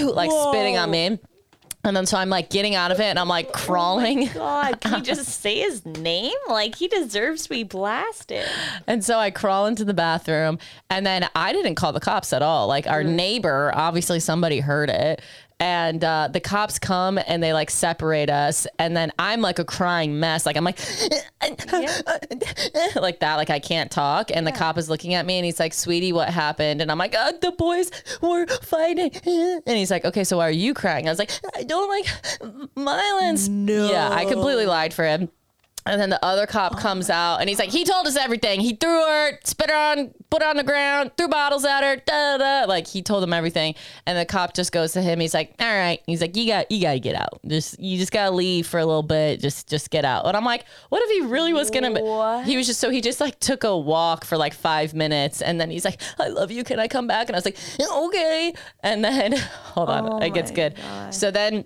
like 0.00 0.30
spitting 0.30 0.76
on 0.78 0.90
me 0.90 1.18
and 1.82 1.96
then 1.96 2.04
so 2.04 2.18
I'm 2.18 2.28
like 2.28 2.50
getting 2.50 2.74
out 2.74 2.92
of 2.92 3.00
it 3.00 3.04
and 3.04 3.18
I'm 3.18 3.28
like 3.28 3.48
oh 3.48 3.52
crawling. 3.52 4.28
God, 4.34 4.80
can 4.80 4.98
you 4.98 5.04
just 5.04 5.40
say 5.40 5.60
his 5.60 5.84
name? 5.86 6.36
Like 6.48 6.74
he 6.74 6.88
deserves 6.88 7.44
to 7.44 7.48
be 7.48 7.62
blasted. 7.62 8.44
And 8.86 9.04
so 9.04 9.18
I 9.18 9.30
crawl 9.30 9.66
into 9.66 9.84
the 9.84 9.94
bathroom 9.94 10.58
and 10.90 11.06
then 11.06 11.28
I 11.34 11.52
didn't 11.52 11.76
call 11.76 11.92
the 11.92 12.00
cops 12.00 12.32
at 12.32 12.42
all. 12.42 12.66
Like 12.66 12.86
our 12.86 13.02
mm. 13.02 13.14
neighbor, 13.14 13.72
obviously 13.74 14.20
somebody 14.20 14.60
heard 14.60 14.90
it. 14.90 15.22
And 15.60 16.02
uh, 16.02 16.28
the 16.32 16.40
cops 16.40 16.78
come 16.78 17.18
and 17.26 17.42
they 17.42 17.52
like 17.52 17.70
separate 17.70 18.30
us. 18.30 18.66
And 18.78 18.96
then 18.96 19.12
I'm 19.18 19.42
like 19.42 19.58
a 19.58 19.64
crying 19.64 20.18
mess. 20.18 20.46
Like 20.46 20.56
I'm 20.56 20.64
like, 20.64 20.78
like 22.96 23.20
that. 23.20 23.34
Like 23.36 23.50
I 23.50 23.58
can't 23.60 23.90
talk. 23.90 24.30
And 24.34 24.46
the 24.46 24.52
cop 24.52 24.78
is 24.78 24.88
looking 24.88 25.12
at 25.14 25.26
me 25.26 25.36
and 25.36 25.44
he's 25.44 25.60
like, 25.60 25.74
sweetie, 25.74 26.12
what 26.12 26.30
happened? 26.30 26.80
And 26.80 26.90
I'm 26.90 26.96
like, 26.98 27.14
uh, 27.14 27.32
the 27.40 27.52
boys 27.52 27.90
were 28.22 28.46
fighting. 28.46 29.10
And 29.66 29.76
he's 29.76 29.90
like, 29.90 30.06
okay, 30.06 30.24
so 30.24 30.38
why 30.38 30.48
are 30.48 30.50
you 30.50 30.72
crying? 30.72 31.06
I 31.06 31.10
was 31.10 31.18
like, 31.18 31.30
I 31.54 31.62
don't 31.62 31.88
like 31.88 32.06
violence. 32.74 33.48
No. 33.48 33.90
Yeah, 33.90 34.08
I 34.10 34.24
completely 34.24 34.64
lied 34.66 34.94
for 34.94 35.04
him. 35.04 35.28
And 35.90 36.00
then 36.00 36.10
the 36.10 36.24
other 36.24 36.46
cop 36.46 36.78
comes 36.78 37.10
out 37.10 37.38
and 37.38 37.48
he's 37.48 37.58
like, 37.58 37.70
he 37.70 37.84
told 37.84 38.06
us 38.06 38.16
everything. 38.16 38.60
He 38.60 38.74
threw 38.74 39.02
her, 39.04 39.38
spit 39.42 39.70
her 39.70 39.76
on, 39.76 40.14
put 40.30 40.40
her 40.40 40.48
on 40.48 40.56
the 40.56 40.62
ground, 40.62 41.10
threw 41.16 41.26
bottles 41.26 41.64
at 41.64 41.82
her, 41.82 41.96
da 41.96 42.38
da. 42.38 42.64
Like 42.68 42.86
he 42.86 43.02
told 43.02 43.24
them 43.24 43.32
everything. 43.32 43.74
And 44.06 44.16
the 44.16 44.24
cop 44.24 44.54
just 44.54 44.70
goes 44.70 44.92
to 44.92 45.02
him. 45.02 45.18
He's 45.18 45.34
like, 45.34 45.52
all 45.58 45.66
right. 45.66 46.00
He's 46.06 46.20
like, 46.20 46.36
you 46.36 46.46
got, 46.46 46.70
you 46.70 46.80
got 46.80 46.92
to 46.92 47.00
get 47.00 47.16
out. 47.16 47.40
Just, 47.44 47.80
you 47.80 47.98
just 47.98 48.12
gotta 48.12 48.30
leave 48.30 48.68
for 48.68 48.78
a 48.78 48.86
little 48.86 49.02
bit. 49.02 49.40
Just, 49.40 49.68
just 49.68 49.90
get 49.90 50.04
out. 50.04 50.26
And 50.26 50.36
I'm 50.36 50.44
like, 50.44 50.64
what 50.90 51.02
if 51.02 51.10
he 51.10 51.22
really 51.22 51.52
was 51.52 51.70
gonna? 51.70 51.90
What? 51.90 52.44
He 52.44 52.56
was 52.56 52.68
just 52.68 52.78
so 52.78 52.90
he 52.90 53.00
just 53.00 53.20
like 53.20 53.40
took 53.40 53.64
a 53.64 53.76
walk 53.76 54.24
for 54.24 54.36
like 54.36 54.54
five 54.54 54.94
minutes 54.94 55.42
and 55.42 55.60
then 55.60 55.70
he's 55.70 55.84
like, 55.84 56.00
I 56.20 56.28
love 56.28 56.52
you. 56.52 56.62
Can 56.62 56.78
I 56.78 56.86
come 56.86 57.08
back? 57.08 57.28
And 57.28 57.34
I 57.34 57.38
was 57.38 57.44
like, 57.44 57.58
okay. 57.80 58.52
And 58.84 59.04
then 59.04 59.32
hold 59.74 59.88
on, 59.88 60.08
oh 60.08 60.18
it 60.18 60.34
gets 60.34 60.52
good. 60.52 60.76
God. 60.76 61.14
So 61.14 61.32
then 61.32 61.64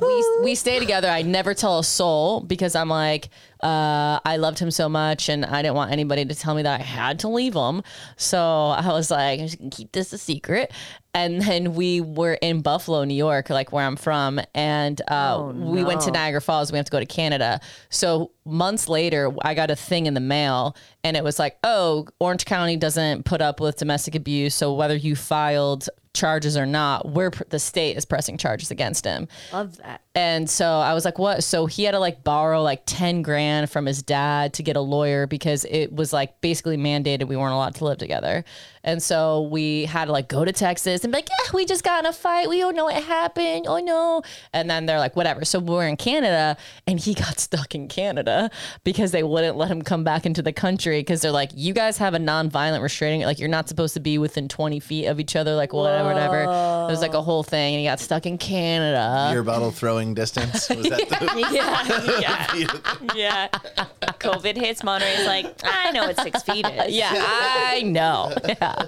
we 0.00 0.40
we 0.42 0.54
stay 0.54 0.78
together. 0.78 1.08
I 1.08 1.22
never 1.22 1.54
tell 1.54 1.78
a 1.78 1.84
soul 1.84 2.40
because 2.40 2.74
I'm 2.74 2.88
like, 2.88 3.28
uh, 3.60 4.20
I 4.24 4.36
loved 4.38 4.58
him 4.58 4.70
so 4.70 4.88
much, 4.88 5.28
and 5.28 5.44
I 5.44 5.62
didn't 5.62 5.74
want 5.74 5.92
anybody 5.92 6.24
to 6.24 6.34
tell 6.34 6.54
me 6.54 6.62
that 6.62 6.80
I 6.80 6.82
had 6.82 7.20
to 7.20 7.28
leave 7.28 7.54
him. 7.54 7.82
So 8.16 8.38
I 8.38 8.88
was 8.88 9.10
like, 9.10 9.40
I'm 9.40 9.46
just 9.46 9.58
gonna 9.58 9.70
keep 9.70 9.92
this 9.92 10.12
a 10.12 10.18
secret. 10.18 10.72
And 11.12 11.42
then 11.42 11.74
we 11.74 12.00
were 12.00 12.34
in 12.34 12.62
Buffalo, 12.62 13.02
New 13.02 13.14
York, 13.14 13.50
like 13.50 13.72
where 13.72 13.84
I'm 13.84 13.96
from, 13.96 14.40
and 14.54 15.00
uh, 15.08 15.50
we 15.52 15.82
went 15.82 16.02
to 16.02 16.12
Niagara 16.12 16.40
Falls. 16.40 16.70
We 16.70 16.78
have 16.78 16.86
to 16.86 16.92
go 16.92 17.00
to 17.00 17.06
Canada. 17.06 17.60
So 17.88 18.30
months 18.44 18.88
later, 18.88 19.32
I 19.42 19.54
got 19.54 19.70
a 19.70 19.76
thing 19.76 20.06
in 20.06 20.14
the 20.14 20.20
mail, 20.20 20.76
and 21.02 21.16
it 21.16 21.24
was 21.24 21.38
like, 21.38 21.58
oh, 21.64 22.06
Orange 22.20 22.44
County 22.44 22.76
doesn't 22.76 23.24
put 23.24 23.42
up 23.42 23.58
with 23.60 23.76
domestic 23.76 24.14
abuse. 24.14 24.54
So 24.54 24.72
whether 24.72 24.94
you 24.94 25.16
filed 25.16 25.88
charges 26.14 26.56
or 26.56 26.66
not, 26.66 27.08
we're 27.08 27.30
the 27.48 27.58
state 27.58 27.96
is 27.96 28.04
pressing 28.04 28.36
charges 28.36 28.70
against 28.70 29.04
him. 29.04 29.28
Love 29.52 29.76
that. 29.78 30.02
And 30.14 30.50
so 30.50 30.66
I 30.66 30.92
was 30.92 31.04
like, 31.04 31.20
what? 31.20 31.44
So 31.44 31.66
he 31.66 31.84
had 31.84 31.92
to 31.92 32.00
like 32.00 32.24
borrow 32.24 32.62
like 32.62 32.82
10 32.86 33.22
grand 33.22 33.70
from 33.70 33.86
his 33.86 34.02
dad 34.02 34.54
to 34.54 34.62
get 34.64 34.74
a 34.74 34.80
lawyer 34.80 35.28
because 35.28 35.64
it 35.66 35.92
was 35.92 36.12
like 36.12 36.40
basically 36.40 36.76
mandated 36.76 37.28
we 37.28 37.36
weren't 37.36 37.52
allowed 37.52 37.76
to 37.76 37.84
live 37.84 37.98
together. 37.98 38.44
And 38.82 39.00
so 39.02 39.42
we 39.42 39.84
had 39.84 40.06
to 40.06 40.12
like 40.12 40.28
go 40.28 40.44
to 40.44 40.52
Texas 40.52 41.04
and 41.04 41.12
be 41.12 41.18
like, 41.18 41.28
yeah, 41.28 41.50
we 41.54 41.64
just 41.64 41.84
got 41.84 42.04
in 42.04 42.08
a 42.08 42.12
fight. 42.12 42.48
We 42.48 42.58
don't 42.58 42.74
know 42.74 42.86
what 42.86 43.00
happened. 43.00 43.66
Oh 43.68 43.78
no. 43.78 44.22
And 44.52 44.68
then 44.68 44.86
they're 44.86 44.98
like, 44.98 45.14
whatever. 45.14 45.44
So 45.44 45.60
we're 45.60 45.86
in 45.86 45.96
Canada 45.96 46.56
and 46.88 46.98
he 46.98 47.14
got 47.24 47.38
stuck 47.38 47.74
in 47.76 47.86
Canada 47.86 48.50
because 48.82 49.12
they 49.12 49.22
wouldn't 49.22 49.56
let 49.56 49.70
him 49.70 49.82
come 49.82 50.02
back 50.02 50.26
into 50.26 50.42
the 50.42 50.52
country 50.52 51.00
because 51.00 51.20
they're 51.20 51.30
like, 51.30 51.50
you 51.54 51.72
guys 51.72 51.98
have 51.98 52.14
a 52.14 52.18
nonviolent 52.18 52.82
restraining. 52.82 53.22
Like 53.22 53.38
you're 53.38 53.48
not 53.48 53.68
supposed 53.68 53.94
to 53.94 54.00
be 54.00 54.18
within 54.18 54.48
20 54.48 54.80
feet 54.80 55.06
of 55.06 55.20
each 55.20 55.36
other. 55.36 55.54
Like 55.54 55.72
whatever, 55.72 56.08
whatever. 56.08 56.42
It 56.42 56.90
was 56.90 57.00
like 57.00 57.14
a 57.14 57.22
whole 57.22 57.42
thing. 57.42 57.74
And 57.74 57.80
he 57.80 57.86
got 57.86 58.00
stuck 58.00 58.26
in 58.26 58.38
Canada. 58.38 59.28
Beer 59.30 59.42
bottle 59.42 59.70
throwing 59.70 59.99
distance. 60.14 60.68
Was 60.68 60.88
that 60.88 61.08
the, 61.08 61.48
Yeah, 62.20 63.10
yeah, 63.14 63.48
yeah. 63.48 63.48
COVID 64.18 64.56
hits, 64.56 64.82
Monterey's 64.82 65.26
like, 65.26 65.46
I 65.64 65.90
know 65.92 66.06
what 66.06 66.20
six 66.20 66.42
feet 66.42 66.66
is. 66.66 66.94
yeah, 66.94 67.12
I 67.14 67.82
know. 67.82 68.32
Yeah. 68.48 68.86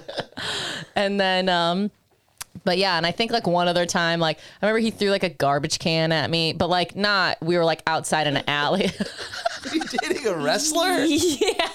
And 0.95 1.19
then, 1.19 1.49
um, 1.49 1.91
but 2.65 2.77
yeah, 2.77 2.97
and 2.97 3.05
I 3.05 3.11
think 3.11 3.31
like 3.31 3.47
one 3.47 3.67
other 3.67 3.85
time, 3.85 4.19
like 4.19 4.37
I 4.61 4.65
remember 4.65 4.79
he 4.79 4.91
threw 4.91 5.09
like 5.09 5.23
a 5.23 5.29
garbage 5.29 5.79
can 5.79 6.11
at 6.11 6.29
me, 6.29 6.53
but 6.53 6.69
like 6.69 6.95
not. 6.95 7.37
We 7.41 7.57
were 7.57 7.65
like 7.65 7.81
outside 7.87 8.27
in 8.27 8.37
an 8.37 8.43
alley. 8.47 8.85
Are 8.85 9.75
you 9.75 9.83
dating 9.83 10.27
a 10.27 10.35
wrestler? 10.37 11.03
Yeah. 11.03 11.69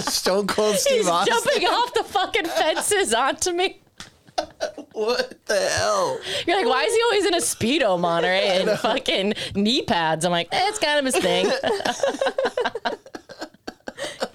Stone 0.00 0.46
Cold 0.46 0.76
Steve 0.76 0.98
He's 0.98 1.08
Austin. 1.08 1.34
jumping 1.34 1.68
off 1.68 1.94
the 1.94 2.04
fucking 2.04 2.44
fences 2.46 3.12
onto 3.14 3.52
me. 3.52 3.80
What 4.92 5.46
the 5.46 5.58
hell? 5.58 6.20
You're 6.46 6.56
like, 6.58 6.66
why 6.66 6.82
is 6.84 6.92
he 6.94 7.00
always 7.04 7.24
in 7.26 7.34
a 7.34 7.38
speedo, 7.38 7.98
Monterey, 7.98 8.58
and 8.60 8.78
fucking 8.78 9.32
knee 9.54 9.82
pads? 9.82 10.24
I'm 10.26 10.30
like, 10.32 10.48
eh, 10.52 10.58
it's 10.68 10.78
kind 10.78 10.98
of 10.98 11.12
his 11.14 11.22
thing. 11.22 11.50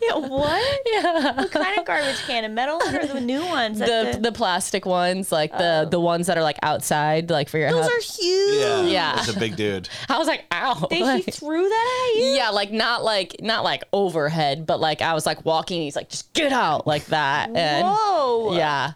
Yeah, 0.01 0.17
what? 0.17 0.79
yeah. 0.85 1.35
What 1.37 1.49
kind 1.51 1.79
of 1.79 1.85
garbage 1.85 2.17
can? 2.27 2.43
A 2.43 2.49
metal 2.49 2.77
one 2.77 2.95
or 2.95 3.07
the 3.07 3.19
new 3.21 3.43
ones? 3.43 3.79
that 3.79 4.13
The 4.13 4.19
the 4.19 4.31
plastic 4.31 4.85
ones, 4.85 5.31
like 5.31 5.51
the 5.51 5.87
the 5.89 5.99
ones 5.99 6.27
that 6.27 6.37
are 6.37 6.43
like 6.43 6.59
outside, 6.61 7.31
like 7.31 7.49
for 7.49 7.57
your 7.57 7.71
those 7.71 7.85
house. 7.85 7.91
are 7.91 8.21
huge. 8.21 8.59
Yeah. 8.61 8.81
Yeah. 8.83 9.15
That's 9.15 9.35
a 9.35 9.39
big 9.39 9.55
dude. 9.55 9.89
I 10.07 10.19
was 10.19 10.27
like, 10.27 10.45
ow. 10.51 10.85
They, 10.91 10.97
he 10.97 11.03
Like- 11.03 11.33
threw 11.33 11.67
that 11.67 12.11
at 12.13 12.19
you? 12.19 12.25
Yeah, 12.35 12.49
like 12.51 12.71
not 12.71 13.03
like 13.03 13.37
not 13.41 13.63
like 13.63 13.83
overhead, 13.93 14.67
but 14.67 14.79
like 14.79 15.01
I 15.01 15.15
was 15.15 15.25
like 15.25 15.43
walking. 15.43 15.81
He's 15.81 15.95
like, 15.95 16.09
just 16.09 16.31
get 16.33 16.51
out 16.51 16.85
like 16.85 17.05
that. 17.07 17.49
And 17.55 17.87
Whoa. 17.87 18.55
yeah, 18.55 18.91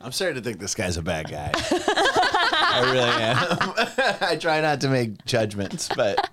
I'm 0.00 0.12
starting 0.12 0.36
to 0.36 0.42
think 0.42 0.60
this 0.60 0.74
guy's 0.74 0.96
a 0.96 1.02
bad 1.02 1.28
guy. 1.30 1.50
I 1.54 2.90
really 2.92 3.08
am. 3.08 4.18
I 4.30 4.36
try 4.36 4.60
not 4.60 4.80
to 4.82 4.88
make 4.88 5.24
judgments, 5.24 5.88
but 5.96 6.30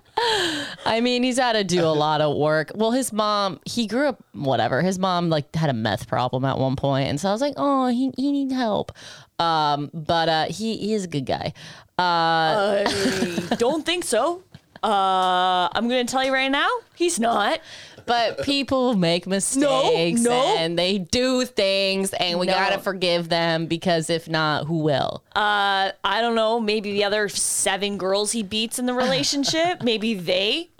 I 0.84 1.00
mean, 1.00 1.22
he's 1.22 1.38
had 1.38 1.54
to 1.54 1.64
do 1.64 1.82
a 1.84 1.94
lot 1.94 2.20
of 2.20 2.36
work. 2.36 2.70
Well, 2.74 2.90
his 2.90 3.12
mom, 3.12 3.60
he 3.64 3.86
grew 3.86 4.06
up 4.08 4.22
whatever. 4.32 4.82
His 4.82 4.98
mom 4.98 5.30
like 5.30 5.54
had 5.54 5.70
a 5.70 5.72
meth 5.72 6.06
problem 6.08 6.44
at 6.44 6.58
one 6.58 6.76
point, 6.76 7.08
and 7.08 7.20
so 7.20 7.28
I 7.28 7.32
was 7.32 7.40
like, 7.40 7.54
oh, 7.56 7.88
he 7.88 8.12
he 8.16 8.32
needs 8.32 8.52
help. 8.52 8.92
Um, 9.38 9.90
but 9.92 10.28
uh, 10.28 10.44
he 10.46 10.76
he 10.76 10.94
is 10.94 11.04
a 11.04 11.08
good 11.08 11.26
guy. 11.26 11.52
Uh, 11.98 12.84
I 12.86 13.56
don't 13.58 13.84
think 13.86 14.04
so. 14.04 14.42
Uh, 14.82 15.68
I'm 15.72 15.88
gonna 15.88 16.04
tell 16.04 16.22
you 16.24 16.32
right 16.32 16.50
now, 16.50 16.68
he's 16.94 17.18
not. 17.18 17.60
But 18.06 18.42
people 18.42 18.94
make 18.94 19.26
mistakes 19.26 20.20
no. 20.22 20.56
and 20.58 20.78
they 20.78 20.98
do 20.98 21.44
things, 21.44 22.12
and 22.12 22.38
we 22.38 22.46
No. 22.46 22.52
gotta 22.54 22.78
forgive 22.78 23.28
them 23.28 23.66
because 23.66 24.10
if 24.10 24.28
not, 24.28 24.66
who 24.66 24.78
will? 24.78 25.22
Uh, 25.34 25.90
I 26.04 26.20
don't 26.20 26.34
know. 26.34 26.60
Maybe 26.60 26.92
the 26.92 27.04
other 27.04 27.28
seven 27.28 27.98
girls 27.98 28.32
he 28.32 28.42
beats 28.42 28.78
in 28.78 28.86
the 28.86 28.94
relationship, 28.94 29.82
maybe 29.82 30.14
they 30.14 30.70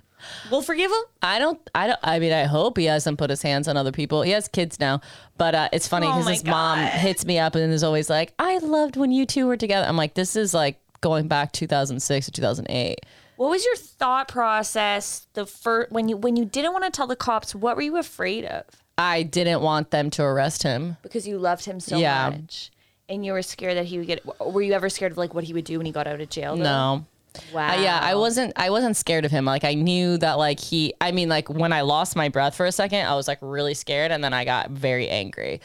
will 0.50 0.62
forgive 0.62 0.90
him. 0.90 1.02
I 1.22 1.38
don't. 1.38 1.58
I 1.74 1.87
don't. 1.88 1.98
I 2.02 2.18
mean, 2.18 2.32
I 2.32 2.44
hope 2.44 2.78
he 2.78 2.87
hasn't 2.87 3.18
put 3.18 3.30
his 3.30 3.42
hands 3.42 3.68
on 3.68 3.76
other 3.76 3.92
people. 3.92 4.22
He 4.22 4.30
has 4.30 4.48
kids 4.48 4.80
now, 4.80 5.00
but 5.37 5.54
uh, 5.54 5.68
it's 5.72 5.87
funny 5.88 6.06
Oh 6.06 6.10
because 6.12 6.24
my 6.24 6.32
his 6.32 6.44
mom 6.44 6.78
hits 6.78 7.24
me 7.26 7.38
up 7.38 7.54
and 7.54 7.72
is 7.72 7.84
always 7.84 8.08
like, 8.08 8.32
"I 8.38 8.58
loved 8.58 8.96
when 8.96 9.10
you 9.12 9.26
two 9.26 9.46
were 9.46 9.56
together." 9.56 9.87
I'm 9.87 9.96
like, 9.96 10.14
"This 10.14 10.34
is 10.37 10.54
like 10.54 10.78
going 11.00 11.28
back 11.28 11.52
2006 11.52 12.26
to 12.26 12.32
2008." 12.32 13.00
What 13.37 13.51
was 13.51 13.64
your 13.64 13.77
thought 13.77 14.29
process 14.29 15.27
the 15.35 15.47
first 15.47 15.90
when 15.92 16.09
you 16.09 16.16
when 16.16 16.37
you 16.37 16.44
didn't 16.44 16.73
want 16.73 16.85
to 16.85 16.90
tell 16.90 17.07
the 17.07 17.16
cops? 17.16 17.55
What 17.55 17.77
were 17.77 17.83
you 17.83 17.97
afraid 17.97 18.44
of? 18.44 18.64
I 18.97 19.25
didn't 19.25 19.61
want 19.61 19.90
them 19.90 20.11
to 20.11 20.23
arrest 20.23 20.62
him. 20.62 20.97
Because 21.03 21.27
you 21.27 21.38
loved 21.38 21.64
him 21.64 21.81
so 21.81 21.97
Yeah. 21.99 22.31
much, 22.31 22.70
and 23.09 23.27
you 23.27 23.33
were 23.33 23.42
scared 23.42 23.77
that 23.77 23.87
he 23.87 23.99
would 23.99 24.07
get. 24.07 24.25
Were 24.40 24.62
you 24.62 24.73
ever 24.73 24.88
scared 24.88 25.12
of 25.12 25.18
like 25.18 25.35
what 25.35 25.44
he 25.44 25.53
would 25.53 25.64
do 25.64 25.79
when 25.79 25.87
he 25.87 25.92
got 25.92 26.07
out 26.07 26.20
of 26.20 26.29
jail? 26.31 26.57
though? 26.57 26.62
No. 26.62 27.05
Wow. 27.53 27.77
Uh, 27.77 27.81
yeah, 27.83 27.99
I 28.01 28.14
wasn't. 28.14 28.53
I 28.55 28.70
wasn't 28.70 28.97
scared 28.97 29.25
of 29.25 29.33
him. 29.33 29.44
Like 29.44 29.64
I 29.64 29.75
knew 29.75 30.16
that. 30.18 30.35
Like 30.38 30.61
he. 30.61 30.94
I 31.01 31.11
mean, 31.11 31.29
like 31.29 31.49
when 31.51 31.73
I 31.73 31.81
lost 31.81 32.14
my 32.14 32.29
breath 32.29 32.55
for 32.55 32.66
a 32.66 32.70
second, 32.73 33.07
I 33.07 33.16
was 33.16 33.27
like 33.27 33.38
really 33.40 33.75
scared, 33.75 34.12
and 34.12 34.23
then 34.23 34.33
I 34.33 34.44
got 34.44 34.70
very 34.70 35.09
angry. 35.09 35.61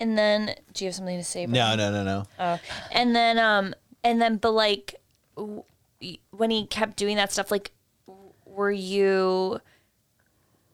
And 0.00 0.16
then, 0.16 0.54
do 0.74 0.84
you 0.84 0.88
have 0.88 0.94
something 0.94 1.18
to 1.18 1.24
say? 1.24 1.44
no, 1.46 1.74
no, 1.74 1.90
no, 1.90 2.04
no. 2.04 2.24
Oh, 2.38 2.58
and 2.92 3.14
then 3.14 3.38
um, 3.38 3.74
and 4.04 4.22
then, 4.22 4.36
but 4.36 4.52
like, 4.52 4.94
w- 5.36 5.64
when 6.30 6.50
he 6.50 6.66
kept 6.66 6.96
doing 6.96 7.16
that 7.16 7.32
stuff, 7.32 7.50
like, 7.50 7.72
were 8.44 8.72
you? 8.72 9.60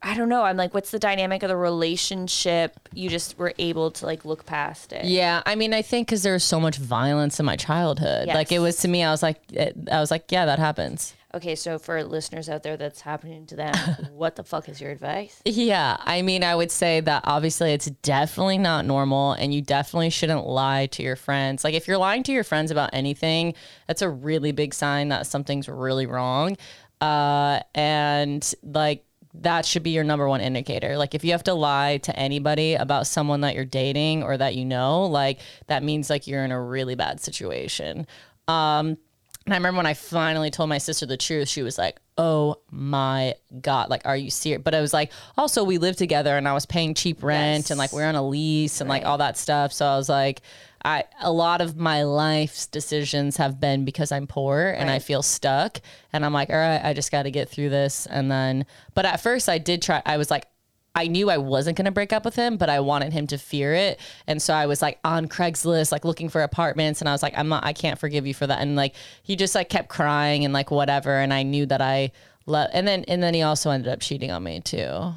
I 0.03 0.15
don't 0.15 0.29
know. 0.29 0.43
I'm 0.43 0.59
like, 0.59 0.75
what's 0.75 0.91
the 0.91 0.99
dynamic 0.99 1.43
of 1.43 1.49
the 1.49 1.57
relationship? 1.57 2.91
You 2.93 3.09
just 3.09 3.39
were 3.39 3.55
able 3.59 3.91
to 3.93 4.05
like 4.05 4.27
look 4.27 4.45
past 4.45 4.93
it. 4.93 5.07
Yeah, 5.07 5.43
I 5.47 5.55
mean, 5.55 5.73
I 5.73 5.81
think 5.81 6.09
because 6.09 6.23
there 6.23 6.35
was 6.35 6.45
so 6.45 6.61
much 6.61 6.77
violence 6.77 7.41
in 7.41 7.47
my 7.47 7.57
childhood. 7.57 8.29
Like 8.29 8.53
it 8.53 8.59
was 8.59 8.77
to 8.79 8.89
me, 8.89 9.03
I 9.03 9.11
was 9.11 9.23
like, 9.23 9.41
it, 9.51 9.75
I 9.91 10.01
was 10.01 10.11
like, 10.11 10.31
yeah, 10.31 10.45
that 10.45 10.59
happens. 10.59 11.15
Okay, 11.35 11.57
so 11.57 11.81
for 11.81 12.05
listeners 12.05 12.49
out 12.49 12.63
there 12.63 12.77
that's 12.77 13.01
happening 13.01 13.45
to 13.47 13.57
them, 13.57 13.75
what 14.13 14.37
the 14.37 14.45
fuck 14.45 14.69
is 14.69 14.81
your 14.81 14.93
advice? 14.93 15.43
Yeah, 15.45 15.97
I 15.99 16.23
mean, 16.23 16.45
I 16.45 16.55
would 16.55 16.71
say 16.71 17.01
that 17.01 17.25
obviously 17.27 17.73
it's 17.73 17.87
definitely 17.87 18.57
not 18.57 18.87
normal, 18.87 19.33
and 19.33 19.53
you 19.53 19.61
definitely 19.61 20.11
shouldn't 20.11 20.47
lie 20.47 20.87
to 20.87 21.03
your 21.03 21.17
friends. 21.17 21.65
Like, 21.65 21.75
if 21.75 21.89
you're 21.89 21.99
lying 21.99 22.23
to 22.25 22.33
your 22.33 22.45
friends 22.45 22.71
about 22.71 22.91
anything, 22.93 23.55
that's 23.89 24.01
a 24.01 24.09
really 24.09 24.53
big 24.53 24.73
sign 24.73 25.09
that 25.09 25.27
something's 25.27 25.69
really 25.69 26.07
wrong. 26.07 26.57
Uh, 27.01 27.59
and 27.75 28.55
like, 28.63 29.05
that 29.35 29.67
should 29.67 29.83
be 29.83 29.91
your 29.91 30.05
number 30.05 30.29
one 30.29 30.41
indicator. 30.41 30.97
Like, 30.97 31.17
if 31.17 31.25
you 31.25 31.33
have 31.33 31.43
to 31.45 31.55
lie 31.55 31.97
to 31.99 32.17
anybody 32.17 32.75
about 32.75 33.09
someone 33.09 33.41
that 33.41 33.57
you're 33.57 33.65
dating 33.65 34.23
or 34.23 34.37
that 34.37 34.55
you 34.55 34.65
know, 34.65 35.07
like, 35.07 35.41
that 35.67 35.83
means 35.83 36.09
like 36.11 36.29
you're 36.29 36.45
in 36.45 36.53
a 36.53 36.63
really 36.63 36.95
bad 36.95 37.21
situation. 37.21 38.07
Um, 38.47 38.99
and 39.47 39.53
I 39.55 39.57
remember 39.57 39.77
when 39.79 39.87
I 39.87 39.95
finally 39.95 40.51
told 40.51 40.69
my 40.69 40.79
sister 40.79 41.07
the 41.07 41.17
truth, 41.17 41.49
she 41.49 41.63
was 41.63 41.77
like, 41.79 41.99
"Oh 42.17 42.57
my 42.71 43.35
god, 43.61 43.91
like, 43.91 44.03
are 44.07 44.17
you 44.17 44.31
serious?" 44.31 44.63
But 44.65 44.75
I 44.75 44.81
was 44.81 44.93
like, 44.93 45.13
also 45.37 45.65
we 45.65 45.79
lived 45.79 45.99
together, 45.99 46.37
and 46.37 46.49
I 46.49 46.55
was 46.55 46.67
paying 46.67 46.95
cheap 46.95 47.23
rent, 47.23 47.65
Yes. 47.65 47.71
and 47.71 47.79
like 47.79 47.93
we're 47.93 48.07
on 48.07 48.15
a 48.15 48.27
lease, 48.27 48.81
and 48.81 48.89
like 48.89 49.05
all 49.05 49.19
that 49.19 49.37
stuff. 49.37 49.73
So 49.73 49.85
I 49.87 49.97
was 49.97 50.09
like, 50.09 50.41
I 50.85 51.05
a 51.21 51.31
lot 51.33 51.61
of 51.61 51.77
my 51.77 52.05
life's 52.05 52.67
decisions 52.67 53.37
have 53.37 53.61
been 53.61 53.85
because 53.85 54.13
I'm 54.13 54.27
poor 54.27 54.75
and 54.79 54.91
I 54.91 54.99
feel 54.99 55.23
stuck, 55.23 55.81
and 56.13 56.25
I'm 56.25 56.33
like, 56.33 56.51
all 56.51 56.57
right, 56.57 56.83
I 56.85 56.93
just 56.95 57.11
got 57.13 57.25
to 57.25 57.31
get 57.31 57.49
through 57.49 57.71
this. 57.71 58.07
And 58.07 58.31
then, 58.31 58.65
but 58.95 59.05
at 59.05 59.21
first 59.21 59.49
I 59.49 59.59
did 59.59 59.83
try. 59.83 60.03
I 60.07 60.17
was 60.17 60.31
like. 60.31 60.47
I 60.95 61.09
knew 61.09 61.29
I 61.29 61.39
wasn't 61.39 61.77
going 61.77 61.87
to 61.87 61.91
break 61.91 62.13
up 62.13 62.25
with 62.25 62.37
him, 62.37 62.57
but 62.57 62.69
I 62.69 62.79
wanted 62.81 63.13
him 63.13 63.27
to 63.29 63.39
fear 63.39 63.75
it. 63.75 63.99
And 64.27 64.41
so 64.41 64.55
I 64.55 64.67
was 64.67 64.81
like 64.81 64.99
on 65.05 65.27
Craigslist, 65.29 65.91
like 65.91 66.05
looking 66.05 66.29
for 66.29 66.43
apartments. 66.43 67.01
And 67.01 67.09
I 67.09 67.13
was 67.13 67.23
like, 67.23 67.35
I'm 67.37 67.49
not, 67.49 67.65
I 67.65 67.73
can't 67.73 67.99
forgive 67.99 68.27
you 68.27 68.35
for 68.35 68.47
that. 68.47 68.61
And 68.61 68.77
like, 68.77 68.95
he 69.23 69.35
just 69.35 69.55
like 69.57 69.69
kept 69.69 69.89
crying 69.89 70.45
and 70.45 70.55
like 70.55 70.71
whatever. 70.71 71.19
And 71.19 71.35
I 71.35 71.43
knew 71.43 71.67
that 71.67 71.81
I 71.81 72.13
let, 72.47 72.71
and 72.73 72.87
then, 72.87 73.05
and 73.09 73.23
then 73.23 73.35
he 73.35 73.43
also 73.43 73.71
ended 73.71 73.93
up 73.93 74.01
cheating 74.01 74.31
on 74.31 74.45
me 74.45 74.61
too. 74.61 75.15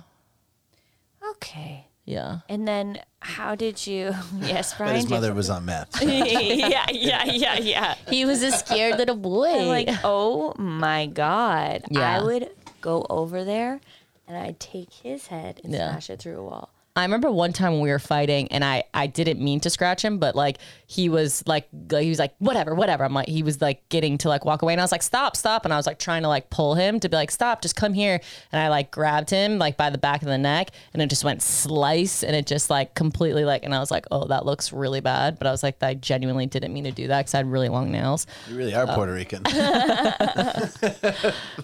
Okay. 1.32 1.86
Yeah. 2.06 2.40
And 2.50 2.68
then, 2.68 3.00
how 3.20 3.56
did 3.56 3.86
you? 3.86 4.16
Yes, 4.40 4.72
But 4.74 4.78
Brian. 4.78 4.96
his 4.96 5.06
do 5.06 5.10
you 5.10 5.16
have 5.16 5.22
mother 5.24 5.34
was 5.34 5.50
on 5.50 5.66
meth. 5.66 6.02
yeah, 6.02 6.86
yeah, 6.92 7.26
yeah, 7.26 7.58
yeah. 7.60 7.96
He 8.10 8.24
was 8.26 8.42
a 8.44 8.52
scared 8.52 8.98
little 8.98 9.16
boy. 9.18 9.60
I'm 9.60 9.68
like, 9.68 9.90
oh 10.04 10.54
my 10.58 11.08
god, 11.08 11.84
Yeah. 11.92 12.18
I 12.18 12.24
would 12.24 12.50
go 12.82 13.06
over 13.10 13.44
there 13.44 13.82
and 14.28 14.38
I'd 14.38 14.60
take 14.60 14.92
his 14.92 15.28
head 15.28 15.62
and 15.64 15.74
Yeah. 15.74 15.92
smash 15.92 16.10
it 16.10 16.20
through 16.20 16.40
a 16.40 16.44
wall. 16.44 16.70
I 16.96 17.04
remember 17.04 17.30
one 17.30 17.54
time 17.54 17.74
when 17.74 17.82
we 17.82 17.92
were 17.92 18.00
fighting 18.00 18.52
and 18.52 18.66
I, 18.66 18.84
I 18.92 19.06
didn't 19.06 19.40
mean 19.40 19.60
to 19.60 19.70
scratch 19.70 20.04
him, 20.04 20.18
but 20.18 20.36
like 20.36 20.58
he 20.88 21.10
was 21.10 21.44
like 21.46 21.68
he 21.92 22.10
was 22.10 22.18
like 22.18 22.34
whatever, 22.40 22.74
whatever. 22.74 23.04
I'm 23.04 23.14
like 23.14 23.28
he 23.28 23.44
was 23.44 23.62
like 23.62 23.88
getting 23.90 24.18
to 24.18 24.30
like 24.30 24.46
walk 24.46 24.64
away 24.64 24.74
and 24.74 24.82
I 24.82 24.84
was 24.84 24.92
like 24.92 25.04
stop, 25.04 25.38
stop 25.38 25.64
and 25.64 25.72
I 25.72 25.78
was 25.78 25.86
like 25.86 26.00
trying 26.00 26.24
to 26.24 26.28
like 26.28 26.50
pull 26.50 26.74
him 26.74 27.00
to 27.02 27.08
be 27.08 27.16
like 27.16 27.30
stop, 27.30 27.62
just 27.62 27.76
come 27.76 27.94
here 27.94 28.20
and 28.52 28.60
I 28.60 28.70
like 28.70 28.90
grabbed 28.90 29.30
him 29.30 29.60
like 29.60 29.78
by 29.78 29.92
the 29.92 30.00
back 30.00 30.24
of 30.24 30.28
the 30.28 30.40
neck 30.40 30.72
and 30.92 31.00
it 31.04 31.12
just 31.12 31.24
went 31.24 31.44
slice 31.44 32.24
and 32.24 32.36
it 32.36 32.48
just 32.48 32.72
like 32.72 32.96
completely 32.96 33.46
like 33.46 33.64
and 33.64 33.76
I 33.76 33.80
was 33.80 33.92
like 33.92 34.08
oh 34.10 34.26
that 34.30 34.48
looks 34.48 34.74
really 34.74 35.00
bad, 35.00 35.38
but 35.38 35.46
I 35.46 35.52
was 35.52 35.62
like 35.62 35.84
I 35.84 35.94
genuinely 35.94 36.48
didn't 36.48 36.74
mean 36.74 36.86
to 36.86 36.92
do 36.92 37.10
that 37.10 37.20
because 37.20 37.36
I 37.36 37.38
had 37.38 37.46
really 37.52 37.70
long 37.70 37.92
nails. 37.92 38.26
You 38.50 38.58
really 38.58 38.74
are 38.74 38.88
Puerto 38.88 39.14
Rican. 39.14 39.44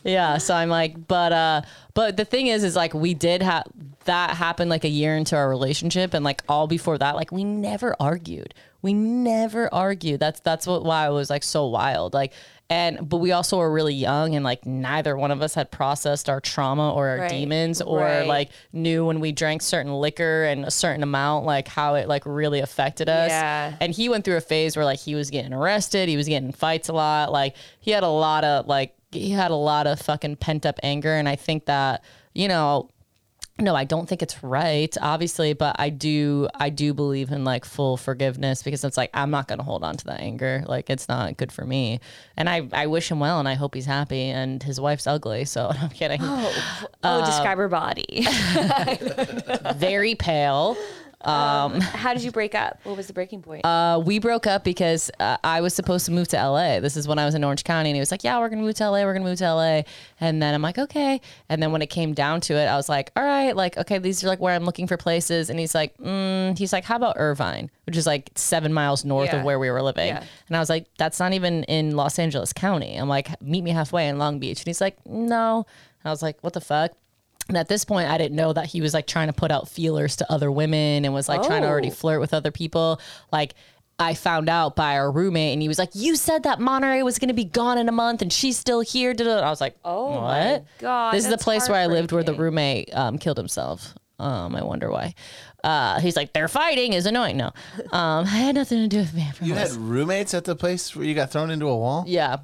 yeah 0.04 0.38
so 0.38 0.54
i'm 0.54 0.69
like 0.69 1.08
but 1.08 1.34
uh 1.34 1.62
but 1.93 2.17
the 2.17 2.25
thing 2.25 2.47
is 2.47 2.63
is 2.63 2.75
like 2.75 2.93
we 2.93 3.13
did 3.13 3.41
have 3.41 3.65
that 4.06 4.32
happened 4.32 4.69
like 4.69 4.84
a 4.84 4.89
year 4.89 5.15
into 5.15 5.36
our 5.36 5.47
relationship 5.49 6.13
and 6.13 6.25
like 6.25 6.41
all 6.49 6.67
before 6.67 6.97
that 6.97 7.15
like 7.15 7.32
we 7.32 7.43
never 7.43 7.95
argued. 7.99 8.53
We 8.82 8.93
never 8.93 9.73
argued. 9.73 10.19
That's 10.19 10.39
that's 10.41 10.67
what 10.67 10.84
why 10.84 11.08
it 11.08 11.12
was 11.12 11.29
like 11.29 11.43
so 11.43 11.67
wild. 11.67 12.13
Like 12.13 12.34
and 12.69 13.08
but 13.08 13.17
we 13.17 13.32
also 13.32 13.60
were 13.60 13.71
really 13.71 13.93
young 13.93 14.36
and 14.36 14.43
like 14.43 14.65
neither 14.65 15.15
one 15.15 15.32
of 15.32 15.41
us 15.41 15.53
had 15.53 15.69
processed 15.71 16.27
our 16.29 16.41
trauma 16.41 16.91
or 16.93 17.10
our 17.10 17.17
Right, 17.19 17.29
demons 17.29 17.82
or 17.82 17.99
right. 17.99 18.27
like 18.27 18.49
knew 18.73 19.06
when 19.06 19.19
we 19.19 19.32
drank 19.32 19.62
certain 19.62 19.93
liquor 19.93 20.43
and 20.45 20.65
a 20.65 20.71
certain 20.71 21.03
amount 21.03 21.45
like 21.45 21.67
how 21.67 21.95
it 21.95 22.08
like 22.10 22.23
really 22.25 22.60
affected 22.60 23.08
us. 23.08 23.29
Yeah. 23.29 23.75
and 23.79 23.94
he 23.94 24.10
went 24.10 24.25
through 24.25 24.37
a 24.37 24.41
phase 24.41 24.75
where 24.75 24.85
like 24.85 25.00
he 25.00 25.15
was 25.15 25.29
getting 25.29 25.54
arrested 25.54 26.10
he 26.10 26.17
was 26.17 26.27
getting 26.27 26.48
in 26.50 26.54
fights 26.54 26.89
a 26.89 26.94
lot 26.94 27.31
like 27.31 27.56
he 27.79 27.91
had 27.91 28.04
a 28.04 28.08
lot 28.10 28.44
of 28.44 28.65
like 28.67 28.96
he 29.13 29.31
had 29.31 29.51
a 29.51 29.55
lot 29.55 29.87
of 29.87 29.99
fucking 29.99 30.35
pent 30.35 30.65
up 30.65 30.79
anger 30.83 31.13
and 31.13 31.29
i 31.29 31.35
think 31.35 31.65
that 31.65 32.03
you 32.33 32.47
know 32.47 32.89
no, 33.59 33.75
I 33.75 33.83
don't 33.83 34.09
think 34.09 34.23
it's 34.23 34.43
right, 34.43 34.95
obviously, 34.99 35.53
but 35.53 35.75
I 35.77 35.89
do 35.89 36.47
I 36.55 36.69
do 36.71 36.91
believe 36.93 37.31
in 37.31 37.43
like 37.43 37.65
full 37.65 37.97
forgiveness 37.97 38.63
because 38.63 38.83
it's 38.83 38.97
like 38.97 39.11
I'm 39.13 39.29
not 39.29 39.47
gonna 39.47 39.61
hold 39.61 39.83
on 39.83 39.95
to 39.97 40.05
that 40.05 40.21
anger. 40.21 40.63
Like 40.67 40.89
it's 40.89 41.07
not 41.07 41.37
good 41.37 41.51
for 41.51 41.63
me. 41.63 41.99
And 42.35 42.49
I, 42.49 42.67
I 42.73 42.87
wish 42.87 43.11
him 43.11 43.19
well 43.19 43.39
and 43.39 43.47
I 43.47 43.53
hope 43.53 43.75
he's 43.75 43.85
happy 43.85 44.23
and 44.23 44.61
his 44.63 44.81
wife's 44.81 45.05
ugly, 45.05 45.45
so 45.45 45.71
I'm 45.81 45.89
kidding. 45.89 46.19
Oh, 46.23 46.87
oh, 47.03 47.25
describe 47.25 47.59
her 47.59 47.69
body. 47.69 48.25
Very 49.75 50.15
pale. 50.15 50.75
How 51.26 52.13
did 52.13 52.24
you 52.24 52.32
break 52.32 52.54
up? 52.56 52.80
What 52.84 52.98
was 52.98 53.08
the 53.08 53.13
breaking 53.13 53.42
point? 53.42 53.62
Uh, 53.74 53.98
we 54.06 54.19
broke 54.19 54.46
up 54.46 54.63
because 54.63 55.10
uh, 55.19 55.38
I 55.44 55.62
was 55.62 55.74
supposed 55.74 56.06
to 56.06 56.12
move 56.12 56.28
to 56.30 56.36
LA. 56.38 56.80
This 56.80 56.96
is 56.98 57.08
when 57.08 57.17
I 57.17 57.26
was 57.26 57.34
in 57.34 57.44
Orange 57.44 57.63
County, 57.63 57.90
and 57.90 57.96
he 57.96 58.00
was 58.00 58.12
like, 58.12 58.24
"Yeah, 58.24 58.38
we're 58.40 58.50
gonna 58.50 58.62
move 58.62 58.76
to 58.76 58.90
LA. 58.90 59.04
We're 59.04 59.13
gonna 59.13 59.26
move 59.26 59.38
to 59.40 59.46
LA." 59.54 59.82
And 60.19 60.42
then 60.42 60.54
I'm 60.54 60.62
like, 60.62 60.78
"Okay." 60.78 61.21
And 61.50 61.62
then 61.63 61.71
when 61.71 61.82
it 61.82 61.88
came 61.90 62.13
down 62.13 62.42
to 62.42 62.54
it, 62.56 62.65
I 62.65 62.76
was 62.76 62.90
like, 62.90 63.12
"All 63.15 63.24
right, 63.24 63.56
like, 63.56 63.78
okay, 63.78 63.98
these 64.00 64.24
are 64.24 64.28
like 64.28 64.40
where 64.40 64.54
I'm 64.54 64.65
looking 64.65 64.86
for 64.88 64.98
places." 64.98 65.50
And 65.50 65.60
he's 65.60 65.74
like, 65.74 65.98
mm, 65.98 66.58
"He's 66.58 66.71
like, 66.74 66.84
how 66.84 66.98
about 66.98 67.15
Irvine, 67.17 67.71
which 67.86 67.96
is 67.98 68.06
like 68.06 68.30
seven 68.36 68.74
miles 68.74 69.04
north 69.06 69.30
Yeah. 69.30 69.38
of 69.40 69.44
where 69.46 69.58
we 69.60 69.69
were 69.71 69.82
living?" 69.82 70.08
Yeah. 70.08 70.24
And 70.48 70.58
I 70.58 70.60
was 70.60 70.69
like, 70.69 70.86
"That's 70.98 71.19
not 71.19 71.34
even 71.34 71.63
in 71.65 71.96
Los 71.96 72.19
Angeles 72.19 72.54
County." 72.54 72.96
I'm 72.96 73.10
like, 73.10 73.42
"Meet 73.42 73.63
me 73.63 73.71
halfway 73.71 74.08
in 74.08 74.17
Long 74.19 74.40
Beach." 74.40 74.60
And 74.60 74.67
he's 74.67 74.82
like, 74.82 74.98
"No." 75.06 75.65
And 76.04 76.10
I 76.10 76.12
was 76.12 76.21
like, 76.21 76.38
"What 76.42 76.54
the 76.54 76.62
fuck?" 76.62 76.92
And 77.50 77.58
at 77.58 77.67
this 77.67 77.83
point, 77.85 78.10
I 78.10 78.17
didn't 78.17 78.35
know 78.35 78.54
that 78.54 78.67
he 78.67 78.79
was 78.81 78.94
like 78.94 79.06
trying 79.08 79.27
to 79.27 79.33
put 79.33 79.52
out 79.52 79.67
feelers 79.67 80.15
to 80.17 80.31
other 80.31 80.50
women 80.52 81.04
and 81.06 81.13
was 81.13 81.27
like 81.27 81.44
trying 81.44 81.62
to 81.63 81.67
already 81.67 81.89
Oh. 81.89 81.94
flirt 81.94 82.19
with 82.21 82.33
other 82.33 82.52
people. 82.52 83.00
Like, 83.31 83.54
I 84.00 84.15
found 84.15 84.50
out 84.50 84.75
by 84.75 84.96
our 84.98 85.12
roommate, 85.12 85.54
and 85.54 85.62
he 85.62 85.67
was 85.67 85.77
like, 85.77 85.91
"You 85.94 86.15
said 86.15 86.44
that 86.44 86.60
Monterey 86.60 87.04
was 87.04 87.19
going 87.19 87.27
to 87.27 87.33
be 87.33 87.44
gone 87.46 87.77
in 87.77 87.87
a 87.87 87.91
month, 87.91 88.21
and 88.23 88.33
she's 88.33 88.58
still 88.58 88.79
here." 88.81 89.13
da-da." 89.13 89.41
I 89.46 89.50
was 89.50 89.62
like, 89.62 89.75
Oh 89.85 90.10
what?" 90.12 90.21
my 90.21 90.62
God, 90.79 91.13
This 91.13 91.25
is 91.25 91.29
the 91.29 91.37
place 91.37 91.69
where 91.69 91.77
I 91.79 91.85
lived, 91.85 92.12
where 92.12 92.23
the 92.23 92.33
roommate 92.33 92.89
um, 92.96 93.17
killed 93.19 93.37
himself. 93.37 93.94
Um, 94.19 94.56
I 94.56 94.63
wonder 94.63 94.89
why. 94.89 95.13
Uh, 95.63 96.00
he's 96.00 96.15
like, 96.15 96.33
"They're 96.33 96.48
fighting," 96.48 96.94
is 96.94 97.06
annoying. 97.06 97.37
No, 97.37 97.48
um, 97.91 98.25
I 98.25 98.37
had 98.39 98.56
nothing 98.56 98.79
to 98.79 98.87
do 98.87 98.98
with 98.98 99.13
me. 99.13 99.29
You 99.41 99.54
had 99.54 99.71
roommates 99.73 100.33
at 100.33 100.46
the 100.46 100.56
place 100.56 100.96
where 100.96 101.06
you 101.06 101.13
got 101.13 101.31
thrown 101.31 101.52
into 101.52 101.67
a 101.67 101.77
wall? 101.77 102.04
Yeah. 102.08 102.37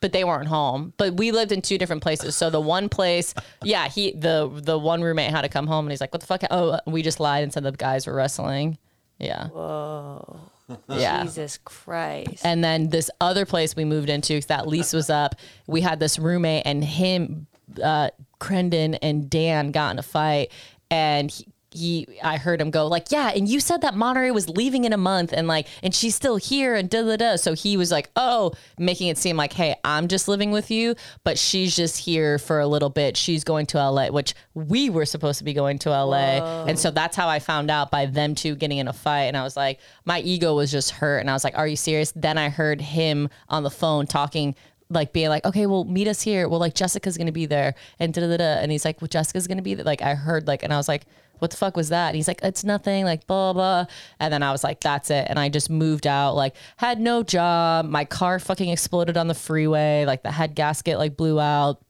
But 0.00 0.12
they 0.12 0.24
weren't 0.24 0.48
home. 0.48 0.92
But 0.96 1.14
we 1.14 1.32
lived 1.32 1.52
in 1.52 1.62
two 1.62 1.78
different 1.78 2.02
places. 2.02 2.36
So 2.36 2.50
the 2.50 2.60
one 2.60 2.88
place, 2.88 3.34
yeah, 3.62 3.88
he 3.88 4.12
the 4.12 4.50
the 4.52 4.78
one 4.78 5.02
roommate 5.02 5.30
had 5.30 5.42
to 5.42 5.48
come 5.48 5.66
home 5.66 5.86
and 5.86 5.90
he's 5.90 6.00
like, 6.00 6.12
"What 6.12 6.20
the 6.20 6.26
fuck?" 6.26 6.42
Oh, 6.50 6.78
we 6.86 7.02
just 7.02 7.18
lied 7.20 7.42
and 7.42 7.52
said 7.52 7.62
the 7.62 7.72
guys 7.72 8.06
were 8.06 8.14
wrestling. 8.14 8.78
Yeah. 9.18 9.48
Whoa. 9.48 10.40
Yeah. 10.88 11.22
Jesus 11.24 11.58
Christ. 11.64 12.44
And 12.44 12.62
then 12.62 12.90
this 12.90 13.10
other 13.20 13.46
place 13.46 13.76
we 13.76 13.84
moved 13.84 14.08
into, 14.08 14.40
that 14.42 14.66
lease 14.66 14.92
was 14.92 15.08
up. 15.10 15.36
We 15.66 15.80
had 15.80 16.00
this 16.00 16.18
roommate, 16.18 16.64
and 16.66 16.84
him, 16.84 17.46
uh, 17.82 18.10
Crendon 18.40 18.98
and 19.00 19.30
Dan 19.30 19.70
got 19.70 19.92
in 19.92 19.98
a 19.98 20.02
fight, 20.02 20.50
and 20.90 21.30
he, 21.30 21.46
he, 21.76 22.06
I 22.22 22.36
heard 22.38 22.60
him 22.60 22.70
go 22.70 22.86
like, 22.86 23.10
"Yeah," 23.10 23.30
and 23.34 23.48
you 23.48 23.60
said 23.60 23.82
that 23.82 23.94
Monterey 23.94 24.30
was 24.30 24.48
leaving 24.48 24.84
in 24.84 24.92
a 24.92 24.96
month, 24.96 25.32
and 25.32 25.46
like, 25.46 25.66
and 25.82 25.94
she's 25.94 26.14
still 26.14 26.36
here, 26.36 26.74
and 26.74 26.88
da 26.88 27.02
da 27.02 27.16
da. 27.16 27.36
So 27.36 27.54
he 27.54 27.76
was 27.76 27.90
like, 27.90 28.10
"Oh," 28.16 28.52
making 28.78 29.08
it 29.08 29.18
seem 29.18 29.36
like, 29.36 29.52
"Hey, 29.52 29.76
I'm 29.84 30.08
just 30.08 30.28
living 30.28 30.50
with 30.50 30.70
you, 30.70 30.94
but 31.24 31.38
she's 31.38 31.76
just 31.76 31.98
here 31.98 32.38
for 32.38 32.60
a 32.60 32.66
little 32.66 32.90
bit. 32.90 33.16
She's 33.16 33.44
going 33.44 33.66
to 33.66 33.78
LA, 33.78 34.08
which 34.08 34.34
we 34.54 34.90
were 34.90 35.06
supposed 35.06 35.38
to 35.38 35.44
be 35.44 35.52
going 35.52 35.78
to 35.80 35.90
LA, 35.90 36.64
and 36.66 36.78
so 36.78 36.90
that's 36.90 37.16
how 37.16 37.28
I 37.28 37.38
found 37.38 37.70
out 37.70 37.90
by 37.90 38.06
them 38.06 38.34
two 38.34 38.54
getting 38.56 38.78
in 38.78 38.88
a 38.88 38.92
fight, 38.92 39.24
and 39.24 39.36
I 39.36 39.42
was 39.42 39.56
like, 39.56 39.80
my 40.04 40.20
ego 40.20 40.54
was 40.54 40.70
just 40.70 40.90
hurt, 40.90 41.18
and 41.18 41.30
I 41.30 41.32
was 41.32 41.44
like, 41.44 41.56
"Are 41.56 41.66
you 41.66 41.76
serious?" 41.76 42.12
Then 42.16 42.38
I 42.38 42.48
heard 42.48 42.80
him 42.80 43.28
on 43.48 43.62
the 43.62 43.70
phone 43.70 44.06
talking 44.06 44.54
like 44.88 45.12
being 45.12 45.28
like, 45.28 45.44
okay, 45.44 45.66
well, 45.66 45.84
meet 45.84 46.08
us 46.08 46.22
here. 46.22 46.48
Well, 46.48 46.60
like 46.60 46.74
Jessica's 46.74 47.18
gonna 47.18 47.32
be 47.32 47.46
there, 47.46 47.74
and 47.98 48.12
da 48.12 48.20
da 48.20 48.36
da. 48.36 48.44
And 48.60 48.70
he's 48.70 48.84
like, 48.84 49.00
well, 49.00 49.08
Jessica's 49.08 49.46
gonna 49.46 49.62
be 49.62 49.74
there. 49.74 49.84
Like 49.84 50.02
I 50.02 50.14
heard 50.14 50.46
like, 50.46 50.62
and 50.62 50.72
I 50.72 50.76
was 50.76 50.88
like, 50.88 51.06
what 51.38 51.50
the 51.50 51.56
fuck 51.56 51.76
was 51.76 51.90
that? 51.90 52.08
And 52.08 52.16
he's 52.16 52.28
like, 52.28 52.40
it's 52.42 52.64
nothing. 52.64 53.04
Like 53.04 53.26
blah 53.26 53.52
blah. 53.52 53.86
And 54.20 54.32
then 54.32 54.42
I 54.42 54.52
was 54.52 54.64
like, 54.64 54.80
that's 54.80 55.10
it. 55.10 55.26
And 55.28 55.38
I 55.38 55.48
just 55.48 55.70
moved 55.70 56.06
out. 56.06 56.34
Like 56.34 56.54
had 56.76 57.00
no 57.00 57.22
job. 57.22 57.86
My 57.86 58.04
car 58.04 58.38
fucking 58.38 58.68
exploded 58.70 59.16
on 59.16 59.28
the 59.28 59.34
freeway. 59.34 60.04
Like 60.06 60.22
the 60.22 60.32
head 60.32 60.54
gasket 60.54 60.98
like 60.98 61.16
blew 61.16 61.40
out 61.40 61.82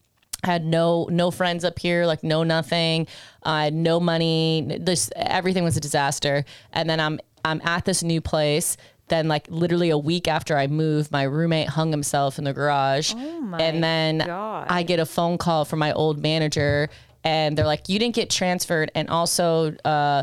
had 0.45 0.65
no 0.65 1.09
no 1.11 1.31
friends 1.31 1.65
up 1.65 1.79
here 1.79 2.07
like 2.07 2.23
no 2.23 2.43
nothing 2.45 3.07
i 3.43 3.65
had 3.65 3.75
no 3.75 3.99
money 3.99 4.79
this 4.79 5.11
everything 5.17 5.65
was 5.65 5.77
a 5.77 5.81
disaster 5.81 6.45
and 6.73 6.89
then 6.89 7.01
i'm 7.01 7.19
i'm 7.45 7.61
at 7.65 7.85
this 7.85 8.03
new 8.03 8.21
place 8.21 8.77
then 9.09 9.29
like 9.29 9.47
literally 9.51 9.91
a 9.91 9.99
week 9.99 10.29
after 10.29 10.57
i 10.57 10.67
moved 10.67 11.11
my 11.13 11.23
roommate 11.23 11.69
hung 11.69 11.91
himself 11.91 12.39
in 12.39 12.45
the 12.45 12.53
garage 12.53 13.13
Oh 13.17 13.55
and 13.59 13.83
then 13.83 14.19
God. 14.19 14.67
i 14.69 14.83
get 14.83 14.99
a 14.99 15.07
phone 15.07 15.39
call 15.39 15.65
from 15.65 15.79
my 15.79 15.93
old 15.93 16.21
manager 16.21 16.89
and 17.25 17.57
they're 17.57 17.67
like 17.67 17.89
you 17.89 17.99
didn't 17.99 18.15
get 18.15 18.31
transferred 18.31 18.91
and 18.95 19.09
also 19.09 19.75
uh 19.85 20.23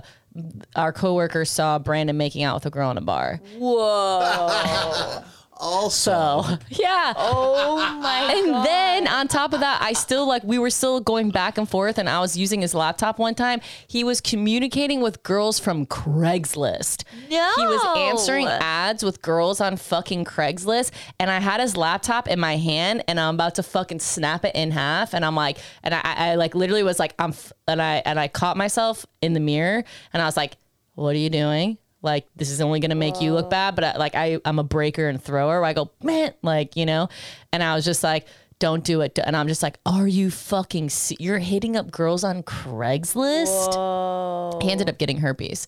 our 0.75 0.91
coworker 0.91 1.45
saw 1.45 1.77
Brandon 1.77 2.17
making 2.17 2.41
out 2.41 2.55
with 2.55 2.65
a 2.65 2.71
girl 2.71 2.89
in 2.89 2.97
a 2.97 3.01
bar. 3.01 3.39
Also, 5.63 6.41
So 6.43 6.57
yeah. 6.69 7.13
oh 7.15 7.77
my 8.01 8.19
god. 8.19 8.31
And 8.35 8.65
then 8.65 9.07
on 9.07 9.27
top 9.29 9.53
of 9.53 9.61
that, 9.61 9.81
I 9.81 9.93
still 9.93 10.27
like 10.27 10.43
we 10.43 10.59
were 10.59 10.69
still 10.69 10.99
going 10.99 11.29
back 11.31 11.57
and 11.57 11.67
forth, 11.69 11.97
and 11.97 12.09
I 12.09 12.19
was 12.19 12.35
using 12.35 12.59
his 12.61 12.73
laptop 12.73 13.17
one 13.17 13.33
time. 13.33 13.61
He 13.87 14.03
was 14.03 14.19
communicating 14.19 14.99
with 15.01 15.23
girls 15.23 15.59
from 15.59 15.85
Craigslist. 15.85 17.05
No. 17.29 17.51
He 17.55 17.65
was 17.65 17.97
answering 17.97 18.47
ads 18.47 19.03
with 19.03 19.21
girls 19.21 19.61
on 19.61 19.77
fucking 19.77 20.25
Craigslist, 20.25 20.91
and 21.19 21.31
I 21.31 21.39
had 21.39 21.61
his 21.61 21.77
laptop 21.77 22.27
in 22.27 22.39
my 22.39 22.57
hand, 22.57 23.03
and 23.07 23.19
I'm 23.19 23.35
about 23.35 23.55
to 23.55 23.63
fucking 23.63 23.99
snap 23.99 24.43
it 24.43 24.55
in 24.55 24.71
half, 24.71 25.13
and 25.13 25.23
I'm 25.23 25.35
like, 25.35 25.57
and 25.81 25.93
I, 25.93 26.01
I 26.03 26.35
like 26.35 26.55
literally 26.55 26.83
was 26.83 26.99
like, 26.99 27.13
I'm, 27.19 27.29
f- 27.31 27.53
and 27.67 27.81
I 27.81 28.01
and 28.05 28.19
I 28.19 28.27
caught 28.27 28.57
myself 28.57 29.05
in 29.21 29.31
the 29.33 29.39
mirror, 29.39 29.83
and 30.11 30.21
I 30.21 30.25
was 30.25 30.35
like, 30.35 30.57
what 30.95 31.15
are 31.15 31.19
you 31.19 31.29
doing? 31.29 31.77
Like 32.03 32.27
this 32.35 32.49
is 32.49 32.61
only 32.61 32.79
gonna 32.79 32.95
make 32.95 33.21
you 33.21 33.33
look 33.33 33.49
bad, 33.49 33.75
but 33.75 33.83
I, 33.83 33.97
like 33.97 34.13
I, 34.13 34.39
I'm 34.45 34.59
a 34.59 34.63
breaker 34.63 35.07
and 35.07 35.23
thrower. 35.23 35.63
I 35.63 35.73
go, 35.73 35.91
man, 36.03 36.33
like 36.41 36.75
you 36.75 36.85
know, 36.85 37.07
and 37.51 37.63
I 37.63 37.75
was 37.75 37.85
just 37.85 38.03
like, 38.03 38.27
don't 38.59 38.83
do 38.83 39.01
it. 39.01 39.17
And 39.23 39.35
I'm 39.35 39.47
just 39.47 39.63
like, 39.63 39.79
are 39.85 40.07
you 40.07 40.29
fucking? 40.29 40.89
Se- 40.89 41.17
you're 41.19 41.39
hitting 41.39 41.77
up 41.77 41.91
girls 41.91 42.23
on 42.23 42.43
Craigslist. 42.43 44.61
He 44.61 44.71
ended 44.71 44.89
up 44.89 44.97
getting 44.97 45.17
herpes. 45.17 45.67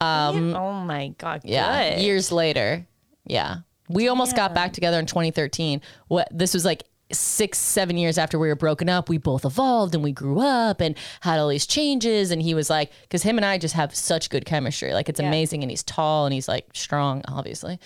Um, 0.00 0.54
oh 0.54 0.72
my 0.72 1.08
God. 1.18 1.42
yeah, 1.44 1.94
good. 1.94 2.02
years 2.02 2.30
later. 2.30 2.86
Yeah, 3.24 3.58
we 3.88 4.08
almost 4.08 4.36
got 4.36 4.54
back 4.54 4.72
together 4.72 4.98
in 4.98 5.06
2013. 5.06 5.80
What 6.08 6.28
this 6.30 6.52
was 6.52 6.64
like 6.64 6.84
six, 7.12 7.58
seven 7.58 7.96
years 7.96 8.18
after 8.18 8.38
we 8.38 8.48
were 8.48 8.56
broken 8.56 8.88
up. 8.88 9.08
We 9.08 9.18
both 9.18 9.44
evolved 9.44 9.94
and 9.94 10.02
we 10.02 10.12
grew 10.12 10.40
up 10.40 10.80
and 10.80 10.96
had 11.20 11.38
all 11.38 11.48
these 11.48 11.66
changes. 11.66 12.30
And 12.30 12.42
he 12.42 12.54
was 12.54 12.68
like, 12.68 12.90
because 13.02 13.22
him 13.22 13.36
and 13.38 13.44
I 13.44 13.58
just 13.58 13.74
have 13.74 13.94
such 13.94 14.28
good 14.30 14.44
chemistry. 14.44 14.92
Like 14.92 15.08
it's 15.08 15.20
Yeah. 15.20 15.28
amazing. 15.28 15.62
And 15.62 15.70
he's 15.70 15.82
tall 15.84 16.26
and 16.26 16.32
he's 16.34 16.48
like 16.48 16.66
strong, 16.74 17.22
obviously. 17.28 17.78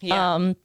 Yeah. 0.00 0.34
Um, 0.34 0.56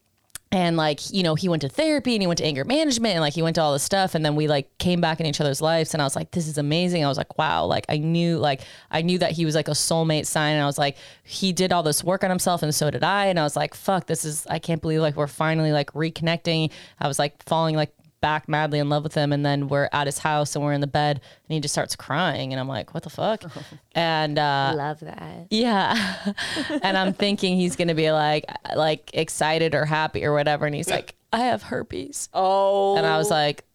and 0.50 0.78
like 0.78 1.12
you 1.14 1.24
know 1.24 1.36
he 1.36 1.50
went 1.50 1.62
to 1.62 1.68
therapy 1.68 2.16
and 2.16 2.24
he 2.24 2.28
went 2.28 2.38
to 2.38 2.46
anger 2.46 2.64
management 2.64 3.14
and 3.16 3.20
like 3.22 3.34
he 3.34 3.42
went 3.42 3.56
to 3.56 3.62
all 3.62 3.74
this 3.74 3.84
stuff 3.84 4.16
and 4.16 4.24
then 4.24 4.34
we 4.34 4.48
like 4.48 4.78
came 4.78 5.02
back 5.02 5.20
in 5.20 5.26
each 5.26 5.42
other's 5.42 5.62
lives 5.62 5.94
and 5.94 6.02
i 6.02 6.06
was 6.06 6.16
like 6.16 6.32
this 6.32 6.48
is 6.48 6.58
amazing 6.58 7.04
i 7.04 7.08
was 7.10 7.18
like 7.18 7.38
wow 7.38 7.66
like 7.66 7.86
i 7.90 7.98
knew 7.98 8.38
like 8.38 8.62
i 8.90 9.02
knew 9.02 9.18
that 9.18 9.34
he 9.34 9.44
was 9.44 9.56
like 9.56 9.68
a 9.68 9.72
soulmate 9.72 10.26
sign 10.26 10.54
and 10.54 10.64
i 10.64 10.66
was 10.66 10.78
like 10.78 10.96
he 11.24 11.52
did 11.52 11.74
all 11.74 11.84
this 11.84 12.02
work 12.02 12.24
on 12.24 12.30
himself 12.30 12.64
and 12.64 12.74
so 12.74 12.90
did 12.90 13.04
i 13.04 13.26
and 13.26 13.38
i 13.38 13.44
was 13.44 13.58
like 13.58 13.74
fuck 13.74 14.08
this 14.08 14.24
is 14.24 14.48
i 14.50 14.58
can't 14.58 14.82
believe 14.82 15.02
like 15.02 15.18
we're 15.18 15.28
finally 15.28 15.74
like 15.74 15.92
reconnecting 15.92 16.72
i 17.02 17.10
was 17.10 17.20
like 17.20 17.44
falling 17.44 17.76
like 17.76 17.92
back 18.20 18.50
madly 18.50 18.80
in 18.80 18.90
love 18.90 19.04
with 19.04 19.14
him 19.14 19.32
and 19.32 19.46
then 19.46 19.68
we're 19.68 19.90
at 19.92 20.08
his 20.08 20.18
house 20.20 20.56
and 20.56 20.66
we're 20.66 20.74
in 20.74 20.82
the 20.82 20.88
bed 20.88 21.18
and 21.48 21.54
he 21.54 21.60
just 21.60 21.74
starts 21.74 21.96
crying 21.96 22.52
and 22.52 22.60
i'm 22.60 22.68
like 22.68 22.94
what 22.94 23.04
the 23.04 23.10
fuck 23.10 23.44
and 23.94 24.40
uh 24.40 24.74
Love 24.76 25.00
that. 25.02 25.48
yeah. 25.50 26.34
and 26.84 26.98
I'm 26.98 27.14
thinking 27.14 27.58
he's 27.58 27.76
going 27.76 27.88
to 27.88 27.94
be 27.94 28.12
like 28.12 28.46
like 28.76 29.12
excited 29.14 29.74
or 29.76 29.86
happy 29.86 30.24
or 30.26 30.34
whatever 30.34 30.66
and 30.66 30.76
he's 30.76 30.90
like 30.90 31.16
I 31.34 31.40
have 31.40 31.62
herpes. 31.64 32.30
Oh. 32.34 32.96
And 32.98 33.06
I 33.06 33.18
was 33.18 33.30
like 33.30 33.66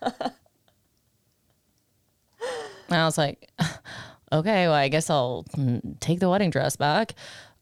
And 0.00 0.12
I 2.90 3.04
was 3.04 3.18
like 3.18 3.50
okay, 4.32 4.66
well 4.66 4.74
I 4.74 4.88
guess 4.88 5.10
I'll 5.10 5.44
mm, 5.56 5.98
take 6.00 6.20
the 6.20 6.28
wedding 6.28 6.50
dress 6.50 6.76
back. 6.76 7.14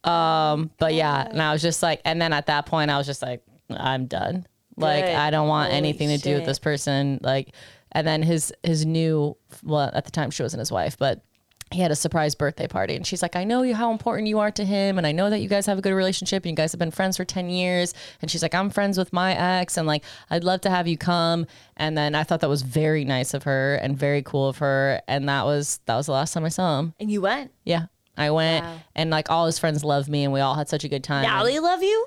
Um 0.04 0.70
but 0.78 0.94
yeah, 0.94 1.26
and 1.28 1.40
I 1.42 1.52
was 1.52 1.62
just 1.62 1.82
like 1.82 2.00
and 2.04 2.20
then 2.20 2.32
at 2.32 2.46
that 2.46 2.66
point 2.66 2.90
I 2.90 2.98
was 2.98 3.06
just 3.06 3.22
like 3.22 3.42
I'm 3.70 4.06
done. 4.06 4.46
Like 4.78 5.04
Good. 5.06 5.14
I 5.14 5.30
don't 5.30 5.48
want 5.48 5.68
Holy 5.70 5.78
anything 5.78 6.08
to 6.08 6.18
do 6.18 6.30
with 6.34 6.40
shit. 6.40 6.46
this 6.46 6.58
person 6.58 7.18
like 7.22 7.54
and 7.92 8.06
then 8.06 8.22
his 8.22 8.52
his 8.62 8.84
new 8.86 9.36
well 9.64 9.90
at 9.92 10.04
the 10.04 10.10
time 10.10 10.30
she 10.30 10.42
wasn't 10.42 10.58
his 10.60 10.70
wife 10.72 10.96
but 10.98 11.22
he 11.70 11.80
had 11.82 11.90
a 11.90 11.96
surprise 11.96 12.34
birthday 12.34 12.66
party 12.66 12.96
and 12.96 13.06
she's 13.06 13.20
like 13.20 13.36
i 13.36 13.44
know 13.44 13.60
you 13.62 13.74
how 13.74 13.90
important 13.92 14.26
you 14.26 14.38
are 14.38 14.50
to 14.50 14.64
him 14.64 14.96
and 14.96 15.06
i 15.06 15.12
know 15.12 15.28
that 15.28 15.40
you 15.40 15.48
guys 15.50 15.66
have 15.66 15.76
a 15.78 15.82
good 15.82 15.92
relationship 15.92 16.44
and 16.44 16.50
you 16.50 16.56
guys 16.56 16.72
have 16.72 16.78
been 16.78 16.90
friends 16.90 17.16
for 17.18 17.26
10 17.26 17.50
years 17.50 17.92
and 18.22 18.30
she's 18.30 18.40
like 18.42 18.54
i'm 18.54 18.70
friends 18.70 18.96
with 18.96 19.12
my 19.12 19.34
ex 19.34 19.76
and 19.76 19.86
like 19.86 20.02
i'd 20.30 20.44
love 20.44 20.60
to 20.62 20.70
have 20.70 20.86
you 20.88 20.96
come 20.96 21.46
and 21.76 21.96
then 21.98 22.14
i 22.14 22.22
thought 22.22 22.40
that 22.40 22.48
was 22.48 22.62
very 22.62 23.04
nice 23.04 23.34
of 23.34 23.42
her 23.42 23.74
and 23.76 23.98
very 23.98 24.22
cool 24.22 24.48
of 24.48 24.58
her 24.58 25.00
and 25.08 25.28
that 25.28 25.44
was 25.44 25.80
that 25.84 25.96
was 25.96 26.06
the 26.06 26.12
last 26.12 26.32
time 26.32 26.44
i 26.44 26.48
saw 26.48 26.78
him 26.78 26.94
and 27.00 27.10
you 27.10 27.20
went. 27.20 27.50
yeah 27.64 27.86
i 28.16 28.30
went 28.30 28.64
Wow. 28.64 28.80
and 28.96 29.10
like 29.10 29.30
all 29.30 29.44
his 29.44 29.58
friends 29.58 29.84
loved 29.84 30.08
me 30.08 30.24
and 30.24 30.32
we 30.32 30.40
all 30.40 30.54
had 30.54 30.68
such 30.70 30.84
a 30.84 30.88
good 30.88 31.04
time 31.04 31.24
they 31.44 31.58
love 31.60 31.82
you? 31.82 32.06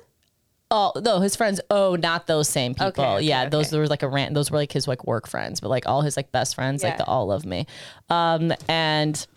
Oh 0.72 0.94
no, 1.04 1.20
his 1.20 1.36
friends. 1.36 1.60
Oh, 1.70 1.96
not 1.96 2.28
those 2.28 2.48
same 2.50 2.74
people. 2.74 2.88
Okay, 2.88 3.04
okay, 3.04 3.26
yeah, 3.26 3.50
those 3.50 3.68
okay. 3.68 3.78
were 3.80 3.88
like 3.88 4.04
a 4.04 4.08
rant. 4.08 4.34
Those 4.34 4.50
were 4.50 4.58
like 4.58 4.72
his 4.72 4.88
like 4.88 5.06
work 5.06 5.28
friends, 5.28 5.60
but 5.60 5.68
like 5.70 5.86
all 5.88 6.02
his 6.02 6.16
like 6.18 6.32
best 6.32 6.56
friends, 6.56 6.82
like 6.82 6.94
Yeah. 6.94 6.98
they 7.00 7.04
all 7.04 7.28
love 7.28 7.46
me. 7.46 7.68
Um, 8.10 8.54
and 8.70 9.28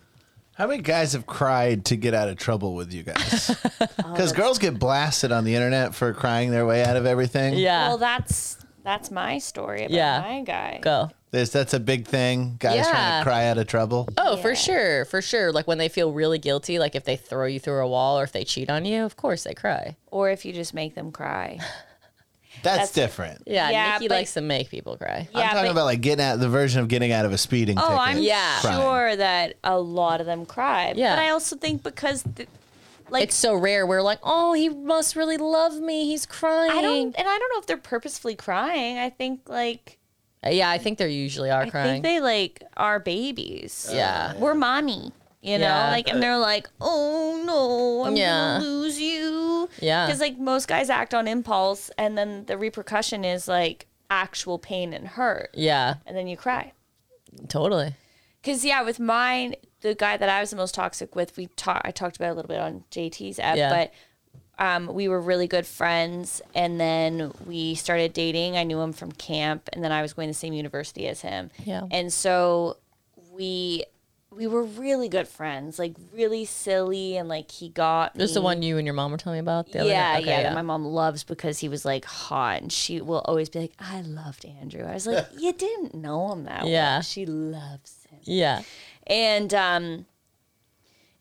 How 0.54 0.68
many 0.68 0.80
guys 0.82 1.12
have 1.14 1.26
cried 1.26 1.84
to 1.86 1.96
get 1.96 2.14
out 2.14 2.28
of 2.28 2.36
trouble 2.36 2.74
with 2.76 2.92
you 2.94 3.02
guys? 3.02 3.50
Because 3.96 4.32
girls 4.32 4.58
get 4.60 4.78
blasted 4.78 5.32
on 5.32 5.42
the 5.44 5.56
internet 5.56 5.92
for 5.92 6.14
crying 6.14 6.52
their 6.52 6.64
way 6.64 6.84
out 6.84 6.96
of 6.96 7.04
everything. 7.04 7.54
yeah, 7.54 7.88
Well, 7.88 7.98
that's 7.98 8.56
that's 8.84 9.10
my 9.10 9.38
story 9.38 9.80
about 9.80 9.90
Yeah. 9.90 10.20
my 10.20 10.42
guy. 10.42 10.78
go. 10.82 11.10
There's, 11.34 11.50
that's 11.50 11.74
a 11.74 11.80
big 11.80 12.06
thing. 12.06 12.56
Guys 12.60 12.86
trying 12.88 13.20
to 13.20 13.28
cry 13.28 13.46
out 13.46 13.58
of 13.58 13.66
trouble. 13.66 14.08
Oh, 14.16 14.36
for 14.36 14.54
sure, 14.54 15.04
for 15.06 15.20
sure. 15.20 15.50
Like 15.52 15.66
when 15.66 15.78
they 15.78 15.88
feel 15.88 16.12
really 16.12 16.38
guilty, 16.38 16.78
like 16.78 16.94
if 16.94 17.04
they 17.04 17.16
throw 17.16 17.46
you 17.46 17.58
through 17.58 17.82
a 17.84 17.88
wall 17.88 18.18
or 18.20 18.22
if 18.22 18.32
they 18.32 18.44
cheat 18.44 18.70
on 18.70 18.84
you, 18.84 19.04
of 19.04 19.16
course 19.16 19.44
they 19.44 19.54
cry. 19.54 19.96
Or 20.10 20.30
if 20.30 20.44
you 20.44 20.52
just 20.52 20.74
make 20.74 20.94
them 20.94 21.10
cry. 21.12 21.58
That's, 22.62 22.62
That's- 22.62 22.92
different. 22.92 23.42
Yeah, 23.46 23.68
Yeah, 23.70 23.92
Nikki 23.94 24.08
but- 24.08 24.14
likes 24.14 24.34
to 24.34 24.40
make 24.40 24.70
people 24.70 24.96
cry. 24.96 25.28
I'm 25.34 25.42
talking 25.50 25.62
but- 25.64 25.70
about 25.72 25.84
like 25.86 26.00
getting 26.00 26.24
out 26.24 26.38
the 26.38 26.48
version 26.48 26.80
of 26.80 26.88
getting 26.88 27.10
out 27.12 27.26
of 27.26 27.32
a 27.32 27.38
speeding 27.38 27.78
Oh, 27.78 27.82
ticket. 27.82 27.98
I'm 27.98 28.18
Yeah. 28.18 28.60
sure 28.60 29.16
that 29.16 29.56
a 29.64 29.78
lot 29.78 30.20
of 30.20 30.26
them 30.26 30.46
cry. 30.46 30.92
Yeah. 30.96 31.16
But 31.16 31.22
I 31.22 31.30
also 31.30 31.56
think 31.56 31.82
because, 31.82 32.22
th- 32.36 32.48
like, 33.10 33.24
It's 33.24 33.34
so 33.34 33.54
rare. 33.54 33.86
We're 33.86 34.02
like, 34.02 34.20
oh, 34.22 34.52
he 34.54 34.68
must 34.68 35.14
really 35.16 35.36
love 35.36 35.74
me. 35.80 36.06
He's 36.06 36.24
crying. 36.26 36.70
I 36.70 36.80
don't, 36.80 37.06
and 37.18 37.28
I 37.28 37.38
don't 37.38 37.52
know 37.52 37.58
if 37.58 37.66
they're 37.66 37.76
purposefully 37.76 38.36
crying. 38.36 38.98
I 38.98 39.10
think 39.10 39.40
like 39.48 39.98
Yeah, 40.46 40.68
I 40.70 40.78
think 40.78 40.98
they 40.98 41.10
usually 41.10 41.50
are 41.50 41.62
I 41.62 41.70
crying. 41.70 42.02
think 42.02 42.04
they 42.04 42.20
like 42.20 42.62
are 42.76 43.00
babies. 43.00 43.88
Yeah. 43.92 44.34
we're 44.36 44.54
mommy. 44.54 45.12
You 45.42 45.58
know, 45.58 45.66
Yeah. 45.66 45.90
like, 45.90 46.08
and 46.08 46.22
they're 46.22 46.38
like, 46.38 46.68
"Oh 46.80 47.42
no, 47.44 48.06
I'm 48.06 48.16
Yeah. 48.16 48.58
gonna 48.58 48.64
lose 48.64 48.98
you." 48.98 49.68
Yeah. 49.80 50.06
because 50.06 50.18
like 50.20 50.38
most 50.38 50.68
guys 50.68 50.88
act 50.88 51.12
on 51.12 51.28
impulse, 51.28 51.90
and 51.98 52.16
then 52.16 52.46
the 52.46 52.56
repercussion 52.56 53.24
is 53.26 53.46
like 53.46 53.86
actual 54.10 54.58
pain 54.58 54.92
and 54.94 55.06
hurt, 55.08 55.50
yeah, 55.54 55.96
and 56.06 56.16
then 56.16 56.26
you 56.28 56.36
cry. 56.38 56.72
totally. 57.48 57.94
Because 58.40 58.64
yeah, 58.64 58.82
with 58.82 58.98
mine, 59.00 59.54
the 59.80 59.94
guy 59.94 60.16
that 60.16 60.28
I 60.28 60.40
was 60.40 60.50
the 60.50 60.56
most 60.56 60.74
toxic 60.74 61.14
with, 61.16 61.36
we 61.36 61.46
talked. 61.56 61.86
I 61.86 61.90
talked 61.90 62.16
about 62.16 62.28
it 62.28 62.32
a 62.32 62.34
little 62.34 62.48
bit 62.48 62.60
on 62.60 62.84
JT's 62.90 63.38
app, 63.38 63.56
Yeah. 63.56 63.70
but 63.70 63.92
um, 64.58 64.86
we 64.86 65.08
were 65.08 65.20
really 65.20 65.46
good 65.46 65.66
friends, 65.66 66.40
and 66.54 66.80
then 66.80 67.32
we 67.46 67.74
started 67.74 68.12
dating. 68.12 68.56
I 68.56 68.64
knew 68.64 68.80
him 68.80 68.92
from 68.92 69.12
camp, 69.12 69.68
and 69.72 69.82
then 69.82 69.92
I 69.92 70.02
was 70.02 70.12
going 70.12 70.28
to 70.28 70.30
the 70.30 70.38
same 70.38 70.52
university 70.52 71.06
as 71.08 71.20
him. 71.22 71.50
Yeah. 71.64 71.82
and 71.90 72.12
so 72.12 72.76
we 73.32 73.84
we 74.30 74.46
were 74.48 74.64
really 74.64 75.08
good 75.08 75.28
friends, 75.28 75.78
like 75.78 75.94
really 76.12 76.44
silly, 76.44 77.16
and 77.16 77.28
like 77.28 77.50
he 77.50 77.68
got 77.68 78.14
This 78.14 78.30
is 78.30 78.34
the 78.34 78.42
one 78.42 78.62
you 78.62 78.78
and 78.78 78.86
your 78.86 78.94
mom 78.94 79.12
were 79.12 79.16
telling 79.16 79.36
me 79.36 79.40
about. 79.40 79.70
The 79.70 79.80
other 79.80 79.90
yeah. 79.90 80.16
Okay, 80.18 80.26
yeah, 80.26 80.42
that 80.44 80.54
my 80.54 80.62
mom 80.62 80.84
loves 80.84 81.22
because 81.24 81.58
he 81.58 81.68
was 81.68 81.84
like 81.84 82.04
hot, 82.04 82.62
and 82.62 82.72
she 82.72 83.00
will 83.00 83.22
always 83.26 83.48
be 83.48 83.60
like, 83.60 83.72
"I 83.78 84.00
loved 84.00 84.44
Andrew." 84.44 84.84
I 84.84 84.94
was 84.94 85.06
like, 85.06 85.26
"You 85.38 85.52
didn't 85.52 85.94
know 85.94 86.32
him 86.32 86.44
that 86.44 86.66
Yeah. 86.66 86.94
well." 86.94 87.02
She 87.02 87.26
loves 87.26 88.06
him 88.10 88.18
yeah, 88.22 88.62
and 89.06 89.52
um 89.54 90.06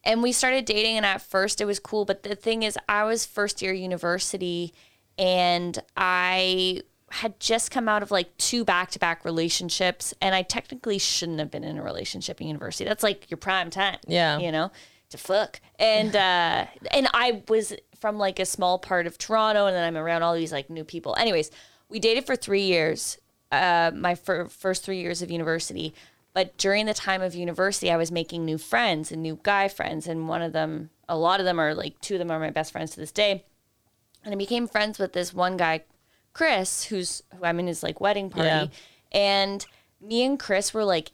and 0.04 0.22
we 0.22 0.32
started 0.32 0.66
dating 0.66 0.97
and 0.97 1.06
at 1.06 1.22
first 1.22 1.62
it 1.62 1.66
was 1.66 1.80
cool 1.80 2.06
but 2.06 2.24
the 2.24 2.36
thing 2.36 2.64
is 2.64 2.78
i 2.89 3.04
was 3.04 3.26
first 3.26 3.62
year 3.62 3.74
university 3.74 4.74
and 5.18 5.80
i 5.97 6.82
had 7.12 7.39
just 7.39 7.70
come 7.70 7.88
out 7.88 8.01
of 8.01 8.10
like 8.10 8.36
two 8.38 8.66
back-to-back 8.66 9.24
relationships 9.24 10.14
and 10.22 10.34
i 10.34 10.41
technically 10.41 10.97
shouldn't 10.97 11.39
have 11.39 11.51
been 11.51 11.64
in 11.64 11.78
a 11.78 11.84
relationship 11.84 12.41
in 12.41 12.47
university. 12.47 12.88
That's 12.88 13.04
like 13.04 13.30
your 13.30 13.38
prime 13.38 13.70
time 13.70 13.97
Yeah. 14.08 14.39
you 14.39 14.51
know? 14.51 14.72
To 15.12 15.18
fuck. 15.20 15.62
And 15.78 16.16
uh 16.16 16.66
and 16.91 17.08
i 17.14 17.43
was 17.47 17.74
from 17.99 18.18
like 18.18 18.39
a 18.39 18.45
small 18.45 18.80
part 18.80 19.06
of 19.06 19.18
toronto 19.20 19.68
and 19.68 19.76
then 19.76 19.84
i'm 19.84 19.95
around 19.95 20.24
all 20.24 20.34
these 20.34 20.51
like 20.51 20.70
new 20.72 20.84
people. 20.84 21.16
Anyways 21.20 21.51
we 21.88 21.99
dated 21.99 22.26
for 22.26 22.36
three 22.36 22.64
years 22.64 23.20
uh 23.51 23.91
my 23.93 24.16
fir- 24.16 24.47
first 24.47 24.84
three 24.84 24.99
years 24.99 25.22
of 25.22 25.30
university 25.30 25.93
but 26.34 26.57
during 26.57 26.86
the 26.86 26.93
time 26.93 27.21
of 27.21 27.36
university 27.36 27.91
i 27.91 27.97
was 27.97 28.11
making 28.11 28.43
new 28.45 28.57
friends 28.57 29.11
and 29.11 29.21
new 29.21 29.39
guy 29.43 29.67
friends 29.67 30.07
and 30.07 30.27
one 30.27 30.41
of 30.41 30.51
them 30.53 30.89
a 31.09 31.17
lot 31.17 31.39
of 31.39 31.45
them 31.45 31.59
are 31.59 31.73
like 31.75 31.99
two 32.01 32.15
of 32.15 32.19
them 32.19 32.31
are 32.31 32.39
my 32.39 32.49
best 32.49 32.71
friends 32.71 32.91
to 32.91 32.99
this 32.99 33.11
day 33.11 33.43
and 34.25 34.34
I 34.34 34.38
became 34.38 34.67
friends 34.69 34.99
with 34.99 35.11
this 35.11 35.34
one 35.34 35.57
guy, 35.57 35.84
Chris, 36.31 36.86
who's 36.86 37.23
who 37.38 37.43
I'm 37.43 37.59
in 37.59 37.67
his 37.67 37.84
like 37.84 37.99
wedding 37.99 38.29
party, 38.29 38.47
Yeah. 38.47 38.67
and 39.11 39.65
me 39.99 40.23
and 40.23 40.39
Chris 40.39 40.73
were 40.73 40.86
like 40.86 41.11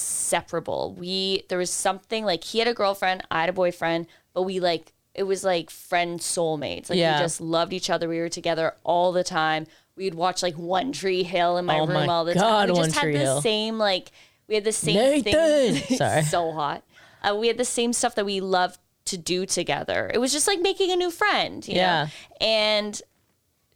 inseparable. 0.00 0.94
We 0.98 1.44
there 1.48 1.58
was 1.58 1.70
something 1.70 2.24
like 2.24 2.44
he 2.44 2.58
had 2.58 2.68
a 2.68 2.74
girlfriend, 2.74 3.22
I 3.30 3.40
had 3.40 3.48
a 3.48 3.52
boyfriend, 3.52 4.06
but 4.34 4.42
we 4.42 4.60
like 4.60 4.92
it 5.14 5.22
was 5.24 5.44
like 5.44 5.70
friend 5.70 6.20
soulmates. 6.20 6.90
Like 6.90 6.98
Yeah. 6.98 7.18
we 7.18 7.24
just 7.24 7.40
loved 7.40 7.72
each 7.72 7.88
other. 7.90 8.08
We 8.08 8.18
were 8.20 8.28
together 8.28 8.74
all 8.84 9.12
the 9.12 9.24
time. 9.24 9.66
We'd 9.96 10.14
watch 10.14 10.42
like 10.42 10.54
One 10.56 10.92
Tree 10.92 11.22
Hill 11.22 11.56
in 11.56 11.64
my 11.64 11.78
Oh 11.78 11.86
room 11.86 12.06
my 12.06 12.06
all 12.06 12.24
the 12.26 12.34
God, 12.34 12.66
time. 12.66 12.68
We 12.68 12.74
One 12.74 12.84
just 12.86 12.96
had 12.96 13.02
Tree 13.02 13.12
the 13.14 13.18
Hill. 13.20 13.40
same 13.42 13.78
like 13.78 14.10
we 14.48 14.54
had 14.56 14.64
the 14.64 14.72
same 14.72 14.94
Nathan! 14.96 15.74
thing. 15.76 15.96
Sorry. 15.98 16.22
so 16.22 16.52
hot. 16.52 16.82
Uh, 17.22 17.34
we 17.36 17.48
had 17.48 17.56
the 17.58 17.64
same 17.64 17.92
stuff 17.92 18.14
that 18.14 18.24
we 18.26 18.40
loved 18.40 18.78
to 19.06 19.16
do 19.18 19.46
together. 19.46 20.10
It 20.12 20.18
was 20.18 20.32
just 20.32 20.46
like 20.48 20.60
making 20.60 20.90
a 20.92 20.96
new 20.96 21.10
friend, 21.10 21.66
you 21.66 21.74
Yeah. 21.76 22.04
know? 22.40 22.46
And 22.46 23.02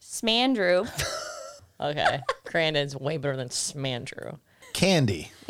Smandrew, 0.00 0.88
Okay, 1.80 2.20
Crandon's 2.44 2.94
way 2.96 3.16
better 3.16 3.36
than 3.36 3.48
Smandrew. 3.48 4.38
Candy. 4.74 5.30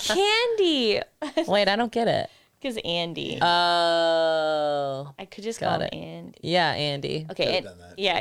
Candy, 0.00 1.00
Wait, 1.46 1.68
I 1.68 1.76
don't 1.76 1.92
get 1.92 2.08
it. 2.08 2.28
because 2.60 2.78
Andy. 2.84 3.38
Oh, 3.40 5.12
I 5.18 5.24
could 5.26 5.44
just 5.44 5.60
got 5.60 5.78
call 5.78 5.80
it. 5.82 5.94
him 5.94 6.02
Andy. 6.02 6.38
yeah, 6.42 6.70
Andy. 6.72 7.26
Okay, 7.30 7.58
and, 7.58 7.68
yeah, 7.96 8.20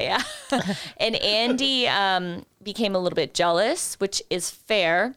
yeah. 0.51 0.73
and 0.97 1.15
Andy 1.15 1.87
um, 1.87 2.45
became 2.61 2.95
a 2.95 2.99
little 2.99 3.15
bit 3.15 3.33
jealous, 3.33 3.95
which 3.99 4.21
is 4.29 4.49
fair. 4.49 5.15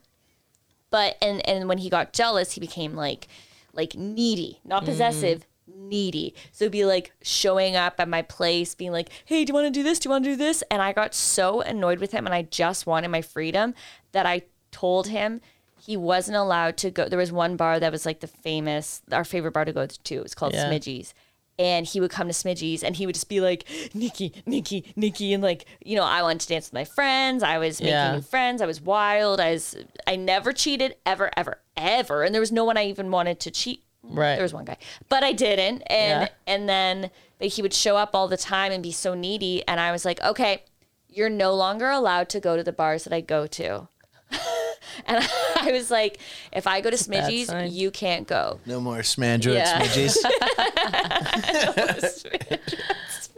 But 0.95 1.17
and 1.21 1.45
and 1.45 1.67
when 1.67 1.79
he 1.79 1.89
got 1.89 2.13
jealous, 2.13 2.53
he 2.53 2.61
became 2.61 2.95
like 2.95 3.27
like 3.73 3.95
needy, 3.95 4.61
not 4.63 4.83
mm. 4.83 4.85
possessive, 4.85 5.45
needy. 5.67 6.33
So 6.53 6.63
it'd 6.63 6.71
be 6.71 6.85
like 6.85 7.11
showing 7.21 7.75
up 7.75 7.99
at 7.99 8.07
my 8.07 8.21
place, 8.21 8.73
being 8.75 8.93
like, 8.93 9.09
"Hey, 9.25 9.43
do 9.43 9.51
you 9.51 9.53
want 9.53 9.65
to 9.65 9.77
do 9.77 9.83
this? 9.83 9.99
Do 9.99 10.07
you 10.07 10.11
want 10.11 10.23
to 10.23 10.29
do 10.29 10.37
this?" 10.37 10.63
And 10.71 10.81
I 10.81 10.93
got 10.93 11.13
so 11.13 11.59
annoyed 11.59 11.99
with 11.99 12.13
him, 12.13 12.25
and 12.25 12.33
I 12.33 12.43
just 12.43 12.87
wanted 12.87 13.09
my 13.09 13.21
freedom 13.21 13.75
that 14.13 14.25
I 14.25 14.43
told 14.71 15.07
him 15.07 15.41
he 15.77 15.97
wasn't 15.97 16.37
allowed 16.37 16.77
to 16.77 16.91
go. 16.91 17.09
There 17.09 17.19
was 17.19 17.29
one 17.29 17.57
bar 17.57 17.77
that 17.77 17.91
was 17.91 18.05
like 18.05 18.21
the 18.21 18.27
famous, 18.27 19.01
our 19.11 19.25
favorite 19.25 19.51
bar 19.51 19.65
to 19.65 19.73
go 19.73 19.87
to. 19.87 20.15
It 20.15 20.23
was 20.23 20.33
called 20.33 20.53
Yeah. 20.53 20.69
Smidgey's 20.69 21.13
and 21.57 21.85
he 21.85 21.99
would 22.01 22.11
come 22.11 22.27
to 22.27 22.33
Smidgey's 22.33 22.83
and 22.83 22.95
he 22.95 23.05
would 23.05 23.15
just 23.15 23.29
be 23.29 23.39
like, 23.41 23.65
Nikki, 23.93 24.33
Nikki, 24.45 24.93
Nikki. 24.95 25.33
And 25.33 25.41
like, 25.41 25.65
you 25.83 25.95
know, 25.95 26.03
I 26.03 26.21
wanted 26.21 26.41
to 26.41 26.47
dance 26.49 26.67
with 26.67 26.73
my 26.73 26.85
friends. 26.85 27.43
I 27.43 27.57
was 27.57 27.79
making 27.79 27.93
Yeah. 27.93 28.15
new 28.15 28.21
friends. 28.21 28.61
I 28.61 28.65
was 28.65 28.81
wild. 28.81 29.39
I 29.39 29.51
was, 29.51 29.75
I 30.05 30.15
never 30.17 30.51
cheated 30.51 30.95
ever, 31.05 31.31
ever, 31.37 31.59
ever. 31.77 32.23
And 32.23 32.33
there 32.35 32.41
was 32.41 32.51
no 32.51 32.63
one 32.65 32.77
I 32.77 32.85
even 32.87 33.09
wanted 33.11 33.39
to 33.41 33.51
cheat. 33.51 33.83
Right. 34.03 34.35
There 34.35 34.43
was 34.43 34.53
one 34.53 34.65
guy, 34.65 34.77
but 35.09 35.23
I 35.23 35.31
didn't. 35.33 35.81
And, 35.87 36.21
Yeah. 36.23 36.27
and 36.45 36.67
then 36.69 37.09
but 37.39 37.47
he 37.49 37.61
would 37.61 37.73
show 37.73 37.97
up 37.97 38.11
all 38.13 38.27
the 38.27 38.37
time 38.37 38.71
and 38.71 38.81
be 38.83 38.91
so 38.91 39.13
needy. 39.13 39.65
And 39.67 39.79
I 39.79 39.91
was 39.91 40.05
like, 40.05 40.21
okay, 40.23 40.63
you're 41.09 41.29
no 41.29 41.53
longer 41.53 41.89
allowed 41.89 42.29
to 42.29 42.39
go 42.39 42.55
to 42.55 42.63
the 42.63 42.71
bars 42.73 43.03
that 43.05 43.13
I 43.13 43.21
go 43.21 43.47
to. 43.47 43.87
and 45.05 45.27
I 45.61 45.71
was 45.71 45.89
like, 45.91 46.19
if 46.53 46.67
I 46.67 46.81
go 46.81 46.89
to 46.89 47.09
bad 47.09 47.29
Smidgey's, 47.31 47.73
you 47.73 47.91
can't 47.91 48.27
go. 48.27 48.59
No 48.65 48.79
more 48.79 48.99
Smandrew 48.99 49.53
Yeah. 49.53 49.79
at 49.81 49.89
Smidgey's. 49.89 50.21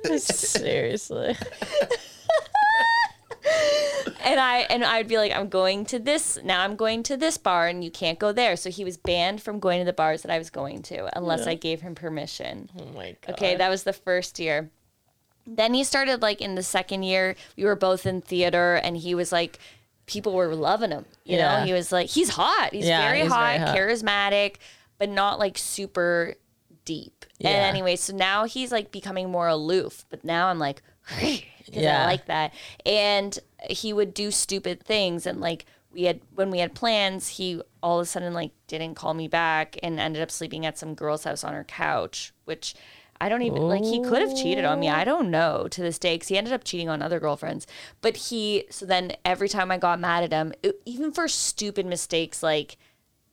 Seriously. 0.24 1.36
and 4.24 4.40
I 4.40 4.66
and 4.70 4.84
I'd 4.84 5.08
be 5.08 5.18
like, 5.18 5.32
I'm 5.36 5.50
going 5.50 5.86
to 5.86 6.00
this 6.00 6.38
now. 6.44 6.62
I'm 6.64 6.76
going 6.76 7.04
to 7.04 7.18
this 7.18 7.38
bar, 7.38 7.68
and 7.68 7.84
you 7.84 7.92
can't 7.92 8.20
go 8.20 8.32
there. 8.32 8.56
So 8.56 8.70
he 8.70 8.84
was 8.84 8.98
banned 8.98 9.42
from 9.42 9.60
going 9.60 9.80
to 9.80 9.86
the 9.86 9.94
bars 9.94 10.22
that 10.24 10.32
I 10.32 10.38
was 10.38 10.50
going 10.50 10.82
to 10.84 11.10
unless 11.18 11.48
I 11.48 11.56
gave 11.56 11.82
him 11.82 11.96
permission. 11.96 12.70
Oh 12.80 12.86
my 12.96 13.16
god. 13.26 13.34
Okay, 13.34 13.56
that 13.56 13.70
was 13.70 13.84
the 13.84 13.94
first 13.94 14.40
year. 14.40 14.70
Then 15.46 15.74
he 15.74 15.84
started 15.86 16.22
like 16.22 16.42
in 16.42 16.56
the 16.56 16.64
second 16.64 17.04
year. 17.04 17.36
We 17.56 17.64
were 17.66 17.76
both 17.76 18.06
in 18.06 18.22
theater, 18.22 18.76
and 18.76 18.98
he 18.98 19.16
was 19.16 19.32
like, 19.32 19.60
people 20.08 20.34
were 20.34 20.56
loving 20.56 20.90
him. 20.92 21.06
You 21.24 21.38
Yeah. 21.38 21.60
know, 21.60 21.66
he 21.66 21.74
was 21.74 21.92
like, 21.92 22.08
he's 22.10 22.30
hot. 22.30 22.70
He's 22.74 22.86
Yeah, 22.88 23.02
very 23.08 23.22
he's 23.22 23.32
hot, 23.32 23.58
very 23.58 23.60
hot. 23.60 23.76
charismatic, 23.78 24.56
but 24.98 25.10
not 25.10 25.38
like 25.38 25.58
super 25.58 26.36
deep. 26.86 27.26
Yeah. 27.38 27.50
And 27.50 27.58
anyway, 27.66 27.96
so 27.98 28.16
now 28.16 28.46
he's 28.46 28.72
like 28.72 28.92
becoming 28.92 29.30
more 29.30 29.48
aloof. 29.48 30.06
But 30.10 30.24
now 30.24 30.48
I'm 30.48 30.58
like, 30.60 30.82
Yeah. 31.70 32.04
I 32.04 32.06
like 32.06 32.26
that. 32.28 32.54
And 32.86 33.38
he 33.70 33.92
would 33.94 34.14
do 34.14 34.32
stupid 34.32 34.82
things, 34.84 35.26
and 35.26 35.42
like 35.42 35.66
we 35.92 36.04
had 36.04 36.22
when 36.34 36.50
we 36.50 36.60
had 36.60 36.74
plans, 36.74 37.28
he 37.28 37.62
all 37.84 38.00
of 38.00 38.04
a 38.04 38.06
sudden 38.06 38.34
like 38.34 38.52
didn't 38.68 38.96
call 38.96 39.14
me 39.14 39.28
back 39.28 39.78
and 39.84 40.00
ended 40.00 40.22
up 40.22 40.32
sleeping 40.32 40.66
at 40.66 40.78
some 40.78 40.96
girl's 40.96 41.26
house 41.26 41.44
on 41.44 41.54
her 41.54 41.64
couch, 41.66 42.34
which. 42.46 42.74
I 43.20 43.30
don't 43.30 43.42
even 43.42 43.62
like 43.64 43.84
he 43.84 44.02
could 44.02 44.22
have 44.22 44.36
cheated 44.36 44.66
on 44.66 44.80
me. 44.80 44.90
I 44.90 45.02
oh. 45.02 45.06
don't 45.06 45.32
know 45.32 45.68
to 45.70 45.82
this 45.82 46.00
day 46.00 46.16
because 46.16 46.28
he 46.28 46.38
ended 46.38 46.54
up 46.54 46.64
cheating 46.64 46.90
on 46.90 47.02
other 47.02 47.20
girlfriends. 47.20 47.68
But 48.02 48.18
he 48.18 48.66
so 48.70 48.86
then 48.86 49.14
every 49.26 49.50
time 49.50 49.72
I 49.72 49.78
got 49.78 50.00
mad 50.00 50.24
at 50.24 50.32
him, 50.32 50.54
it- 50.64 50.82
even 50.86 51.12
for 51.12 51.28
stupid 51.28 51.86
mistakes 51.86 52.44
like 52.44 52.78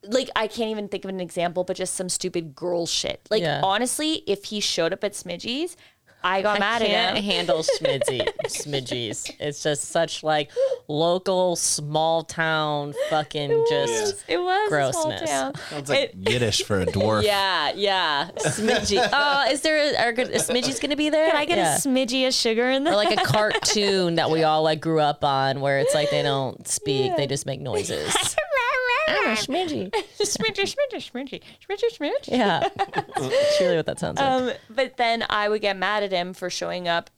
like 0.07 0.28
I 0.37 0.47
can't 0.47 0.70
even 0.70 0.89
think 0.89 1.05
of 1.05 1.09
an 1.11 1.20
example, 1.20 1.64
but 1.64 1.76
just 1.76 1.95
some 1.95 2.09
stupid 2.09 2.55
girl 2.55 2.87
shit. 2.87 3.26
Like 3.30 3.43
Yeah. 3.43 3.61
honestly, 3.62 4.22
if 4.26 4.45
he 4.45 4.61
showed 4.61 4.93
up 4.93 5.05
at 5.05 5.12
Smidgey's, 5.12 5.76
I 6.24 6.42
got 6.42 6.58
mad 6.58 6.82
at 6.82 6.88
him. 6.88 6.94
I 6.96 6.98
at 6.98 7.04
can't 7.14 7.18
him. 7.18 7.24
handle 7.24 7.58
smidgy, 7.80 8.26
smidgies. 8.46 9.30
It's 9.38 9.62
just 9.62 9.84
such 9.90 10.22
like 10.22 10.50
local, 10.88 11.54
small 11.56 12.24
town, 12.24 12.94
fucking 13.10 13.66
just. 13.68 14.24
It 14.28 14.38
was 14.38 14.66
a 14.66 14.92
small 14.92 15.10
Grossness. 15.10 15.28
town. 15.30 15.54
Sounds 15.70 15.88
like 15.90 16.12
Yiddish 16.18 16.62
for 16.64 16.80
a 16.80 16.86
dwarf. 16.86 17.22
Yeah, 17.24 17.72
yeah, 17.74 18.30
smidgy. 18.38 18.94
Oh, 19.16 19.44
is 19.50 19.60
there 19.60 19.76
a, 19.76 19.96
are, 19.96 20.08
a 20.10 20.38
smidgy's 20.38 20.80
gonna 20.80 20.96
be 20.96 21.10
there? 21.10 21.28
Can 21.30 21.36
I 21.36 21.44
get 21.44 21.58
Yeah. 21.58 21.76
a 21.76 21.78
smidgy 21.78 22.26
of 22.26 22.34
sugar 22.34 22.68
in 22.70 22.82
or 22.82 22.90
there? 22.90 22.96
like 22.96 23.12
a 23.20 23.24
cartoon 23.24 24.14
that 24.16 24.30
we 24.30 24.42
all 24.44 24.62
like 24.62 24.80
grew 24.80 25.00
up 25.00 25.22
on, 25.24 25.60
where 25.60 25.78
it's 25.78 25.94
like 25.94 26.10
they 26.10 26.22
don't 26.22 26.66
speak, 26.66 27.16
they 27.16 27.26
just 27.26 27.44
make 27.46 27.60
noises. 27.60 28.14
Smidgy. 29.09 29.90
smidgy, 29.90 30.74
smidgy, 30.74 31.11
smidgy, 31.11 31.42
smidgy, 31.68 31.98
smidgy. 31.98 32.28
Yeah, 32.28 32.68
That's 32.76 33.57
really 33.61 33.76
what 33.76 33.86
that 33.86 33.98
sounds 33.98 34.18
like. 34.18 34.28
Um, 34.28 34.50
but 34.70 34.96
then 34.96 35.24
I 35.28 35.48
would 35.48 35.61
get 35.61 35.76
mad 35.76 36.02
at 36.02 36.12
him 36.12 36.34
for 36.34 36.50
showing 36.50 36.88
up 36.88 37.11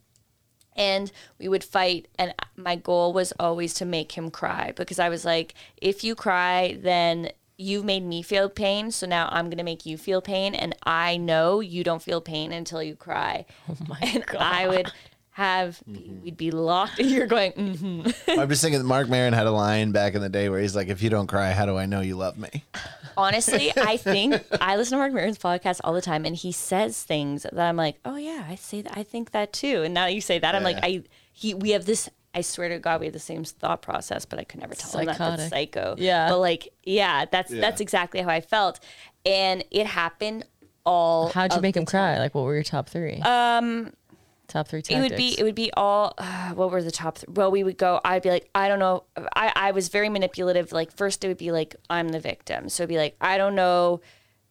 and 0.76 1.10
we 1.38 1.48
would 1.48 1.64
fight 1.64 2.06
and 2.18 2.34
my 2.56 2.76
goal 2.76 3.12
was 3.12 3.32
always 3.40 3.74
to 3.74 3.84
make 3.84 4.12
him 4.12 4.30
cry 4.30 4.72
because 4.76 4.98
I 4.98 5.08
was 5.08 5.24
like 5.24 5.54
if 5.78 6.04
you 6.04 6.14
cry 6.14 6.76
then 6.80 7.30
you've 7.56 7.84
made 7.84 8.04
me 8.04 8.20
feel 8.20 8.50
pain 8.50 8.90
so 8.90 9.06
now 9.06 9.28
I'm 9.32 9.46
going 9.46 9.56
to 9.56 9.64
make 9.64 9.86
you 9.86 9.96
feel 9.96 10.20
pain 10.20 10.54
and 10.54 10.74
I 10.84 11.16
know 11.16 11.60
you 11.60 11.82
don't 11.82 12.02
feel 12.02 12.20
pain 12.20 12.52
until 12.52 12.82
you 12.82 12.94
cry. 12.94 13.46
Oh 13.70 13.76
my 13.88 13.98
and 14.02 14.26
god. 14.26 14.42
I 14.42 14.68
would 14.68 14.92
have 15.36 15.82
we'd 15.86 16.38
be 16.38 16.50
locked 16.50 16.98
and 16.98 17.10
you're 17.10 17.26
going 17.26 17.52
mm 17.52 18.38
I'm 18.38 18.48
just 18.48 18.62
thinking 18.62 18.80
that 18.80 18.86
Marc 18.86 19.06
Maron 19.10 19.34
had 19.34 19.46
a 19.46 19.50
line 19.50 19.92
back 19.92 20.14
in 20.14 20.22
the 20.22 20.30
day 20.30 20.48
where 20.48 20.58
he's 20.58 20.74
like, 20.74 20.88
"If 20.88 21.02
you 21.02 21.10
don't 21.10 21.26
cry, 21.26 21.52
how 21.52 21.66
do 21.66 21.76
I 21.76 21.84
know 21.84 22.00
you 22.00 22.16
love 22.16 22.38
me?" 22.38 22.64
honestly, 23.18 23.70
I 23.76 23.98
think 23.98 24.42
I 24.62 24.76
listen 24.76 24.92
to 24.92 24.98
Marc 24.98 25.12
Maron's 25.12 25.36
podcast 25.36 25.80
all 25.84 25.92
the 25.92 26.00
time, 26.00 26.24
and 26.24 26.34
he 26.34 26.52
says 26.52 27.02
things 27.02 27.42
that 27.42 27.58
I'm 27.58 27.76
like, 27.76 27.96
oh 28.06 28.16
yeah, 28.16 28.46
I 28.48 28.54
say 28.54 28.80
that. 28.80 28.96
I 28.96 29.02
think 29.02 29.32
that 29.32 29.52
too. 29.52 29.82
And 29.82 29.92
now 29.92 30.06
you 30.06 30.22
say 30.22 30.38
that, 30.38 30.54
I'm 30.54 30.62
like, 30.62 30.78
I 30.82 31.02
he 31.34 31.52
we 31.52 31.70
have 31.72 31.84
this. 31.84 32.08
I 32.34 32.40
swear 32.40 32.70
to 32.70 32.78
God, 32.78 33.00
we 33.00 33.06
have 33.06 33.12
the 33.12 33.18
same 33.18 33.44
thought 33.44 33.82
process, 33.82 34.24
but 34.24 34.38
I 34.38 34.44
could 34.44 34.60
never 34.60 34.74
tell 34.74 34.90
him 34.98 35.04
that 35.04 35.18
that's 35.18 35.42
Psychotic. 35.42 35.50
psycho. 35.50 35.94
Yeah. 35.98 36.30
but 36.30 36.38
like, 36.38 36.72
yeah, 36.82 37.26
that's 37.26 37.50
that's 37.50 37.82
exactly 37.82 38.22
how 38.22 38.30
I 38.30 38.40
felt, 38.40 38.80
and 39.26 39.62
it 39.70 39.86
happened 39.86 40.46
all. 40.86 41.28
How'd 41.28 41.54
you 41.54 41.60
make 41.60 41.74
the 41.74 41.80
him 41.80 41.86
cry? 41.86 42.18
Like, 42.18 42.34
what 42.34 42.44
were 42.44 42.54
your 42.54 42.62
top 42.62 42.88
three? 42.88 43.20
Um, 43.20 43.92
top 44.48 44.68
three 44.68 44.82
tactics. 44.82 44.98
it 44.98 45.10
would 45.10 45.16
be 45.16 45.38
it 45.38 45.42
would 45.42 45.54
be 45.54 45.70
all 45.76 46.14
uh, 46.18 46.50
what 46.50 46.70
were 46.70 46.82
the 46.82 46.90
top 46.90 47.18
th- 47.18 47.28
well 47.28 47.50
we 47.50 47.64
would 47.64 47.76
go 47.76 48.00
i'd 48.04 48.22
be 48.22 48.30
like 48.30 48.48
i 48.54 48.68
don't 48.68 48.78
know 48.78 49.04
I, 49.34 49.52
I 49.54 49.70
was 49.72 49.88
very 49.88 50.08
manipulative 50.08 50.72
like 50.72 50.96
first 50.96 51.24
it 51.24 51.28
would 51.28 51.38
be 51.38 51.52
like 51.52 51.76
i'm 51.90 52.10
the 52.10 52.20
victim. 52.20 52.68
So 52.68 52.82
it'd 52.82 52.88
be 52.88 52.98
like 52.98 53.16
i 53.20 53.36
don't 53.36 53.54
know 53.54 54.00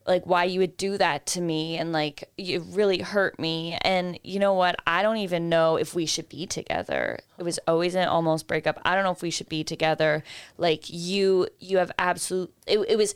like 0.07 0.25
why 0.25 0.43
you 0.43 0.59
would 0.59 0.77
do 0.77 0.97
that 0.97 1.25
to 1.25 1.41
me 1.41 1.77
and 1.77 1.91
like 1.91 2.29
you 2.37 2.59
really 2.59 2.99
hurt 2.99 3.39
me. 3.39 3.77
And 3.81 4.19
you 4.23 4.39
know 4.39 4.53
what? 4.53 4.75
I 4.85 5.01
don't 5.01 5.17
even 5.17 5.49
know 5.49 5.77
if 5.77 5.95
we 5.95 6.05
should 6.05 6.29
be 6.29 6.45
together. 6.45 7.19
It 7.39 7.43
was 7.43 7.59
always 7.67 7.95
an 7.95 8.07
almost 8.07 8.47
breakup. 8.47 8.79
I 8.85 8.93
don't 8.93 9.03
know 9.03 9.11
if 9.11 9.21
we 9.21 9.31
should 9.31 9.49
be 9.49 9.63
together. 9.63 10.23
Like 10.57 10.83
you 10.87 11.47
you 11.59 11.77
have 11.77 11.91
absolute 11.97 12.53
it, 12.67 12.79
it 12.87 12.97
was 12.97 13.15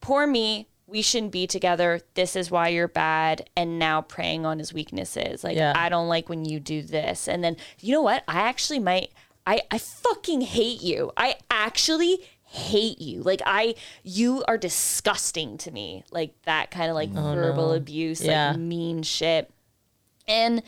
poor 0.00 0.26
me 0.26 0.68
we 0.90 1.02
shouldn't 1.02 1.30
be 1.32 1.46
together. 1.46 2.00
This 2.14 2.34
is 2.34 2.50
why 2.50 2.68
you're 2.68 2.88
bad. 2.88 3.48
And 3.56 3.78
now 3.78 4.02
preying 4.02 4.44
on 4.44 4.58
his 4.58 4.74
weaknesses. 4.74 5.44
Like 5.44 5.56
Yeah. 5.56 5.72
i 5.76 5.88
don't 5.88 6.08
like 6.08 6.28
when 6.28 6.44
you 6.44 6.58
do 6.60 6.82
this. 6.82 7.28
And 7.28 7.44
then 7.44 7.56
you 7.80 7.94
know 7.94 8.02
what? 8.02 8.24
I 8.26 8.40
actually 8.40 8.80
might 8.80 9.12
i 9.46 9.62
i 9.70 9.78
fucking 9.78 10.40
hate 10.42 10.82
you. 10.82 11.12
I 11.16 11.36
actually 11.50 12.18
hate 12.42 13.00
you. 13.00 13.22
Like 13.22 13.40
i 13.46 13.74
you 14.02 14.42
are 14.48 14.58
disgusting 14.58 15.56
to 15.58 15.70
me. 15.70 16.02
Like 16.10 16.34
that 16.42 16.70
kind 16.70 16.90
of 16.90 16.96
like 16.96 17.10
oh, 17.14 17.34
verbal 17.34 17.72
abuse 17.72 18.20
Yeah. 18.20 18.50
like 18.50 18.58
mean 18.58 19.02
shit. 19.02 19.50
And 20.26 20.62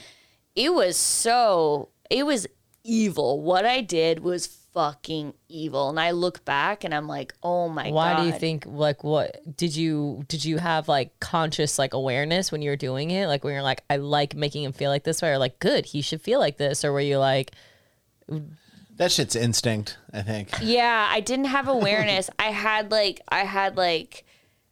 it 0.55 0.73
was 0.73 0.97
so 0.97 1.89
it 2.11 2.25
was 2.27 2.47
evil. 2.85 3.41
What 3.41 3.65
i 3.65 3.81
did 3.81 4.21
was 4.21 4.47
fucking 4.73 5.35
evil 5.49 5.91
and 5.91 6.01
i 6.01 6.13
look 6.13 6.45
back 6.47 6.83
and 6.83 6.95
i'm 6.95 7.07
like 7.07 7.35
oh 7.43 7.69
my 7.69 7.91
Why 7.91 8.13
god 8.13 8.19
Why 8.19 8.21
do 8.23 8.27
you 8.27 8.39
think 8.39 8.65
like 8.67 9.05
what 9.05 9.57
did 9.57 9.77
you 9.77 10.25
did 10.29 10.45
you 10.45 10.59
have 10.59 10.89
like 10.89 11.19
conscious 11.21 11.79
like 11.79 11.93
awareness 11.95 12.51
when 12.51 12.63
you 12.63 12.71
were 12.71 12.77
doing 12.77 13.11
it? 13.11 13.27
Like 13.27 13.45
when 13.45 13.53
you're 13.53 13.63
like, 13.63 13.83
I 13.91 13.97
like 13.97 14.35
making 14.35 14.65
him 14.65 14.73
feel 14.73 14.91
like 14.91 15.05
this 15.05 15.21
way, 15.23 15.31
or 15.31 15.39
like 15.39 15.59
good, 15.59 15.87
he 15.87 16.01
should 16.01 16.23
feel 16.23 16.39
like 16.39 16.57
this, 16.57 16.85
or 16.85 16.93
were 16.93 17.01
you 17.01 17.19
like, 17.19 17.53
That 18.97 19.13
shit's 19.13 19.37
instinct, 19.37 19.99
I 20.13 20.23
think. 20.23 20.51
Yeah, 20.63 21.09
I 21.11 21.21
didn't 21.21 21.47
have 21.47 21.69
awareness. 21.69 22.31
I 22.39 22.51
had 22.51 22.91
like 22.91 23.21
I 23.29 23.41
had 23.41 23.77
like 23.77 24.25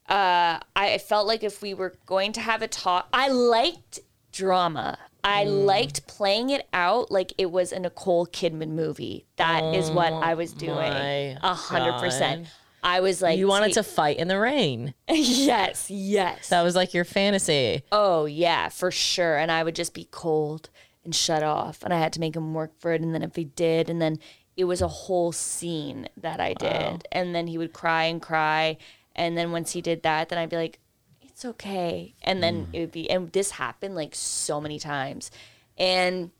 uh 0.08 0.60
I 0.74 0.98
felt 0.98 1.26
like 1.26 1.42
if 1.44 1.62
we 1.62 1.74
were 1.74 1.94
going 2.06 2.32
to 2.32 2.40
have 2.40 2.62
a 2.62 2.68
talk 2.68 3.08
I 3.12 3.28
liked 3.28 4.00
drama. 4.32 4.98
I 5.24 5.44
mm. 5.44 5.64
liked 5.64 6.06
playing 6.06 6.50
it 6.50 6.68
out 6.72 7.10
like 7.10 7.32
it 7.38 7.50
was 7.50 7.72
a 7.72 7.78
Nicole 7.78 8.26
Kidman 8.26 8.70
movie. 8.70 9.26
That 9.36 9.74
is 9.74 9.90
what 9.90 10.12
I 10.12 10.34
was 10.34 10.54
oh 10.54 10.58
doing. 10.58 11.36
A 11.42 11.54
hundred 11.54 12.00
percent. 12.00 12.46
I 12.82 13.00
was 13.00 13.20
like 13.20 13.38
you 13.38 13.46
wanted 13.46 13.74
to 13.74 13.82
fight 13.82 14.16
in 14.16 14.28
the 14.28 14.38
rain? 14.38 14.94
Yes, 15.08 15.90
yes. 15.90 16.48
That 16.48 16.62
was 16.62 16.74
like 16.74 16.94
your 16.94 17.04
fantasy. 17.04 17.82
Oh 17.92 18.24
yeah, 18.24 18.68
for 18.68 18.90
sure. 18.90 19.36
And 19.36 19.50
I 19.50 19.62
would 19.62 19.74
just 19.74 19.94
be 19.94 20.08
cold 20.10 20.70
and 21.04 21.14
shut 21.14 21.42
off, 21.42 21.82
and 21.82 21.92
I 21.92 21.98
had 21.98 22.12
to 22.14 22.20
make 22.20 22.36
him 22.36 22.54
work 22.54 22.72
for 22.78 22.92
it. 22.92 23.02
And 23.02 23.14
then 23.14 23.22
if 23.22 23.36
he 23.36 23.44
did, 23.44 23.90
and 23.90 24.00
then 24.00 24.18
it 24.56 24.64
was 24.64 24.82
a 24.82 24.88
whole 24.88 25.32
scene 25.32 26.08
that 26.16 26.40
I 26.40 26.54
did, 26.54 27.06
and 27.12 27.34
then 27.34 27.46
he 27.46 27.58
would 27.58 27.72
cry 27.72 28.04
and 28.04 28.20
cry, 28.20 28.76
and 29.16 29.36
then 29.36 29.52
once 29.52 29.72
he 29.72 29.80
did 29.80 30.02
that, 30.02 30.28
then 30.28 30.38
I'd 30.38 30.50
be 30.50 30.56
like, 30.56 30.78
"It's 31.40 31.44
okay," 31.46 32.14
and 32.22 32.42
then 32.42 32.66
mm. 32.66 32.74
it 32.74 32.80
would 32.80 32.92
be, 32.92 33.10
and 33.10 33.32
this 33.32 33.52
happened 33.52 33.94
like 33.94 34.14
so 34.14 34.60
many 34.60 34.78
times, 34.78 35.30
and 35.78 36.32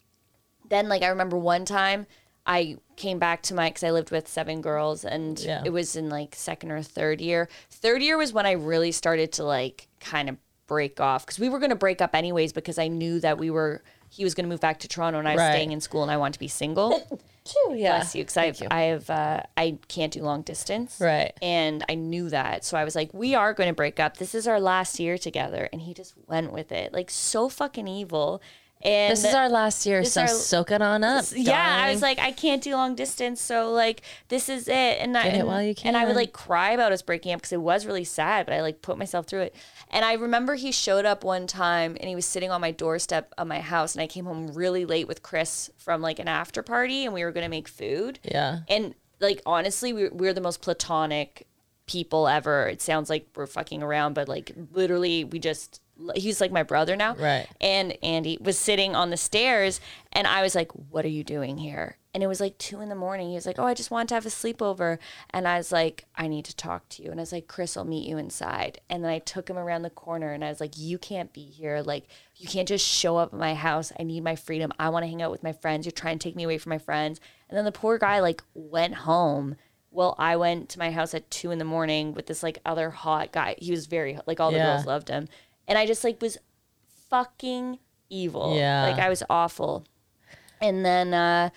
then 0.68 0.90
like 0.90 1.02
I 1.02 1.08
remember 1.08 1.38
one 1.38 1.64
time 1.64 2.06
I 2.46 2.76
came 2.96 3.18
back 3.18 3.42
to 3.44 3.54
my 3.54 3.70
because 3.70 3.82
I 3.84 3.90
lived 3.90 4.10
with 4.10 4.28
seven 4.28 4.60
girls 4.60 5.04
and 5.04 5.38
Yeah. 5.38 5.62
it 5.64 5.70
was 5.70 5.96
in 5.96 6.10
like 6.10 6.34
second 6.34 6.70
or 6.70 6.82
third 6.82 7.20
year. 7.20 7.48
Third 7.70 8.02
year 8.02 8.18
was 8.18 8.32
when 8.32 8.44
I 8.46 8.52
really 8.52 8.92
started 8.92 9.32
to 9.32 9.44
like 9.44 9.88
kind 10.00 10.28
of 10.28 10.36
break 10.66 11.00
off 11.00 11.24
because 11.24 11.38
we 11.38 11.48
were 11.48 11.58
going 11.58 11.70
to 11.70 11.76
break 11.76 12.00
up 12.02 12.14
anyways 12.14 12.52
because 12.52 12.78
I 12.78 12.88
knew 12.88 13.20
that 13.20 13.38
we 13.38 13.50
were 13.50 13.82
he 14.10 14.22
was 14.24 14.34
going 14.34 14.44
to 14.44 14.48
move 14.50 14.60
back 14.60 14.80
to 14.80 14.88
Toronto 14.88 15.18
and 15.18 15.26
I 15.28 15.32
was 15.32 15.40
Right. 15.40 15.52
staying 15.52 15.72
in 15.72 15.80
school 15.80 16.02
and 16.02 16.10
I 16.10 16.16
wanted 16.18 16.34
to 16.34 16.38
be 16.40 16.48
single. 16.48 17.02
yeah. 17.74 17.98
Bless 17.98 18.14
you, 18.14 18.22
because 18.22 18.36
I 18.36 18.46
have, 18.46 18.62
I 18.70 18.80
have, 18.82 19.10
uh, 19.10 19.42
I 19.56 19.78
can't 19.88 20.12
do 20.12 20.22
long 20.22 20.42
distance, 20.42 20.98
Right. 21.00 21.32
And 21.42 21.84
I 21.88 21.94
knew 21.94 22.28
that, 22.30 22.64
so 22.64 22.76
I 22.76 22.84
was 22.84 22.94
like, 22.94 23.12
we 23.14 23.34
are 23.34 23.54
going 23.54 23.68
to 23.68 23.74
break 23.74 23.98
up. 23.98 24.16
This 24.18 24.34
is 24.34 24.46
our 24.46 24.60
last 24.60 25.00
year 25.00 25.18
together, 25.18 25.68
and 25.72 25.80
he 25.82 25.94
just 25.94 26.14
went 26.26 26.52
with 26.52 26.70
it, 26.72 26.92
like 26.92 27.10
so 27.10 27.48
fucking 27.48 27.88
evil. 27.88 28.40
And 28.82 29.12
This 29.12 29.24
is 29.26 29.34
our 29.34 29.50
last 29.50 29.84
year, 29.84 30.04
so 30.04 30.22
our- 30.22 30.28
soak 30.28 30.70
it 30.70 30.80
on 30.80 31.04
up. 31.04 31.26
yeah, 31.34 31.82
I 31.84 31.92
was 31.92 32.00
like, 32.00 32.18
I 32.18 32.32
can't 32.32 32.62
do 32.62 32.72
long 32.72 32.94
distance, 32.94 33.38
so 33.38 33.72
like 33.72 34.00
this 34.28 34.48
is 34.48 34.68
it. 34.68 34.72
And 35.00 35.18
I 35.18 35.24
Get 35.24 35.34
it 35.34 35.38
and, 35.40 35.48
while 35.48 35.62
you 35.62 35.74
and 35.84 35.98
I 35.98 36.06
would 36.06 36.16
like 36.16 36.32
cry 36.32 36.70
about 36.70 36.90
us 36.90 37.02
breaking 37.02 37.32
up 37.32 37.40
because 37.40 37.52
it 37.52 37.60
was 37.60 37.84
really 37.84 38.04
sad, 38.04 38.46
but 38.46 38.54
I 38.54 38.62
like 38.62 38.80
put 38.80 38.96
myself 38.96 39.26
through 39.26 39.40
it. 39.42 39.54
And 39.90 40.04
I 40.04 40.14
remember 40.14 40.54
he 40.54 40.72
showed 40.72 41.04
up 41.04 41.24
one 41.24 41.46
time 41.46 41.96
and 42.00 42.08
he 42.08 42.14
was 42.14 42.24
sitting 42.24 42.50
on 42.50 42.60
my 42.60 42.70
doorstep 42.70 43.34
of 43.36 43.46
my 43.46 43.60
house, 43.60 43.94
and 43.94 44.02
I 44.02 44.06
came 44.06 44.24
home 44.24 44.52
really 44.54 44.84
late 44.84 45.08
with 45.08 45.22
Chris 45.22 45.70
from 45.76 46.00
like 46.00 46.18
an 46.18 46.28
after 46.28 46.62
party, 46.62 47.04
and 47.04 47.12
we 47.12 47.24
were 47.24 47.32
gonna 47.32 47.48
make 47.48 47.68
food. 47.68 48.20
Yeah. 48.24 48.60
And 48.68 48.94
like 49.20 49.42
honestly, 49.44 49.92
we 49.92 50.08
we're 50.08 50.32
the 50.32 50.40
most 50.40 50.62
platonic 50.62 51.46
people 51.86 52.28
ever. 52.28 52.68
It 52.68 52.80
sounds 52.80 53.10
like 53.10 53.26
we're 53.34 53.46
fucking 53.46 53.82
around, 53.82 54.14
but 54.14 54.28
like 54.28 54.52
literally, 54.72 55.24
we 55.24 55.38
just 55.38 55.80
he's 56.14 56.40
like 56.40 56.52
my 56.52 56.62
brother 56.62 56.96
now. 56.96 57.14
Right. 57.14 57.46
And 57.60 57.96
Andy 58.02 58.38
was 58.40 58.58
sitting 58.58 58.94
on 58.96 59.10
the 59.10 59.16
stairs, 59.16 59.80
and 60.12 60.26
I 60.26 60.42
was 60.42 60.54
like, 60.54 60.70
"What 60.72 61.04
are 61.04 61.08
you 61.08 61.24
doing 61.24 61.58
here?" 61.58 61.96
And 62.12 62.24
it 62.24 62.26
was 62.26 62.40
like 62.40 62.58
two 62.58 62.80
in 62.80 62.88
the 62.88 62.94
morning. 62.96 63.28
He 63.28 63.34
was 63.36 63.46
like, 63.46 63.58
"Oh, 63.58 63.64
I 63.66 63.74
just 63.74 63.90
wanted 63.92 64.08
to 64.08 64.14
have 64.14 64.26
a 64.26 64.30
sleepover," 64.30 64.98
and 65.30 65.46
I 65.46 65.58
was 65.58 65.70
like, 65.70 66.06
"I 66.16 66.26
need 66.26 66.44
to 66.46 66.56
talk 66.56 66.88
to 66.90 67.02
you." 67.04 67.10
And 67.10 67.20
I 67.20 67.22
was 67.22 67.32
like, 67.32 67.46
"Chris, 67.46 67.76
I'll 67.76 67.84
meet 67.84 68.08
you 68.08 68.18
inside." 68.18 68.80
And 68.90 69.04
then 69.04 69.10
I 69.12 69.20
took 69.20 69.48
him 69.48 69.58
around 69.58 69.82
the 69.82 69.90
corner, 69.90 70.32
and 70.32 70.44
I 70.44 70.48
was 70.48 70.60
like, 70.60 70.76
"You 70.76 70.98
can't 70.98 71.32
be 71.32 71.44
here. 71.44 71.82
Like, 71.82 72.06
you 72.36 72.48
can't 72.48 72.66
just 72.68 72.84
show 72.86 73.16
up 73.16 73.32
at 73.32 73.38
my 73.38 73.54
house. 73.54 73.92
I 73.98 74.02
need 74.02 74.24
my 74.24 74.34
freedom. 74.34 74.72
I 74.78 74.88
want 74.88 75.04
to 75.04 75.08
hang 75.08 75.22
out 75.22 75.30
with 75.30 75.42
my 75.44 75.52
friends. 75.52 75.86
You're 75.86 75.92
trying 75.92 76.18
to 76.18 76.28
take 76.28 76.34
me 76.36 76.44
away 76.44 76.58
from 76.58 76.70
my 76.70 76.78
friends." 76.78 77.20
And 77.48 77.56
then 77.56 77.64
the 77.64 77.72
poor 77.72 77.98
guy 77.98 78.18
like 78.20 78.42
went 78.54 78.94
home. 78.94 79.56
Well, 79.92 80.14
I 80.18 80.36
went 80.36 80.68
to 80.70 80.78
my 80.78 80.92
house 80.92 81.14
at 81.14 81.30
two 81.32 81.50
in 81.50 81.58
the 81.58 81.64
morning 81.64 82.14
with 82.14 82.26
this 82.26 82.42
like 82.44 82.58
other 82.64 82.90
hot 82.90 83.32
guy. 83.32 83.56
He 83.58 83.70
was 83.72 83.86
very 83.86 84.18
like 84.26 84.38
all 84.40 84.50
the 84.52 84.58
Yeah. 84.58 84.74
girls 84.74 84.86
loved 84.86 85.08
him, 85.08 85.28
and 85.70 85.78
I 85.78 85.86
just 85.86 86.04
like 86.04 86.20
was 86.20 86.36
fucking 87.08 87.78
evil. 88.10 88.56
Yeah. 88.56 88.82
like 88.90 88.98
I 88.98 89.08
was 89.08 89.22
awful. 89.30 89.86
And 90.60 90.84
then 90.84 91.14
uh 91.14 91.50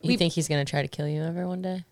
You 0.00 0.16
think 0.16 0.32
he's 0.32 0.48
gonna 0.48 0.64
try 0.64 0.82
to 0.82 0.88
kill 0.88 1.06
you 1.06 1.22
ever 1.22 1.46
one 1.46 1.62
day? 1.62 1.84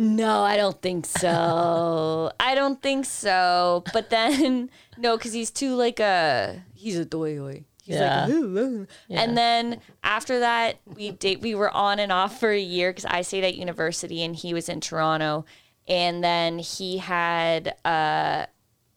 no, 0.00 0.42
I 0.44 0.56
don't 0.56 0.80
think 0.80 1.06
so. 1.06 2.30
I 2.40 2.54
don't 2.54 2.80
think 2.80 3.04
so. 3.04 3.82
But 3.92 4.10
then 4.10 4.70
no, 4.98 5.16
because 5.16 5.32
he's 5.32 5.50
too 5.50 5.74
like 5.74 6.00
a 6.00 6.62
he's 6.74 6.96
a 6.98 7.04
doy. 7.04 7.64
He's 7.82 7.96
Yeah. 7.96 8.26
like, 8.26 8.30
"Ooh, 8.30 8.58
ooh." 8.58 8.86
and 9.10 9.36
then 9.36 9.80
after 10.04 10.40
that, 10.40 10.76
we 10.84 11.10
date. 11.10 11.40
We 11.40 11.54
were 11.54 11.70
on 11.70 11.98
and 11.98 12.12
off 12.12 12.38
for 12.38 12.50
a 12.50 12.60
year 12.60 12.90
because 12.90 13.06
I 13.06 13.22
stayed 13.22 13.44
at 13.44 13.54
university 13.56 14.22
and 14.22 14.36
he 14.36 14.52
was 14.54 14.68
in 14.68 14.80
Toronto. 14.80 15.44
And 15.88 16.22
then 16.22 16.58
he 16.58 16.98
had 16.98 17.74
uh, 17.84 18.44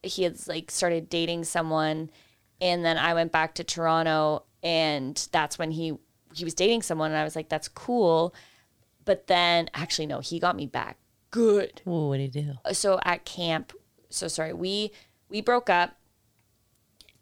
he 0.04 0.24
had 0.24 0.48
like 0.48 0.72
started 0.72 1.10
dating 1.10 1.44
someone, 1.46 2.10
and 2.60 2.84
then 2.84 2.98
I 2.98 3.14
went 3.14 3.32
back 3.32 3.56
to 3.56 3.64
Toronto, 3.64 4.44
and 4.64 5.28
that's 5.32 5.58
when 5.60 5.72
he 5.72 5.94
he 6.34 6.44
was 6.44 6.54
dating 6.54 6.82
someone, 6.82 7.12
and 7.12 7.20
I 7.20 7.24
was 7.24 7.36
like, 7.36 7.50
that's 7.50 7.68
cool. 7.68 8.34
But 9.04 9.28
then, 9.28 9.70
actually, 9.74 10.06
no, 10.06 10.20
he 10.20 10.40
got 10.40 10.56
me 10.56 10.68
back. 10.68 10.98
Good. 11.32 11.82
Ooh, 11.88 12.10
what 12.10 12.18
do? 12.18 12.24
You 12.24 12.30
do? 12.30 12.74
so 12.74 13.00
at 13.04 13.26
camp 13.26 13.74
so 14.12 14.28
sorry 14.28 14.54
we 14.54 14.92
we 15.30 15.42
broke 15.42 15.70
up. 15.70 15.98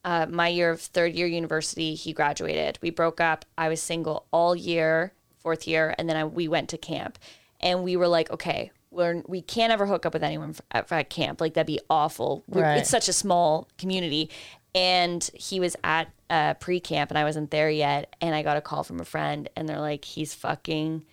Uh, 0.04 0.26
my 0.30 0.48
year 0.48 0.72
of 0.72 0.82
third 0.82 1.14
year 1.14 1.28
university 1.28 1.94
he 1.94 2.14
graduated. 2.14 2.80
We 2.82 2.90
broke 2.90 3.22
up. 3.22 3.46
I 3.58 3.70
was 3.70 3.82
single 3.82 4.26
all 4.32 4.56
year 4.56 5.14
fourth 5.38 5.68
year 5.68 5.94
and 5.98 6.10
then 6.10 6.18
I, 6.18 6.26
we 6.26 6.48
went 6.48 6.70
to 6.70 6.78
camp. 6.78 7.20
And 7.62 7.84
we 7.84 7.96
were 7.96 8.08
like 8.08 8.32
okay 8.32 8.72
we're, 8.92 9.22
we 9.28 9.42
can't 9.42 9.72
ever 9.72 9.86
hook 9.86 10.06
up 10.06 10.14
with 10.14 10.24
anyone 10.24 10.56
at, 10.72 10.92
at 10.92 11.10
camp. 11.10 11.42
Like 11.42 11.54
that'd 11.54 11.68
be 11.68 11.80
awful. 11.90 12.44
Right. 12.48 12.78
it's 12.78 12.90
such 12.90 13.08
a 13.08 13.14
small 13.14 13.68
community. 13.78 14.30
And 14.76 15.28
he 15.34 15.60
was 15.60 15.76
at 15.84 16.12
uh, 16.30 16.54
pre-camp 16.56 17.10
and 17.10 17.18
i 17.18 17.24
wasn't 17.24 17.50
there 17.50 17.70
yet. 17.70 18.16
And 18.22 18.36
i 18.36 18.44
got 18.44 18.58
a 18.58 18.62
call 18.62 18.84
from 18.84 19.00
a 19.00 19.06
friend 19.06 19.50
and 19.56 19.68
they're 19.68 19.80
like 19.80 20.06
he's 20.06 20.34
fucking 20.34 21.04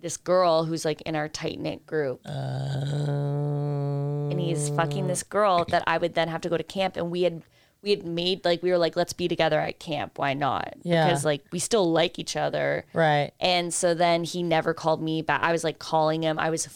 this 0.00 0.16
girl 0.16 0.64
who's 0.64 0.84
like 0.84 1.00
in 1.02 1.14
our 1.16 1.28
tight 1.28 1.58
knit 1.60 1.86
group. 1.86 2.20
And 4.30 4.40
he's 4.40 4.68
fucking 4.70 5.06
this 5.08 5.22
girl 5.22 5.64
that 5.66 5.82
I 5.86 5.98
would 5.98 6.14
then 6.14 6.28
have 6.28 6.40
to 6.42 6.48
go 6.48 6.56
to 6.56 6.62
camp. 6.62 6.96
And 6.96 7.10
we 7.10 7.22
had 7.22 7.42
we 7.82 7.90
had 7.90 8.06
made 8.06 8.44
like 8.44 8.62
we 8.62 8.70
were 8.70 8.78
like 8.78 8.96
let's 8.96 9.12
be 9.12 9.28
together 9.28 9.58
at 9.58 9.78
camp. 9.78 10.18
Why 10.18 10.34
not? 10.34 10.74
Yeah. 10.82 11.06
because 11.06 11.24
like 11.24 11.44
we 11.52 11.58
still 11.58 11.90
like 11.90 12.18
each 12.18 12.36
other. 12.36 12.84
Right. 12.92 13.32
and 13.40 13.72
so 13.74 13.94
then 13.94 14.24
he 14.24 14.42
never 14.42 14.74
called 14.74 15.02
me 15.02 15.22
back. 15.22 15.42
I 15.42 15.52
was 15.52 15.64
like 15.64 15.78
calling 15.78 16.22
him. 16.22 16.38
I 16.38 16.50
was 16.50 16.66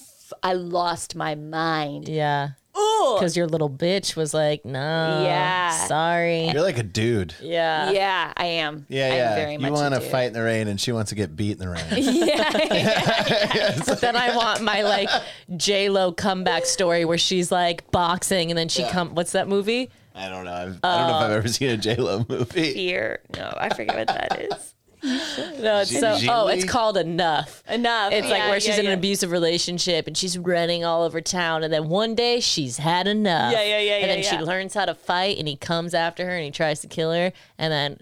I 0.42 0.52
lost 0.54 1.14
my 1.16 1.34
mind 1.34 2.08
Yeah. 2.08 2.50
oh 2.74 3.16
Because 3.18 3.36
your 3.36 3.46
little 3.46 3.70
bitch 3.70 4.16
was 4.16 4.34
like, 4.34 4.64
no. 4.64 5.22
Yeah. 5.24 5.70
Sorry. 5.86 6.48
You're 6.48 6.62
like 6.62 6.78
a 6.78 6.82
dude. 6.82 7.34
Yeah. 7.40 7.90
yeah 7.90 8.32
I 8.36 8.46
am 8.46 8.86
Yeah, 8.88 9.06
I'm 9.08 9.12
yeah. 9.14 9.34
very 9.36 9.52
you 9.54 9.58
much 9.60 9.72
want 9.72 9.94
to 9.94 10.00
dude. 10.00 10.10
fight 10.10 10.24
in 10.28 10.32
the 10.32 10.42
rain, 10.42 10.68
and 10.68 10.80
she 10.80 10.92
wants 10.92 11.10
to 11.10 11.14
get 11.14 11.36
beat 11.36 11.52
in 11.52 11.58
the 11.58 11.68
rain. 11.68 11.84
But 13.86 14.00
then 14.00 14.16
I 14.16 14.34
want 14.36 14.62
my 14.62 14.82
like 14.82 15.08
J 15.56 15.88
Lo 15.88 16.12
comeback 16.12 16.66
story 16.66 17.04
where 17.04 17.18
she's 17.18 17.50
like 17.52 17.90
boxing 17.90 18.50
and 18.50 18.58
then 18.58 18.68
she 18.68 18.84
come. 18.84 19.14
What's 19.14 19.32
that 19.32 19.48
movie? 19.48 19.90
I 20.14 20.28
don't 20.28 20.44
know. 20.44 20.52
I've, 20.54 20.78
I 20.84 20.98
don't 20.98 21.08
know 21.08 21.16
if 21.18 21.22
I've 21.24 21.30
uh, 21.32 21.34
ever 21.34 21.48
seen 21.48 21.70
a 21.70 21.76
J 21.76 21.96
Lo 21.96 22.24
movie. 22.28 22.72
fear 22.72 23.20
no 23.36 23.52
I 23.56 23.74
forget 23.74 23.96
what 23.96 24.06
that 24.08 24.40
is 24.52 24.73
No, 25.04 25.80
it's 25.80 25.98
so. 25.98 26.16
G- 26.18 26.28
Oh, 26.30 26.48
it's 26.48 26.64
called 26.64 26.96
Enough. 26.96 27.62
enough 27.68 28.12
It's 28.12 28.28
like 28.28 28.38
Yeah, 28.38 28.48
where 28.48 28.60
she's 28.60 28.68
yeah, 28.74 28.78
in 28.80 28.84
yeah. 28.86 28.92
an 28.92 28.98
abusive 28.98 29.30
relationship 29.30 30.06
and 30.06 30.16
she's 30.16 30.38
running 30.38 30.84
all 30.84 31.02
over 31.02 31.20
town, 31.20 31.62
and 31.62 31.72
then 31.72 31.88
one 31.88 32.14
day 32.14 32.40
she's 32.40 32.78
had 32.78 33.06
enough. 33.06 33.52
Yeah, 33.52 33.62
yeah, 33.62 33.80
yeah, 33.80 33.92
And 33.96 34.10
then 34.10 34.18
yeah, 34.18 34.30
she 34.30 34.36
yeah. 34.36 34.42
learns 34.42 34.74
how 34.74 34.86
to 34.86 34.94
fight, 34.94 35.38
and 35.38 35.46
he 35.46 35.56
comes 35.56 35.92
after 35.94 36.24
her 36.24 36.30
and 36.36 36.44
he 36.44 36.50
tries 36.50 36.80
to 36.80 36.86
kill 36.86 37.12
her, 37.12 37.32
and 37.58 37.72
then 37.72 37.98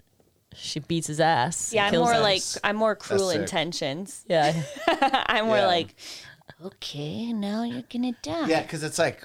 she 0.55 0.79
beats 0.79 1.07
his 1.07 1.19
ass. 1.19 1.73
yeah 1.73 1.85
I'm 1.85 1.91
kills 1.91 2.05
more 2.05 2.13
him. 2.13 2.21
like 2.21 2.41
I'm 2.63 2.75
more 2.75 2.95
cruel 2.95 3.29
sick. 3.31 3.41
intentions 3.41 4.23
yeah, 4.29 4.61
I'm 5.27 5.47
more 5.47 5.57
Yeah. 5.57 5.65
like 5.67 5.95
okay 6.63 7.33
now 7.33 7.63
you're 7.63 7.83
gonna 7.91 8.11
die 8.21 8.47
Yeah, 8.47 8.61
because 8.61 8.83
it's 8.83 8.99
like, 8.99 9.23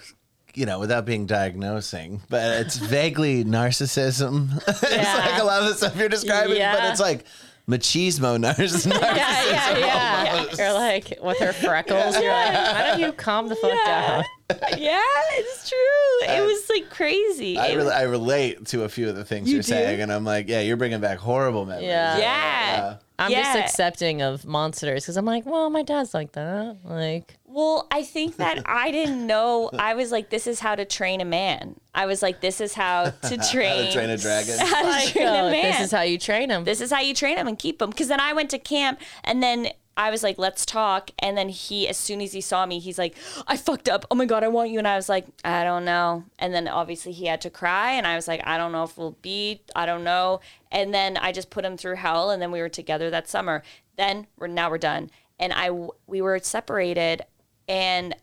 you 0.54 0.64
know, 0.66 0.78
without 0.80 1.04
being 1.04 1.26
diagnosing, 1.26 2.22
but 2.30 2.62
it's 2.62 2.76
vaguely 2.78 3.44
narcissism. 3.44 4.56
it's 4.68 4.82
like 4.82 5.40
a 5.40 5.44
lot 5.44 5.62
of 5.62 5.68
the 5.68 5.74
stuff 5.74 5.96
you're 5.96 6.08
describing, 6.08 6.50
but 6.50 6.56
Yeah. 6.58 6.90
it's 6.90 7.00
like 7.00 7.24
machismo 7.68 8.38
narcissism. 8.42 8.92
yeah, 9.00 9.44
yeah, 9.44 9.78
yeah. 9.78 10.44
You're 10.56 10.72
like 10.72 11.18
with 11.22 11.38
her 11.38 11.52
freckles. 11.52 12.16
You're 12.16 12.32
like, 12.32 12.54
why 12.54 12.86
don't 12.86 13.00
you 13.00 13.12
calm 13.12 13.48
the 13.48 13.56
fuck 13.56 13.72
down? 13.84 14.24
yeah, 14.78 15.00
it's 15.32 15.68
true. 15.68 16.34
It 16.34 16.44
was 16.44 16.68
like 16.70 16.88
crazy. 16.90 17.58
I, 17.58 17.66
It 17.66 17.76
re- 17.76 17.90
I 17.90 18.02
relate 18.02 18.64
to 18.68 18.84
a 18.84 18.88
few 18.88 19.08
of 19.08 19.16
the 19.16 19.24
things 19.24 19.50
you 19.50 19.58
are 19.58 19.62
do? 19.62 19.68
saying, 19.68 20.00
and 20.00 20.10
I'm 20.10 20.24
like, 20.24 20.48
yeah, 20.48 20.60
you're 20.60 20.78
bringing 20.78 21.00
back 21.00 21.18
horrible 21.18 21.66
memories. 21.66 21.86
Yeah. 21.88 22.16
yeah. 22.18 22.96
I'm 23.18 23.32
yeah. 23.32 23.42
just 23.42 23.58
accepting 23.58 24.22
of 24.22 24.46
monsters 24.46 25.02
because 25.02 25.16
I'm 25.16 25.24
like, 25.24 25.44
well, 25.44 25.68
my 25.70 25.82
dad's 25.82 26.14
like 26.14 26.32
that. 26.32 26.78
Like, 26.84 27.36
Well, 27.50 27.86
I 27.90 28.02
think 28.02 28.36
that 28.36 28.62
I 28.66 28.90
didn't 28.90 29.26
know. 29.26 29.70
I 29.76 29.94
was 29.94 30.12
like, 30.12 30.28
this 30.28 30.46
is 30.46 30.60
how 30.60 30.74
to 30.74 30.84
train 30.84 31.20
a 31.20 31.24
man. 31.24 31.80
I 31.94 32.04
was 32.06 32.22
like, 32.22 32.40
this 32.40 32.60
is 32.60 32.74
how 32.74 33.10
to 33.22 33.36
train, 33.38 33.86
How 33.86 33.86
to 33.86 33.92
train 33.92 34.10
a 34.10 34.16
dragon. 34.18 34.58
how 34.60 34.82
to 34.82 34.88
like, 34.88 35.08
train 35.08 35.26
a 35.26 35.50
man. 35.50 35.52
this 35.52 35.80
is 35.80 35.90
how 35.90 36.02
you 36.02 36.18
train 36.18 36.50
him. 36.50 36.64
this 36.64 36.80
is 36.80 36.92
how 36.92 37.00
you 37.00 37.14
train 37.14 37.38
him 37.38 37.48
and 37.48 37.58
keep 37.58 37.80
him. 37.80 37.90
Because 37.90 38.08
then 38.08 38.20
I 38.20 38.34
went 38.34 38.50
to 38.50 38.58
camp 38.58 39.00
and 39.24 39.42
then 39.42 39.68
I 39.96 40.10
was 40.10 40.22
like, 40.22 40.38
let's 40.38 40.64
talk. 40.64 41.10
And 41.18 41.36
then 41.36 41.48
he, 41.48 41.88
as 41.88 41.96
soon 41.96 42.20
as 42.20 42.32
he 42.32 42.40
saw 42.40 42.66
me, 42.66 42.78
he's 42.78 42.98
like, 42.98 43.16
I 43.48 43.56
fucked 43.56 43.88
up. 43.88 44.04
Oh 44.10 44.14
my 44.14 44.26
God, 44.26 44.44
I 44.44 44.48
want 44.48 44.70
you. 44.70 44.78
And 44.78 44.86
I 44.86 44.94
was 44.94 45.08
like, 45.08 45.26
I 45.44 45.64
don't 45.64 45.84
know. 45.84 46.24
And 46.38 46.54
then 46.54 46.68
obviously 46.68 47.10
he 47.12 47.26
had 47.26 47.40
to 47.40 47.50
cry. 47.50 47.92
And 47.92 48.06
I 48.06 48.14
was 48.14 48.28
like, 48.28 48.40
I 48.46 48.58
don't 48.58 48.70
know 48.70 48.84
if 48.84 48.96
we'll 48.96 49.16
be, 49.22 49.62
I 49.74 49.86
don't 49.86 50.04
know. 50.04 50.40
And 50.70 50.94
then 50.94 51.16
I 51.16 51.32
just 51.32 51.50
put 51.50 51.64
him 51.64 51.76
through 51.76 51.96
hell. 51.96 52.30
And 52.30 52.40
then 52.40 52.52
we 52.52 52.60
were 52.60 52.68
together 52.68 53.10
that 53.10 53.26
summer. 53.28 53.64
Then 53.96 54.28
we're, 54.38 54.46
now 54.46 54.70
we're 54.70 54.78
done. 54.78 55.10
And 55.40 55.52
I, 55.52 55.70
we 56.06 56.20
were 56.22 56.38
separated 56.38 57.24
and 57.68 58.16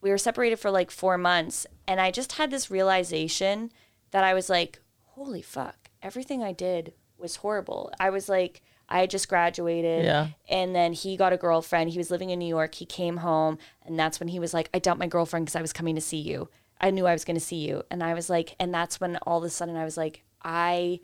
we 0.00 0.10
were 0.10 0.18
separated 0.18 0.58
for 0.58 0.70
like 0.70 0.90
four 0.90 1.18
months. 1.18 1.66
And 1.86 2.00
I 2.00 2.10
just 2.10 2.32
had 2.32 2.50
this 2.50 2.70
realization 2.70 3.72
that 4.10 4.24
I 4.24 4.34
was 4.34 4.48
like, 4.48 4.80
holy 5.04 5.42
fuck, 5.42 5.90
everything 6.02 6.42
I 6.42 6.52
did 6.52 6.92
was 7.16 7.36
horrible. 7.36 7.92
I 7.98 8.10
was 8.10 8.28
like, 8.28 8.62
I 8.88 9.00
had 9.00 9.10
just 9.10 9.28
graduated. 9.28 10.04
Yeah. 10.04 10.28
And 10.48 10.74
then 10.74 10.92
he 10.92 11.16
got 11.16 11.32
a 11.32 11.36
girlfriend. 11.36 11.90
He 11.90 11.98
was 11.98 12.10
living 12.10 12.30
in 12.30 12.38
New 12.38 12.48
York. 12.48 12.74
He 12.74 12.86
came 12.86 13.18
home. 13.18 13.58
And 13.84 13.98
that's 13.98 14.18
when 14.18 14.28
he 14.28 14.38
was 14.38 14.54
like, 14.54 14.70
I 14.72 14.78
dumped 14.78 15.00
my 15.00 15.06
girlfriend 15.06 15.46
because 15.46 15.56
I 15.56 15.62
was 15.62 15.72
coming 15.72 15.94
to 15.94 16.00
see 16.00 16.18
you. 16.18 16.48
I 16.80 16.90
knew 16.90 17.06
I 17.06 17.12
was 17.12 17.24
going 17.24 17.36
to 17.36 17.44
see 17.44 17.56
you. 17.56 17.82
And 17.90 18.02
I 18.02 18.14
was 18.14 18.30
like, 18.30 18.54
and 18.58 18.72
that's 18.72 19.00
when 19.00 19.16
all 19.18 19.38
of 19.38 19.44
a 19.44 19.50
sudden 19.50 19.76
I 19.76 19.84
was 19.84 19.96
like, 19.96 20.22
I. 20.42 21.00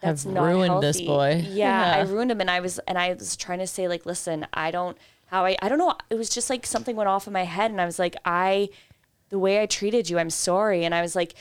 That's 0.00 0.24
Have 0.24 0.32
not 0.32 0.46
ruined 0.46 0.82
this 0.82 1.00
boy. 1.00 1.46
Yeah, 1.48 1.94
I 1.96 2.00
ruined 2.00 2.32
him, 2.32 2.40
and 2.40 2.50
I 2.50 2.58
was, 2.58 2.80
and 2.88 2.98
I 2.98 3.12
was 3.12 3.36
trying 3.36 3.60
to 3.60 3.68
say 3.68 3.86
like, 3.86 4.04
listen, 4.04 4.48
I 4.52 4.72
don't, 4.72 4.98
how 5.32 5.46
I, 5.46 5.56
I 5.62 5.68
don't 5.70 5.78
know. 5.78 5.96
It 6.10 6.16
was 6.16 6.28
just 6.28 6.50
like 6.50 6.66
something 6.66 6.94
went 6.94 7.08
off 7.08 7.26
in 7.26 7.32
my 7.32 7.44
head, 7.44 7.70
and 7.70 7.80
I 7.80 7.86
was 7.86 7.98
like, 7.98 8.16
I, 8.24 8.68
the 9.30 9.38
way 9.38 9.62
I 9.62 9.66
treated 9.66 10.10
you, 10.10 10.18
I'm 10.18 10.30
sorry. 10.30 10.84
And 10.84 10.94
I 10.94 11.00
was 11.00 11.16
like, 11.16 11.34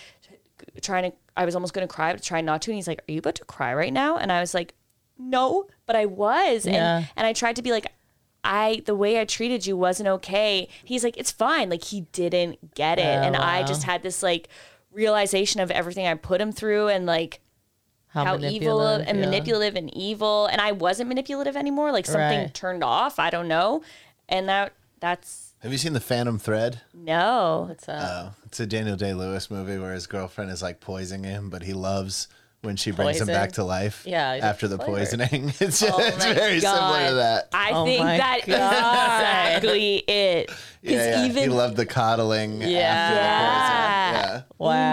trying 0.82 1.12
to, 1.12 1.18
I 1.36 1.44
was 1.44 1.56
almost 1.56 1.74
going 1.74 1.86
to 1.86 1.94
cry, 1.94 2.14
but 2.14 2.24
trying 2.24 2.46
not 2.46 2.62
to. 2.64 2.72
And 2.72 2.76
he's 2.78 2.88
like, 2.88 3.04
Are 3.08 3.12
you 3.12 3.20
about 3.20 3.36
to 3.36 3.46
cry 3.46 3.74
right 3.74 3.92
now? 3.92 4.18
And 4.18 4.32
I 4.32 4.40
was 4.40 4.54
like, 4.54 4.74
No, 5.18 5.68
but 5.86 5.98
I 5.98 6.06
was. 6.06 6.66
Yeah. 6.66 7.00
And, 7.00 7.08
and 7.18 7.28
I 7.28 7.34
tried 7.34 7.58
to 7.58 7.62
be 7.62 7.72
like, 7.72 7.86
I, 8.44 8.82
the 8.86 8.96
way 8.96 9.20
I 9.20 9.26
treated 9.26 9.68
you 9.68 9.76
wasn't 9.76 10.08
okay. 10.08 10.70
He's 10.86 11.04
like, 11.04 11.18
It's 11.18 11.32
fine. 11.32 11.70
Like, 11.70 11.84
he 11.84 12.02
didn't 12.14 12.74
get 12.76 12.98
it. 12.98 13.04
Oh, 13.04 13.24
and 13.24 13.36
I 13.36 13.64
just 13.64 13.84
had 13.84 14.04
this 14.04 14.24
like 14.24 14.48
realization 14.92 15.60
of 15.60 15.70
everything 15.70 16.08
I 16.08 16.14
put 16.14 16.40
him 16.40 16.54
through 16.54 16.88
and 16.88 17.06
like, 17.06 17.42
how, 18.14 18.38
evil 18.38 18.82
and 18.86 19.06
yeah. 19.20 19.26
manipulative 19.26 19.76
and 19.76 19.94
evil 19.96 20.46
and 20.48 20.60
i 20.62 20.72
wasn't 20.72 21.08
manipulative 21.08 21.56
anymore 21.56 21.92
like 21.92 22.06
something 22.06 22.40
Right. 22.40 22.54
turned 22.54 22.84
off 22.84 23.20
i 23.20 23.30
don't 23.30 23.48
know 23.48 23.82
and 24.30 24.48
that 24.50 24.74
that's 25.00 25.54
Have 25.60 25.72
you 25.72 25.78
seen 25.78 25.94
the 25.94 26.00
Phantom 26.00 26.38
Thread? 26.40 26.82
no 26.94 27.68
it's 27.72 27.88
a. 27.88 28.32
Oh, 28.34 28.44
it's 28.46 28.60
a 28.60 28.66
Daniel 28.68 28.96
Day 28.96 29.14
Lewis 29.14 29.50
movie 29.50 29.78
where 29.80 29.94
his 29.94 30.06
girlfriend 30.08 30.52
is 30.52 30.62
like 30.62 30.80
poisoning 30.80 31.24
him, 31.30 31.50
but 31.50 31.64
he 31.64 31.74
loves 31.74 32.28
when 32.62 32.76
she 32.76 32.92
brings 32.92 33.20
him 33.20 33.28
back 33.28 33.54
to 33.54 33.64
life. 33.64 34.04
Yeah, 34.06 34.36
he's 34.36 34.44
after 34.44 34.68
the 34.68 34.78
flavor. 34.78 34.92
poisoning. 35.00 35.54
It's, 35.60 35.80
just, 35.80 36.00
it's 36.00 36.26
my 36.26 36.34
very 36.34 36.60
similar 36.60 37.08
to 37.10 37.14
that. 37.16 37.50
i 37.54 37.72
Oh 37.72 37.86
think 37.86 38.00
my 38.04 38.18
that 38.18 38.40
is 38.48 38.56
God. 38.56 38.74
exactly 39.58 39.98
it 40.08 40.48
because 40.48 40.58
Yeah, 40.84 41.10
yeah. 41.12 41.24
he 41.24 41.30
even 41.30 41.52
loved 41.52 41.76
the 41.78 41.86
coddling. 41.86 42.62
Yeah. 42.62 42.80
After 42.80 43.16
the 43.16 43.22
poisoning. 43.22 44.12
Yeah. 44.12 44.42
Wow. 44.58 44.90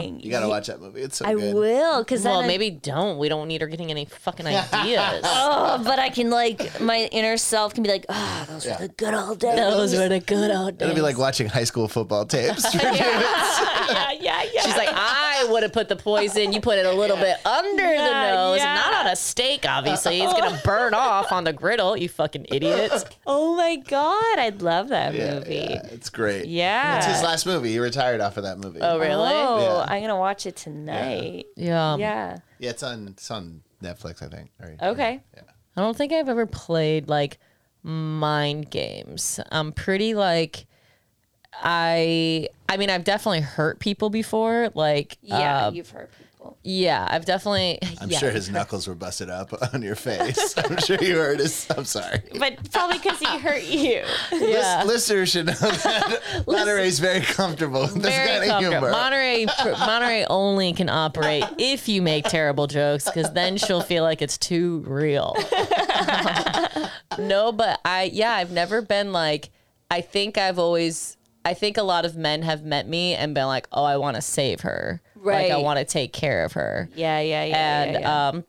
interesting 0.00 0.20
You 0.20 0.30
gotta 0.30 0.48
watch 0.48 0.66
that 0.68 0.80
movie. 0.80 1.00
It's 1.02 1.16
so 1.18 1.26
i 1.26 1.34
good. 1.34 1.54
will 1.54 2.02
because 2.02 2.24
Well, 2.24 2.42
maybe 2.42 2.70
don't. 2.70 3.18
We 3.18 3.28
don't 3.28 3.48
need 3.48 3.60
her 3.60 3.66
getting 3.66 3.90
any 3.90 4.04
fucking 4.06 4.46
ideas. 4.46 5.20
oh 5.24 5.82
but 5.84 5.98
i 5.98 6.08
can 6.10 6.30
like 6.30 6.80
my 6.80 7.08
inner 7.12 7.36
self 7.36 7.74
can 7.74 7.82
be 7.82 7.88
like 7.90 8.04
oh 8.08 8.44
those 8.48 8.66
Yeah. 8.66 8.80
were 8.80 8.88
the 8.88 8.94
good 8.94 9.14
old 9.14 9.38
days 9.40 9.56
Those 9.56 9.94
were 9.96 10.08
the 10.08 10.20
good 10.20 10.50
old 10.50 10.78
days. 10.78 10.86
It'll 10.88 10.94
be 10.96 11.00
like 11.02 11.18
watching 11.18 11.48
high 11.48 11.64
school 11.64 11.88
football 11.88 12.24
tapes. 12.26 12.64
for 12.74 12.78
yeah 12.82 14.12
yeah 14.20 14.42
yeah 14.52 14.62
She's 14.62 14.76
like, 14.76 14.88
ah, 14.92 15.23
I 15.46 15.50
would 15.52 15.62
have 15.62 15.72
put 15.72 15.88
the 15.88 15.96
poison. 15.96 16.52
You 16.52 16.60
put 16.60 16.78
it 16.78 16.86
a 16.86 16.92
little 16.92 17.16
bit 17.16 17.36
under 17.46 17.82
the 17.82 18.30
nose, 18.32 18.58
yeah. 18.58 18.74
not 18.74 18.94
on 18.94 19.06
a 19.12 19.16
steak. 19.16 19.64
Obviously, 19.68 20.20
it's 20.22 20.32
gonna 20.32 20.60
burn 20.64 20.94
off 20.94 21.32
on 21.32 21.44
the 21.44 21.52
griddle. 21.52 21.96
You 21.96 22.08
fucking 22.08 22.46
idiots. 22.50 23.04
oh 23.26 23.56
my 23.56 23.76
god 23.76 24.38
i'd 24.38 24.62
love 24.62 24.88
that 24.88 25.14
yeah, 25.14 25.34
movie 25.34 25.54
yeah, 25.54 25.86
it's 25.92 26.10
great. 26.10 26.46
Yeah. 26.46 26.98
It's 26.98 27.06
his 27.06 27.22
last 27.22 27.46
movie. 27.46 27.70
He 27.72 27.78
retired 27.78 28.20
off 28.20 28.36
of 28.36 28.44
that 28.44 28.58
movie. 28.58 28.80
Oh, 28.80 28.98
really? 28.98 29.32
Oh, 29.32 29.84
Yeah. 29.86 29.92
I'm 29.94 30.00
gonna 30.02 30.18
watch 30.18 30.46
it 30.46 30.56
tonight. 30.56 31.46
Yeah. 31.56 31.96
Yeah. 31.96 32.38
Yeah, 32.58 32.70
it's 32.70 32.82
on 32.82 33.08
it's 33.08 33.30
on 33.30 33.62
Netflix, 33.82 34.22
I 34.22 34.28
think. 34.28 34.50
Or- 34.60 34.76
Okay. 34.90 35.20
Yeah. 35.34 35.42
I 35.76 35.80
don't 35.80 35.96
think 35.96 36.12
I've 36.12 36.28
ever 36.28 36.46
played 36.46 37.08
like 37.08 37.38
mind 37.82 38.70
games. 38.70 39.40
I'm 39.50 39.72
pretty 39.72 40.14
like 40.14 40.66
I 41.62 42.48
I 42.68 42.76
mean 42.76 42.90
I've 42.90 43.04
definitely 43.04 43.40
hurt 43.40 43.78
people 43.78 44.10
before. 44.10 44.70
Like 44.74 45.18
Yeah, 45.22 45.66
uh, 45.66 45.70
you've 45.70 45.90
hurt 45.90 46.10
people. 46.10 46.20
Yeah, 46.62 47.06
I've 47.10 47.24
definitely. 47.24 47.78
I'm 48.02 48.10
yeah. 48.10 48.18
sure 48.18 48.30
his 48.30 48.50
knuckles 48.50 48.86
were 48.86 48.94
busted 48.94 49.30
up 49.30 49.52
on 49.74 49.80
your 49.80 49.94
face. 49.94 50.54
I'm 50.58 50.76
sure 50.78 50.98
you 51.02 51.16
hurt 51.16 51.38
his. 51.38 51.66
I'm 51.74 51.86
sorry. 51.86 52.20
But 52.38 52.70
probably 52.70 52.98
because 52.98 53.18
he 53.18 53.38
hurt 53.38 53.62
you. 53.64 54.02
Yeah. 54.30 54.82
Lis- 54.84 55.08
Listeners 55.08 55.30
should 55.30 55.46
know 55.46 55.52
that 55.54 56.44
Monterey's 56.46 56.98
very 56.98 57.20
comfortable 57.22 57.80
with 57.82 57.94
this 57.94 58.14
Very 58.14 58.28
kind 58.28 58.42
of 58.44 58.48
comfortable. 58.48 58.72
humor. 58.72 58.90
Monterey, 58.90 59.46
Monterey 59.64 60.26
only 60.28 60.74
can 60.74 60.90
operate 60.90 61.44
if 61.58 61.88
you 61.88 62.02
make 62.02 62.24
terrible 62.26 62.66
jokes, 62.66 63.04
because 63.06 63.32
then 63.32 63.56
she'll 63.56 63.80
feel 63.80 64.02
like 64.02 64.20
it's 64.20 64.36
too 64.36 64.84
real. 64.86 65.34
no, 67.18 67.52
but 67.52 67.80
I, 67.84 68.10
yeah, 68.12 68.32
I've 68.32 68.52
never 68.52 68.82
been 68.82 69.12
like. 69.12 69.50
I 69.90 70.00
think 70.00 70.38
I've 70.38 70.58
always. 70.58 71.16
I 71.44 71.54
think 71.54 71.76
a 71.76 71.82
lot 71.82 72.04
of 72.04 72.16
men 72.16 72.42
have 72.42 72.64
met 72.64 72.88
me 72.88 73.14
and 73.14 73.34
been 73.34 73.46
like, 73.46 73.68
"Oh, 73.72 73.84
I 73.84 73.96
want 73.98 74.16
to 74.16 74.22
save 74.22 74.60
her. 74.60 75.00
Right. 75.14 75.50
Like, 75.50 75.58
I 75.58 75.62
want 75.62 75.78
to 75.78 75.84
take 75.84 76.12
care 76.12 76.44
of 76.44 76.52
her." 76.52 76.88
Yeah, 76.94 77.20
yeah, 77.20 77.44
yeah. 77.44 77.82
and 77.82 77.92
yeah, 77.94 78.00
yeah. 78.00 78.28
um 78.28 78.44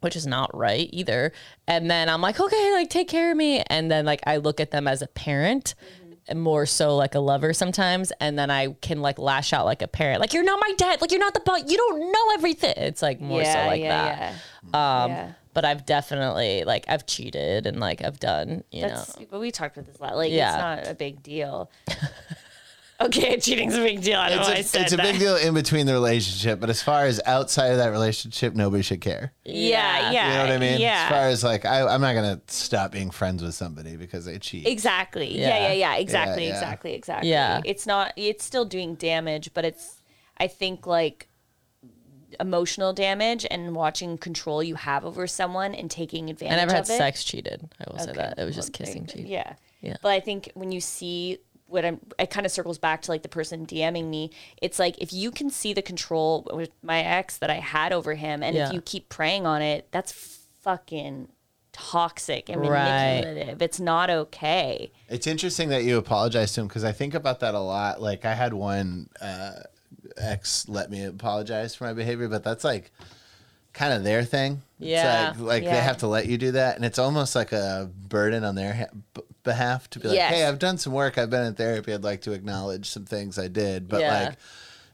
which 0.00 0.14
is 0.14 0.28
not 0.28 0.56
right 0.56 0.88
either 0.92 1.32
and 1.66 1.90
then 1.90 2.08
i'm 2.08 2.20
like 2.20 2.38
okay 2.38 2.72
like 2.74 2.88
take 2.88 3.08
care 3.08 3.32
of 3.32 3.36
me 3.36 3.64
and 3.68 3.90
then 3.90 4.04
like 4.06 4.20
i 4.28 4.36
look 4.36 4.60
at 4.60 4.70
them 4.70 4.86
as 4.86 5.02
a 5.02 5.08
parent 5.08 5.74
Mm-hmm. 5.82 6.12
and 6.28 6.40
more 6.40 6.66
so 6.66 6.94
like 6.94 7.16
a 7.16 7.18
lover 7.18 7.52
sometimes 7.52 8.12
and 8.20 8.38
then 8.38 8.48
i 8.48 8.68
can 8.80 9.00
like 9.02 9.18
lash 9.18 9.52
out 9.52 9.64
like 9.64 9.82
a 9.82 9.88
parent 9.88 10.20
like 10.20 10.32
you're 10.32 10.44
not 10.44 10.60
my 10.60 10.72
dad 10.76 11.00
like 11.00 11.10
you're 11.10 11.18
not 11.18 11.34
the 11.34 11.40
but 11.44 11.68
you 11.68 11.76
don't 11.76 12.12
know 12.12 12.34
everything 12.34 12.74
it's 12.76 13.02
like 13.02 13.20
more 13.20 13.42
so 13.42 13.50
yeah, 13.50 13.66
like 13.66 13.80
yeah, 13.80 13.88
that 14.04 14.34
Yeah. 14.72 15.02
um 15.02 15.10
Yeah. 15.10 15.32
But 15.58 15.64
i've 15.64 15.84
definitely 15.84 16.62
like 16.64 16.84
i've 16.88 17.04
cheated 17.04 17.66
and 17.66 17.80
like 17.80 18.00
i've 18.04 18.20
done 18.20 18.62
you 18.70 18.82
That's 18.82 19.18
know 19.18 19.26
but 19.28 19.40
we 19.40 19.50
talked 19.50 19.76
about 19.76 19.86
this 19.90 19.98
a 19.98 20.02
lot. 20.02 20.16
Like 20.16 20.30
Yeah. 20.30 20.52
it's 20.78 20.84
not 20.86 20.92
a 20.92 20.94
big 20.94 21.20
deal. 21.22 21.68
okay, 23.00 23.38
cheating's 23.38 23.74
a 23.76 23.82
big 23.82 24.00
deal. 24.02 24.18
I 24.18 24.28
don't 24.30 24.38
It's 24.40 24.48
know 24.48 24.54
a, 24.54 24.62
said 24.62 24.82
it's 24.82 24.92
a 24.92 24.96
big 24.96 25.18
deal 25.18 25.36
in 25.36 25.54
between 25.54 25.86
the 25.86 25.92
relationship, 25.92 26.60
but 26.60 26.70
as 26.70 26.82
far 26.82 27.04
as 27.04 27.20
outside 27.26 27.68
of 27.72 27.78
that 27.78 27.88
relationship, 27.88 28.54
nobody 28.54 28.82
should 28.82 29.00
care. 29.00 29.32
Yeah, 29.44 30.10
yeah. 30.10 30.28
You 30.28 30.34
know 30.34 30.44
what 30.44 30.52
I 30.52 30.58
mean? 30.58 30.80
Yeah. 30.80 31.04
As 31.04 31.10
far 31.10 31.28
as 31.28 31.44
like, 31.44 31.64
I, 31.64 31.86
I'm 31.86 32.00
not 32.00 32.14
gonna 32.14 32.40
stop 32.48 32.92
being 32.92 33.10
friends 33.10 33.42
with 33.42 33.54
somebody 33.54 33.96
because 33.96 34.24
they 34.24 34.38
cheat. 34.38 34.66
Exactly. 34.66 35.38
Yeah, 35.38 35.48
Yeah. 35.48 35.66
yeah, 35.68 35.72
yeah. 35.72 35.94
Exactly, 35.96 36.46
yeah. 36.46 36.54
exactly, 36.54 36.94
exactly. 36.94 37.30
Yeah. 37.30 37.60
It's 37.64 37.86
not 37.86 38.12
it's 38.16 38.44
still 38.44 38.64
doing 38.64 38.94
damage, 38.94 39.50
but 39.54 39.64
it's 39.64 40.02
I 40.36 40.46
think 40.48 40.86
like 40.86 41.28
emotional 42.40 42.92
damage 42.92 43.46
and 43.50 43.74
watching 43.74 44.16
control 44.18 44.62
you 44.62 44.74
have 44.76 45.04
over 45.04 45.26
someone 45.26 45.74
and 45.74 45.90
taking 45.90 46.30
advantage 46.30 46.52
i 46.54 46.60
never 46.60 46.72
had 46.72 46.82
it. 46.84 46.86
sex 46.86 47.24
cheated 47.24 47.68
i 47.80 47.90
will 47.90 47.98
say 47.98 48.12
that 48.12 48.38
it 48.38 48.44
was 48.44 48.54
well, 48.54 48.62
just 48.62 48.72
kissing 48.72 49.04
go. 49.04 49.12
cheating 49.12 49.26
Yeah. 49.26 49.54
Yeah. 49.80 49.96
But 50.02 50.08
I 50.10 50.20
think 50.20 50.50
when 50.54 50.72
you 50.72 50.80
see 50.80 51.38
what 51.66 51.84
I'm, 51.84 52.00
it 52.18 52.30
kind 52.30 52.44
of 52.46 52.50
circles 52.50 52.78
back 52.78 53.02
to 53.02 53.10
like 53.10 53.22
the 53.22 53.28
person 53.28 53.66
DMing 53.66 54.06
me. 54.08 54.30
It's 54.60 54.78
like 54.78 54.96
if 54.98 55.12
you 55.12 55.30
can 55.30 55.50
see 55.50 55.72
the 55.74 55.82
control 55.82 56.48
with 56.52 56.70
my 56.82 57.00
ex 57.00 57.36
that 57.38 57.50
I 57.50 57.56
had 57.56 57.92
over 57.92 58.14
him, 58.14 58.42
and 58.42 58.56
Yeah. 58.56 58.68
if 58.68 58.72
you 58.72 58.80
keep 58.80 59.08
preying 59.08 59.46
on 59.46 59.60
it, 59.62 59.86
that's 59.92 60.12
fucking 60.62 61.28
toxic 61.72 62.48
and 62.48 62.60
Right. 62.62 63.20
manipulative. 63.20 63.62
It's 63.62 63.78
not 63.78 64.10
okay. 64.10 64.90
It's 65.08 65.26
interesting 65.26 65.68
that 65.68 65.84
you 65.84 65.96
apologize 65.98 66.52
to 66.54 66.62
him 66.62 66.68
because 66.68 66.84
I 66.84 66.92
think 66.92 67.14
about 67.14 67.40
that 67.40 67.54
a 67.54 67.60
lot. 67.60 68.00
Like 68.02 68.24
I 68.24 68.34
had 68.34 68.52
one 68.54 69.10
uh, 69.20 69.60
ex 70.16 70.68
let 70.68 70.90
me 70.90 71.04
apologize 71.04 71.74
for 71.74 71.84
my 71.84 71.92
behavior, 71.92 72.28
but 72.28 72.42
that's 72.44 72.64
like 72.64 72.90
kind 73.72 73.92
of 73.92 74.02
their 74.04 74.24
thing. 74.24 74.62
Yeah. 74.78 75.30
it's 75.30 75.40
like, 75.40 75.62
like 75.62 75.64
they 75.64 75.80
have 75.80 75.98
to 75.98 76.06
let 76.06 76.26
you 76.26 76.38
do 76.38 76.52
that, 76.52 76.76
and 76.76 76.84
it's 76.84 76.98
almost 76.98 77.34
like 77.34 77.52
a 77.52 77.90
burden 78.08 78.44
on 78.44 78.54
their 78.54 78.74
ha- 78.74 79.22
behalf 79.44 79.88
to 79.90 80.00
be 80.00 80.08
like, 80.08 80.16
Yes. 80.16 80.34
"Hey, 80.34 80.44
I've 80.44 80.58
done 80.58 80.78
some 80.78 80.92
work. 80.92 81.18
I've 81.18 81.30
been 81.30 81.44
in 81.46 81.54
therapy. 81.54 81.92
I'd 81.92 82.04
like 82.04 82.22
to 82.22 82.32
acknowledge 82.32 82.88
some 82.90 83.04
things 83.04 83.38
I 83.38 83.48
did." 83.48 83.88
But 83.88 84.00
Yeah. 84.00 84.24
like, 84.28 84.34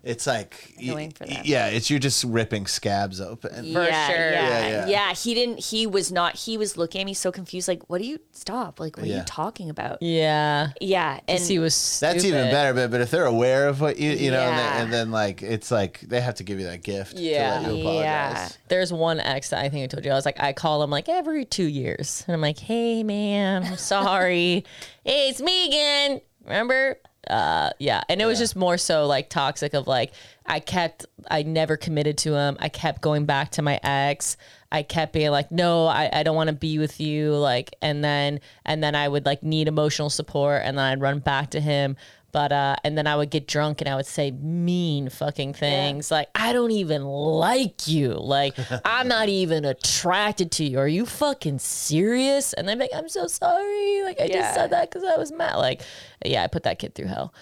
it's 0.05 0.27
like, 0.27 0.75
y- 0.81 1.11
for 1.17 1.27
them. 1.27 1.43
yeah, 1.45 1.67
it's 1.69 1.91
you're 1.91 1.99
just 1.99 2.25
ripping 2.25 2.67
scabs 2.67 3.21
open. 3.21 3.51
For 3.73 3.85
yeah, 3.85 4.07
sure. 4.09 4.17
Yeah, 4.33 4.49
Yeah, 4.49 4.69
yeah, 4.69 4.87
yeah. 4.87 5.15
He 5.15 5.35
didn't. 5.35 5.59
He 5.61 5.87
was 5.87 6.13
not. 6.13 6.37
He 6.37 6.57
was 6.59 6.77
looking 6.77 7.01
at 7.01 7.05
me 7.05 7.15
so 7.15 7.33
confused. 7.33 7.69
Like, 7.69 7.89
what 7.89 8.01
do 8.01 8.07
you 8.07 8.19
stop? 8.33 8.79
Like, 8.81 8.97
what 8.97 9.07
are 9.07 9.09
you 9.09 9.23
talking 9.27 9.71
about? 9.71 9.99
yeah 10.03 10.71
Yeah, 10.81 11.21
and 11.27 11.41
he 11.43 11.59
was 11.59 11.99
That's 12.01 12.25
even 12.25 12.51
better, 12.51 12.75
but, 12.75 12.91
but 12.91 13.01
if 13.01 13.11
they're 13.11 13.25
aware 13.27 13.69
of 13.69 13.81
what 13.81 13.99
you 13.99 14.11
you 14.11 14.31
know, 14.31 14.41
and, 14.41 14.57
Yeah. 14.57 14.73
then, 14.75 14.83
and 14.85 14.93
then 14.93 15.11
like 15.11 15.43
it's 15.43 15.71
like 15.71 16.01
they 16.01 16.21
have 16.21 16.35
to 16.37 16.45
give 16.45 16.61
you 16.61 16.67
that 16.67 16.83
gift 16.83 17.15
Yeah. 17.19 17.61
to 17.61 17.73
let 17.73 17.77
you. 17.77 17.91
Yeah. 18.01 18.49
There's 18.69 18.93
one 18.93 19.21
ex 19.21 19.51
that 19.51 19.61
I 19.65 19.69
think 19.69 19.85
I 19.85 19.87
told 19.87 20.05
you. 20.05 20.11
I 20.11 20.15
was 20.15 20.25
like, 20.27 20.41
I 20.41 20.53
call 20.53 20.83
him 20.83 20.91
like 20.91 21.09
every 21.09 21.45
two 21.45 21.65
years. 21.67 22.25
And 22.27 22.35
I'm 22.35 22.41
like, 22.41 22.59
hey, 22.59 23.03
man, 23.03 23.65
I'm 23.65 23.77
sorry. 23.95 24.65
hey, 25.05 25.29
it's 25.29 25.41
me 25.41 25.67
again. 25.69 26.21
Remember? 26.45 26.99
Uh, 27.29 27.71
yeah. 27.79 28.03
And 28.09 28.21
it 28.21 28.27
was 28.27 28.39
just 28.39 28.57
more 28.57 28.77
so 28.77 29.07
like 29.07 29.31
toxic 29.31 29.75
of 29.75 29.87
like, 29.87 30.13
I 30.47 30.61
kept, 30.61 31.07
I 31.31 31.43
never 31.43 31.77
committed 31.77 32.19
to 32.19 32.35
him. 32.35 32.57
I 32.61 32.69
kept 32.69 33.01
going 33.01 33.25
back 33.25 33.53
to 33.53 33.63
my 33.63 33.81
ex. 33.83 34.37
I 34.71 34.83
kept 34.83 35.13
being 35.13 35.31
like, 35.31 35.51
no, 35.51 35.87
I, 35.87 36.11
I 36.13 36.23
don't 36.23 36.37
want 36.37 36.49
to 36.49 36.55
be 36.55 36.79
with 36.79 37.01
you. 37.01 37.33
Like, 37.35 37.75
and 37.81 38.05
then, 38.05 38.41
and 38.65 38.83
then 38.83 38.95
I 38.95 39.09
would 39.09 39.25
like 39.25 39.43
need 39.43 39.69
emotional 39.69 40.11
support 40.11 40.63
and 40.65 40.77
then 40.77 40.85
I'd 40.85 41.01
run 41.01 41.21
back 41.21 41.51
to 41.51 41.61
him. 41.61 41.97
But 42.35 42.51
uh, 42.51 42.75
and 42.83 42.99
then 42.99 43.07
I 43.07 43.15
would 43.15 43.31
get 43.31 43.47
drunk 43.47 43.81
and 43.81 43.89
I 43.89 43.95
would 43.95 44.07
say 44.07 44.33
mean 44.33 45.09
fucking 45.09 45.55
things 45.55 46.11
like 46.11 46.29
I 46.35 46.53
don't 46.53 46.73
even 46.73 47.05
like 47.05 47.87
you, 47.87 48.09
like 48.15 48.57
I'm 48.85 49.07
not 49.07 49.29
even 49.29 49.65
attracted 49.65 50.51
to 50.53 50.65
you. 50.65 50.81
Are 50.81 50.89
you 50.89 51.07
fucking 51.07 51.61
serious? 51.61 52.53
And 52.53 52.67
they'd 52.69 52.75
be 52.75 52.81
like, 52.81 52.91
I'm 52.93 53.09
so 53.09 53.29
sorry, 53.29 54.03
like 54.03 54.21
I 54.21 54.25
Yeah. 54.25 54.41
just 54.43 54.55
said 54.55 54.71
that 54.71 54.91
because 54.91 55.05
I 55.05 55.17
was 55.17 55.31
mad. 55.31 55.55
Like, 55.59 55.83
yeah, 56.25 56.43
I 56.43 56.49
put 56.49 56.65
that 56.65 56.81
kid 56.81 56.97
through 56.97 57.07
hell. 57.07 57.33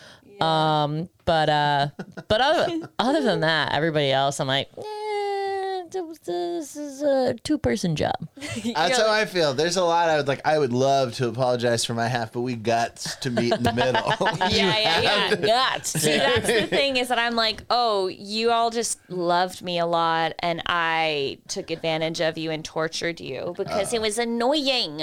Um, 0.43 1.09
but 1.25 1.49
uh, 1.49 1.89
but 2.29 2.41
other, 2.43 2.81
other 2.99 3.23
than 3.23 3.41
that, 3.41 3.73
everybody 3.73 4.11
else, 4.13 4.41
I'm 4.41 4.49
like, 4.49 4.69
eh, 4.77 4.83
this- 5.93 6.19
this 6.19 6.77
is 6.77 7.03
a 7.03 7.35
two 7.43 7.59
person 7.59 7.97
job. 7.97 8.15
That's 8.37 8.99
how 8.99 9.11
I 9.11 9.25
feel. 9.25 9.55
There's 9.55 9.77
a 9.77 9.85
lot 9.85 10.09
I 10.09 10.17
would 10.17 10.29
like. 10.29 10.41
I 10.45 10.59
would 10.59 10.73
love 10.73 11.15
to 11.15 11.29
apologize 11.29 11.85
for 11.85 11.95
my 11.95 12.09
half, 12.09 12.33
but 12.33 12.41
we 12.41 12.55
got 12.55 12.97
to 12.97 13.31
meet 13.31 13.53
in 13.53 13.63
the 13.63 13.73
middle. 13.73 13.93
yeah, 14.51 14.79
yeah, 14.79 15.01
yeah. 15.01 15.35
Guts. 15.37 15.91
See, 16.01 16.17
that's 16.17 16.47
the 16.47 16.67
thing 16.67 16.97
is 16.97 17.09
that 17.09 17.19
I'm 17.19 17.35
like, 17.35 17.63
oh, 17.71 18.09
you 18.09 18.51
all 18.51 18.71
just 18.71 18.99
loved 19.11 19.63
me 19.63 19.79
a 19.79 19.87
lot, 19.87 20.35
and 20.39 20.63
I 20.67 21.39
took 21.49 21.71
advantage 21.71 22.21
of 22.21 22.39
you 22.39 22.51
and 22.51 22.65
tortured 22.65 23.21
you 23.21 23.55
because 23.57 23.93
uh. 23.93 23.97
it 23.97 24.01
was 24.01 24.19
annoying. 24.19 25.03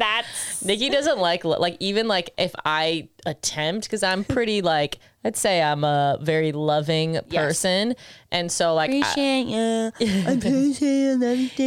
And 0.00 0.24
that's 0.24 0.64
Nikki 0.64 0.90
doesn't 0.90 1.18
like 1.18 1.44
like 1.44 1.76
even 1.80 2.08
like 2.08 2.30
if 2.38 2.54
I 2.64 3.08
attempt 3.26 3.86
because 3.86 4.02
I'm 4.02 4.24
pretty 4.24 4.62
like 4.62 4.98
I'd 5.24 5.36
say 5.36 5.62
I'm 5.62 5.84
a 5.84 6.18
very 6.22 6.52
loving 6.52 7.18
person, 7.28 7.94
and 8.32 8.50
so 8.50 8.74
like 8.74 8.90
I, 8.90 8.94
you. 9.48 9.92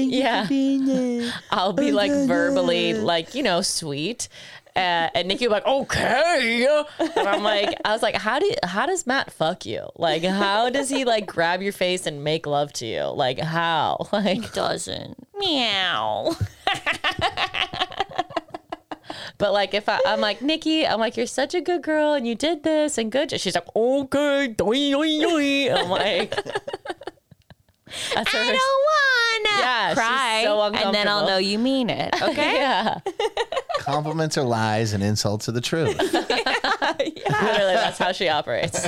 yeah, 0.10 1.32
I'll 1.52 1.74
be 1.74 1.92
like 1.92 2.12
verbally 2.12 2.94
like 2.96 3.36
you 3.36 3.44
know 3.44 3.62
sweet. 3.62 4.28
Uh, 4.76 5.08
and 5.14 5.28
Nikki 5.28 5.48
was 5.48 5.52
like, 5.52 5.68
okay, 5.68 6.66
and 6.98 7.28
I'm 7.28 7.44
like, 7.44 7.80
I 7.86 7.92
was 7.92 8.02
like, 8.02 8.16
how 8.16 8.40
do 8.40 8.52
how 8.64 8.88
does 8.88 9.06
Matt 9.06 9.32
fuck 9.32 9.68
you? 9.68 9.88
Like, 9.98 10.24
how 10.24 10.72
does 10.72 10.90
he 10.90 11.06
like 11.06 11.28
grab 11.28 11.62
your 11.62 11.74
face 11.74 12.08
and 12.08 12.24
make 12.24 12.48
love 12.48 12.74
to 12.74 12.88
you? 12.88 13.04
Like, 13.04 13.40
how? 13.40 14.08
Like, 14.12 14.52
Doesn't 14.54 15.28
meow. 15.38 16.36
But 19.38 19.54
like 19.54 19.74
if 19.74 19.88
I, 19.90 20.00
I'm 20.06 20.20
like 20.22 20.42
Nikki, 20.42 20.86
I'm 20.86 21.00
like 21.00 21.18
you're 21.18 21.26
such 21.28 21.54
a 21.54 21.62
good 21.62 21.82
girl 21.82 22.14
and 22.14 22.28
you 22.28 22.36
did 22.36 22.64
this 22.64 22.98
and 22.98 23.12
good. 23.12 23.40
She's 23.40 23.56
like 23.56 23.68
okay, 23.76 24.48
doi, 24.48 24.92
doi, 24.92 25.20
doi. 25.22 25.74
I'm 25.74 25.90
like 25.90 26.32
that's 28.16 28.32
her. 28.32 28.40
I 28.40 28.58
don't 28.58 29.50
wanna 29.50 29.60
Yeah, 29.60 29.90
she's 29.90 29.98
cry, 29.98 30.42
so 30.46 30.62
and 30.64 30.96
then 30.96 31.08
I'll 31.08 31.28
know 31.28 31.38
you 31.38 31.60
mean 31.60 31.90
it. 31.90 32.14
Okay. 32.24 32.56
yeah, 32.56 33.00
Compliments 33.80 34.38
are 34.38 34.44
lies 34.46 34.94
and 34.94 35.04
insults 35.04 35.48
are 35.50 35.52
the 35.54 35.62
truth. 35.62 35.98
Yeah. 37.06 37.42
Literally 37.42 37.74
that's 37.74 37.98
how 37.98 38.12
she 38.12 38.30
operates. 38.30 38.88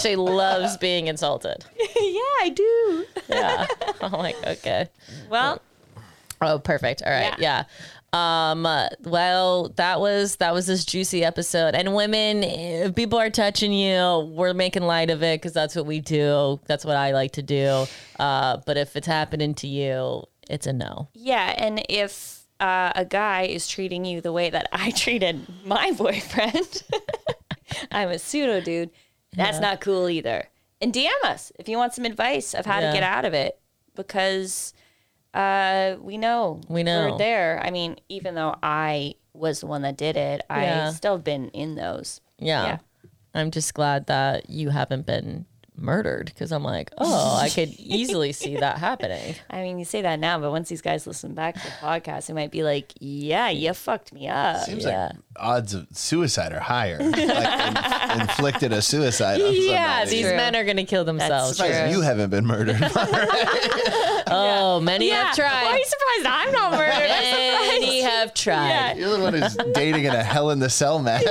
She 0.00 0.14
loves 0.14 0.76
being 0.76 1.06
insulted. 1.06 1.64
yeah, 1.78 2.20
I 2.42 2.52
do. 2.54 3.06
Yeah, 3.28 3.66
I'm 4.00 4.12
like 4.12 4.36
okay. 4.46 4.88
Well, 5.30 5.60
Oh, 6.42 6.58
perfect. 6.58 7.02
All 7.02 7.10
right. 7.10 7.36
Yeah. 7.38 7.64
Um. 8.16 8.62
Well, 9.04 9.68
that 9.76 10.00
was 10.00 10.36
that 10.36 10.54
was 10.54 10.66
this 10.66 10.84
juicy 10.84 11.24
episode. 11.24 11.74
And 11.74 11.94
women, 11.94 12.42
if 12.44 12.94
people 12.94 13.18
are 13.18 13.30
touching 13.30 13.72
you, 13.72 14.30
we're 14.34 14.54
making 14.54 14.82
light 14.84 15.10
of 15.10 15.22
it 15.22 15.40
because 15.40 15.52
that's 15.52 15.76
what 15.76 15.86
we 15.86 16.00
do. 16.00 16.60
That's 16.66 16.84
what 16.84 16.96
I 16.96 17.12
like 17.12 17.32
to 17.32 17.42
do. 17.42 17.86
Uh. 18.18 18.58
But 18.66 18.76
if 18.76 18.96
it's 18.96 19.06
happening 19.06 19.54
to 19.56 19.66
you, 19.68 20.24
it's 20.48 20.66
a 20.66 20.72
no. 20.72 21.08
yeah, 21.14 21.54
and 21.58 21.82
if 21.88 22.44
uh, 22.60 22.92
a 22.94 23.04
guy 23.04 23.42
is 23.42 23.68
treating 23.68 24.04
you 24.04 24.20
the 24.20 24.32
way 24.32 24.48
that 24.50 24.68
I 24.72 24.90
treated 25.04 25.46
my 25.64 25.90
boyfriend, 25.92 26.82
I'm 27.90 28.08
a 28.10 28.18
pseudo 28.18 28.60
dude. 28.60 28.90
That's 29.34 29.60
not 29.60 29.80
cool 29.80 30.08
either. 30.08 30.48
And 30.80 30.92
DM 30.92 31.10
us 31.24 31.52
if 31.58 31.68
you 31.68 31.76
want 31.76 31.92
some 31.94 32.04
advice 32.06 32.54
of 32.54 32.64
how 32.64 32.80
Yeah. 32.80 32.86
to 32.88 32.92
get 32.94 33.02
out 33.02 33.24
of 33.26 33.34
it 33.34 33.58
because 33.94 34.72
uh, 35.36 35.96
we 36.00 36.16
know 36.16 36.60
We 36.68 36.82
know. 36.82 37.10
we're 37.12 37.18
there. 37.18 37.60
I 37.64 37.70
mean, 37.70 37.96
even 38.08 38.34
though 38.34 38.54
I 38.62 39.14
was 39.34 39.60
the 39.60 39.66
one 39.66 39.82
that 39.82 39.96
did 39.96 40.16
it, 40.16 40.42
Yeah. 40.48 40.88
I 40.88 40.92
still 40.92 41.12
have 41.16 41.24
been 41.24 41.48
in 41.50 41.74
those. 41.74 42.20
Yeah. 42.38 42.64
Yeah. 42.66 42.78
I'm 43.34 43.50
just 43.50 43.74
glad 43.74 44.06
that 44.06 44.48
you 44.48 44.70
haven't 44.70 45.04
been 45.06 45.44
murdered 45.78 46.26
because 46.26 46.52
I'm 46.52 46.62
like, 46.62 46.90
oh, 46.98 47.36
I 47.42 47.48
could 47.48 47.70
easily 47.78 48.32
see 48.32 48.56
that 48.56 48.78
happening. 48.86 49.34
I 49.50 49.62
mean, 49.62 49.78
you 49.78 49.84
say 49.84 50.02
that 50.02 50.18
now, 50.18 50.38
but 50.38 50.50
once 50.50 50.68
these 50.68 50.82
guys 50.82 51.06
listen 51.06 51.34
back 51.34 51.54
to 51.54 51.60
the 51.62 51.74
podcast, 51.80 52.26
they 52.26 52.34
might 52.34 52.50
be 52.50 52.62
like, 52.62 52.92
"Yeah, 52.98 53.50
you 53.50 53.72
fucked 53.74 54.12
me 54.12 54.28
up." 54.28 54.62
Seems 54.64 54.84
Yeah. 54.84 55.06
like 55.06 55.16
odds 55.38 55.74
of 55.74 55.86
suicide 55.92 56.52
are 56.52 56.60
higher. 56.60 56.98
like 57.02 58.14
in- 58.14 58.20
inflicted 58.22 58.72
a 58.72 58.80
suicide 58.82 59.40
on 59.40 59.52
Yeah, 59.54 59.98
somebody. 59.98 60.10
these 60.16 60.26
True. 60.26 60.36
men 60.36 60.56
are 60.56 60.64
gonna 60.64 60.84
kill 60.84 61.04
themselves. 61.04 61.58
true. 61.58 61.66
You 61.90 62.00
haven't 62.00 62.30
been 62.30 62.46
murdered. 62.46 62.76
Oh, 64.28 64.80
many 64.80 65.08
Yeah. 65.08 65.26
have 65.32 65.38
Why 65.38 65.44
are 65.44 65.48
tried. 65.62 65.76
you 65.78 65.84
surprised 65.84 66.26
I'm 66.26 66.52
not 66.52 66.72
murdered? 66.72 67.08
many 67.08 68.00
have 68.00 68.34
tried. 68.34 68.94
You're 68.96 69.16
the 69.16 69.22
one 69.22 69.34
who's 69.34 69.56
dating 69.72 70.04
in 70.04 70.12
a 70.14 70.22
hell 70.22 70.50
in 70.50 70.58
the 70.58 70.68
cell 70.68 70.98
match. 70.98 71.22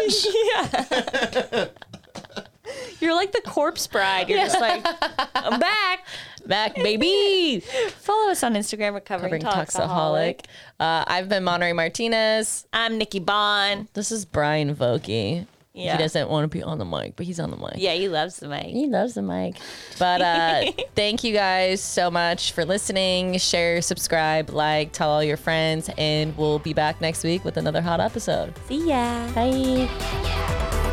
You're 3.06 3.14
like 3.14 3.32
the 3.34 3.42
corpse 3.42 3.86
bride. 3.86 4.30
You're 4.30 4.40
just 4.40 4.60
like, 4.60 4.84
I'm 5.36 5.60
back. 5.60 6.08
Back, 6.48 6.74
baby. 6.74 7.60
Follow 8.00 8.32
us 8.32 8.42
on 8.44 8.56
Instagram, 8.56 8.96
Recovering, 8.96 9.42
Covering 9.42 9.66
Toxaholic. 9.68 10.40
Toxaholic. 10.40 10.46
Uh, 10.80 11.04
I've 11.06 11.30
been 11.30 11.44
Monterey 11.44 11.74
Martinez. 11.74 12.66
I'm 12.74 12.98
Nikki 12.98 13.20
Bond. 13.20 13.90
This 13.94 14.12
is 14.12 14.26
Brian 14.26 14.76
Vokey. 14.76 15.46
Yeah. 15.74 15.92
He 15.92 15.98
doesn't 16.00 16.30
want 16.30 16.46
to 16.46 16.48
be 16.48 16.64
on 16.64 16.80
the 16.80 16.86
mic, 16.86 17.16
but 17.16 17.28
he's 17.28 17.40
on 17.40 17.52
the 17.52 17.58
mic. 17.58 17.74
Yeah, 17.76 17.94
he 17.94 18.10
loves 18.10 18.38
the 18.38 18.48
mic. 18.48 18.66
He 18.66 18.88
loves 18.88 19.14
the 19.14 19.22
mic. 19.22 19.58
But 20.00 20.22
uh, 20.22 20.72
thank 20.96 21.24
you 21.24 21.32
guys 21.32 21.82
so 21.82 22.10
much 22.10 22.54
for 22.54 22.66
listening. 22.66 23.38
Share, 23.38 23.84
subscribe, 23.84 24.50
like, 24.50 24.94
tell 24.94 25.12
all 25.12 25.24
your 25.24 25.38
friends, 25.38 25.92
and 25.98 26.36
we'll 26.38 26.60
be 26.60 26.74
back 26.74 27.02
next 27.02 27.24
week 27.24 27.44
with 27.46 27.58
another 27.58 27.82
hot 27.82 28.00
episode. 28.00 28.54
See 28.68 28.88
ya. 28.88 29.28
Bye. 29.34 30.85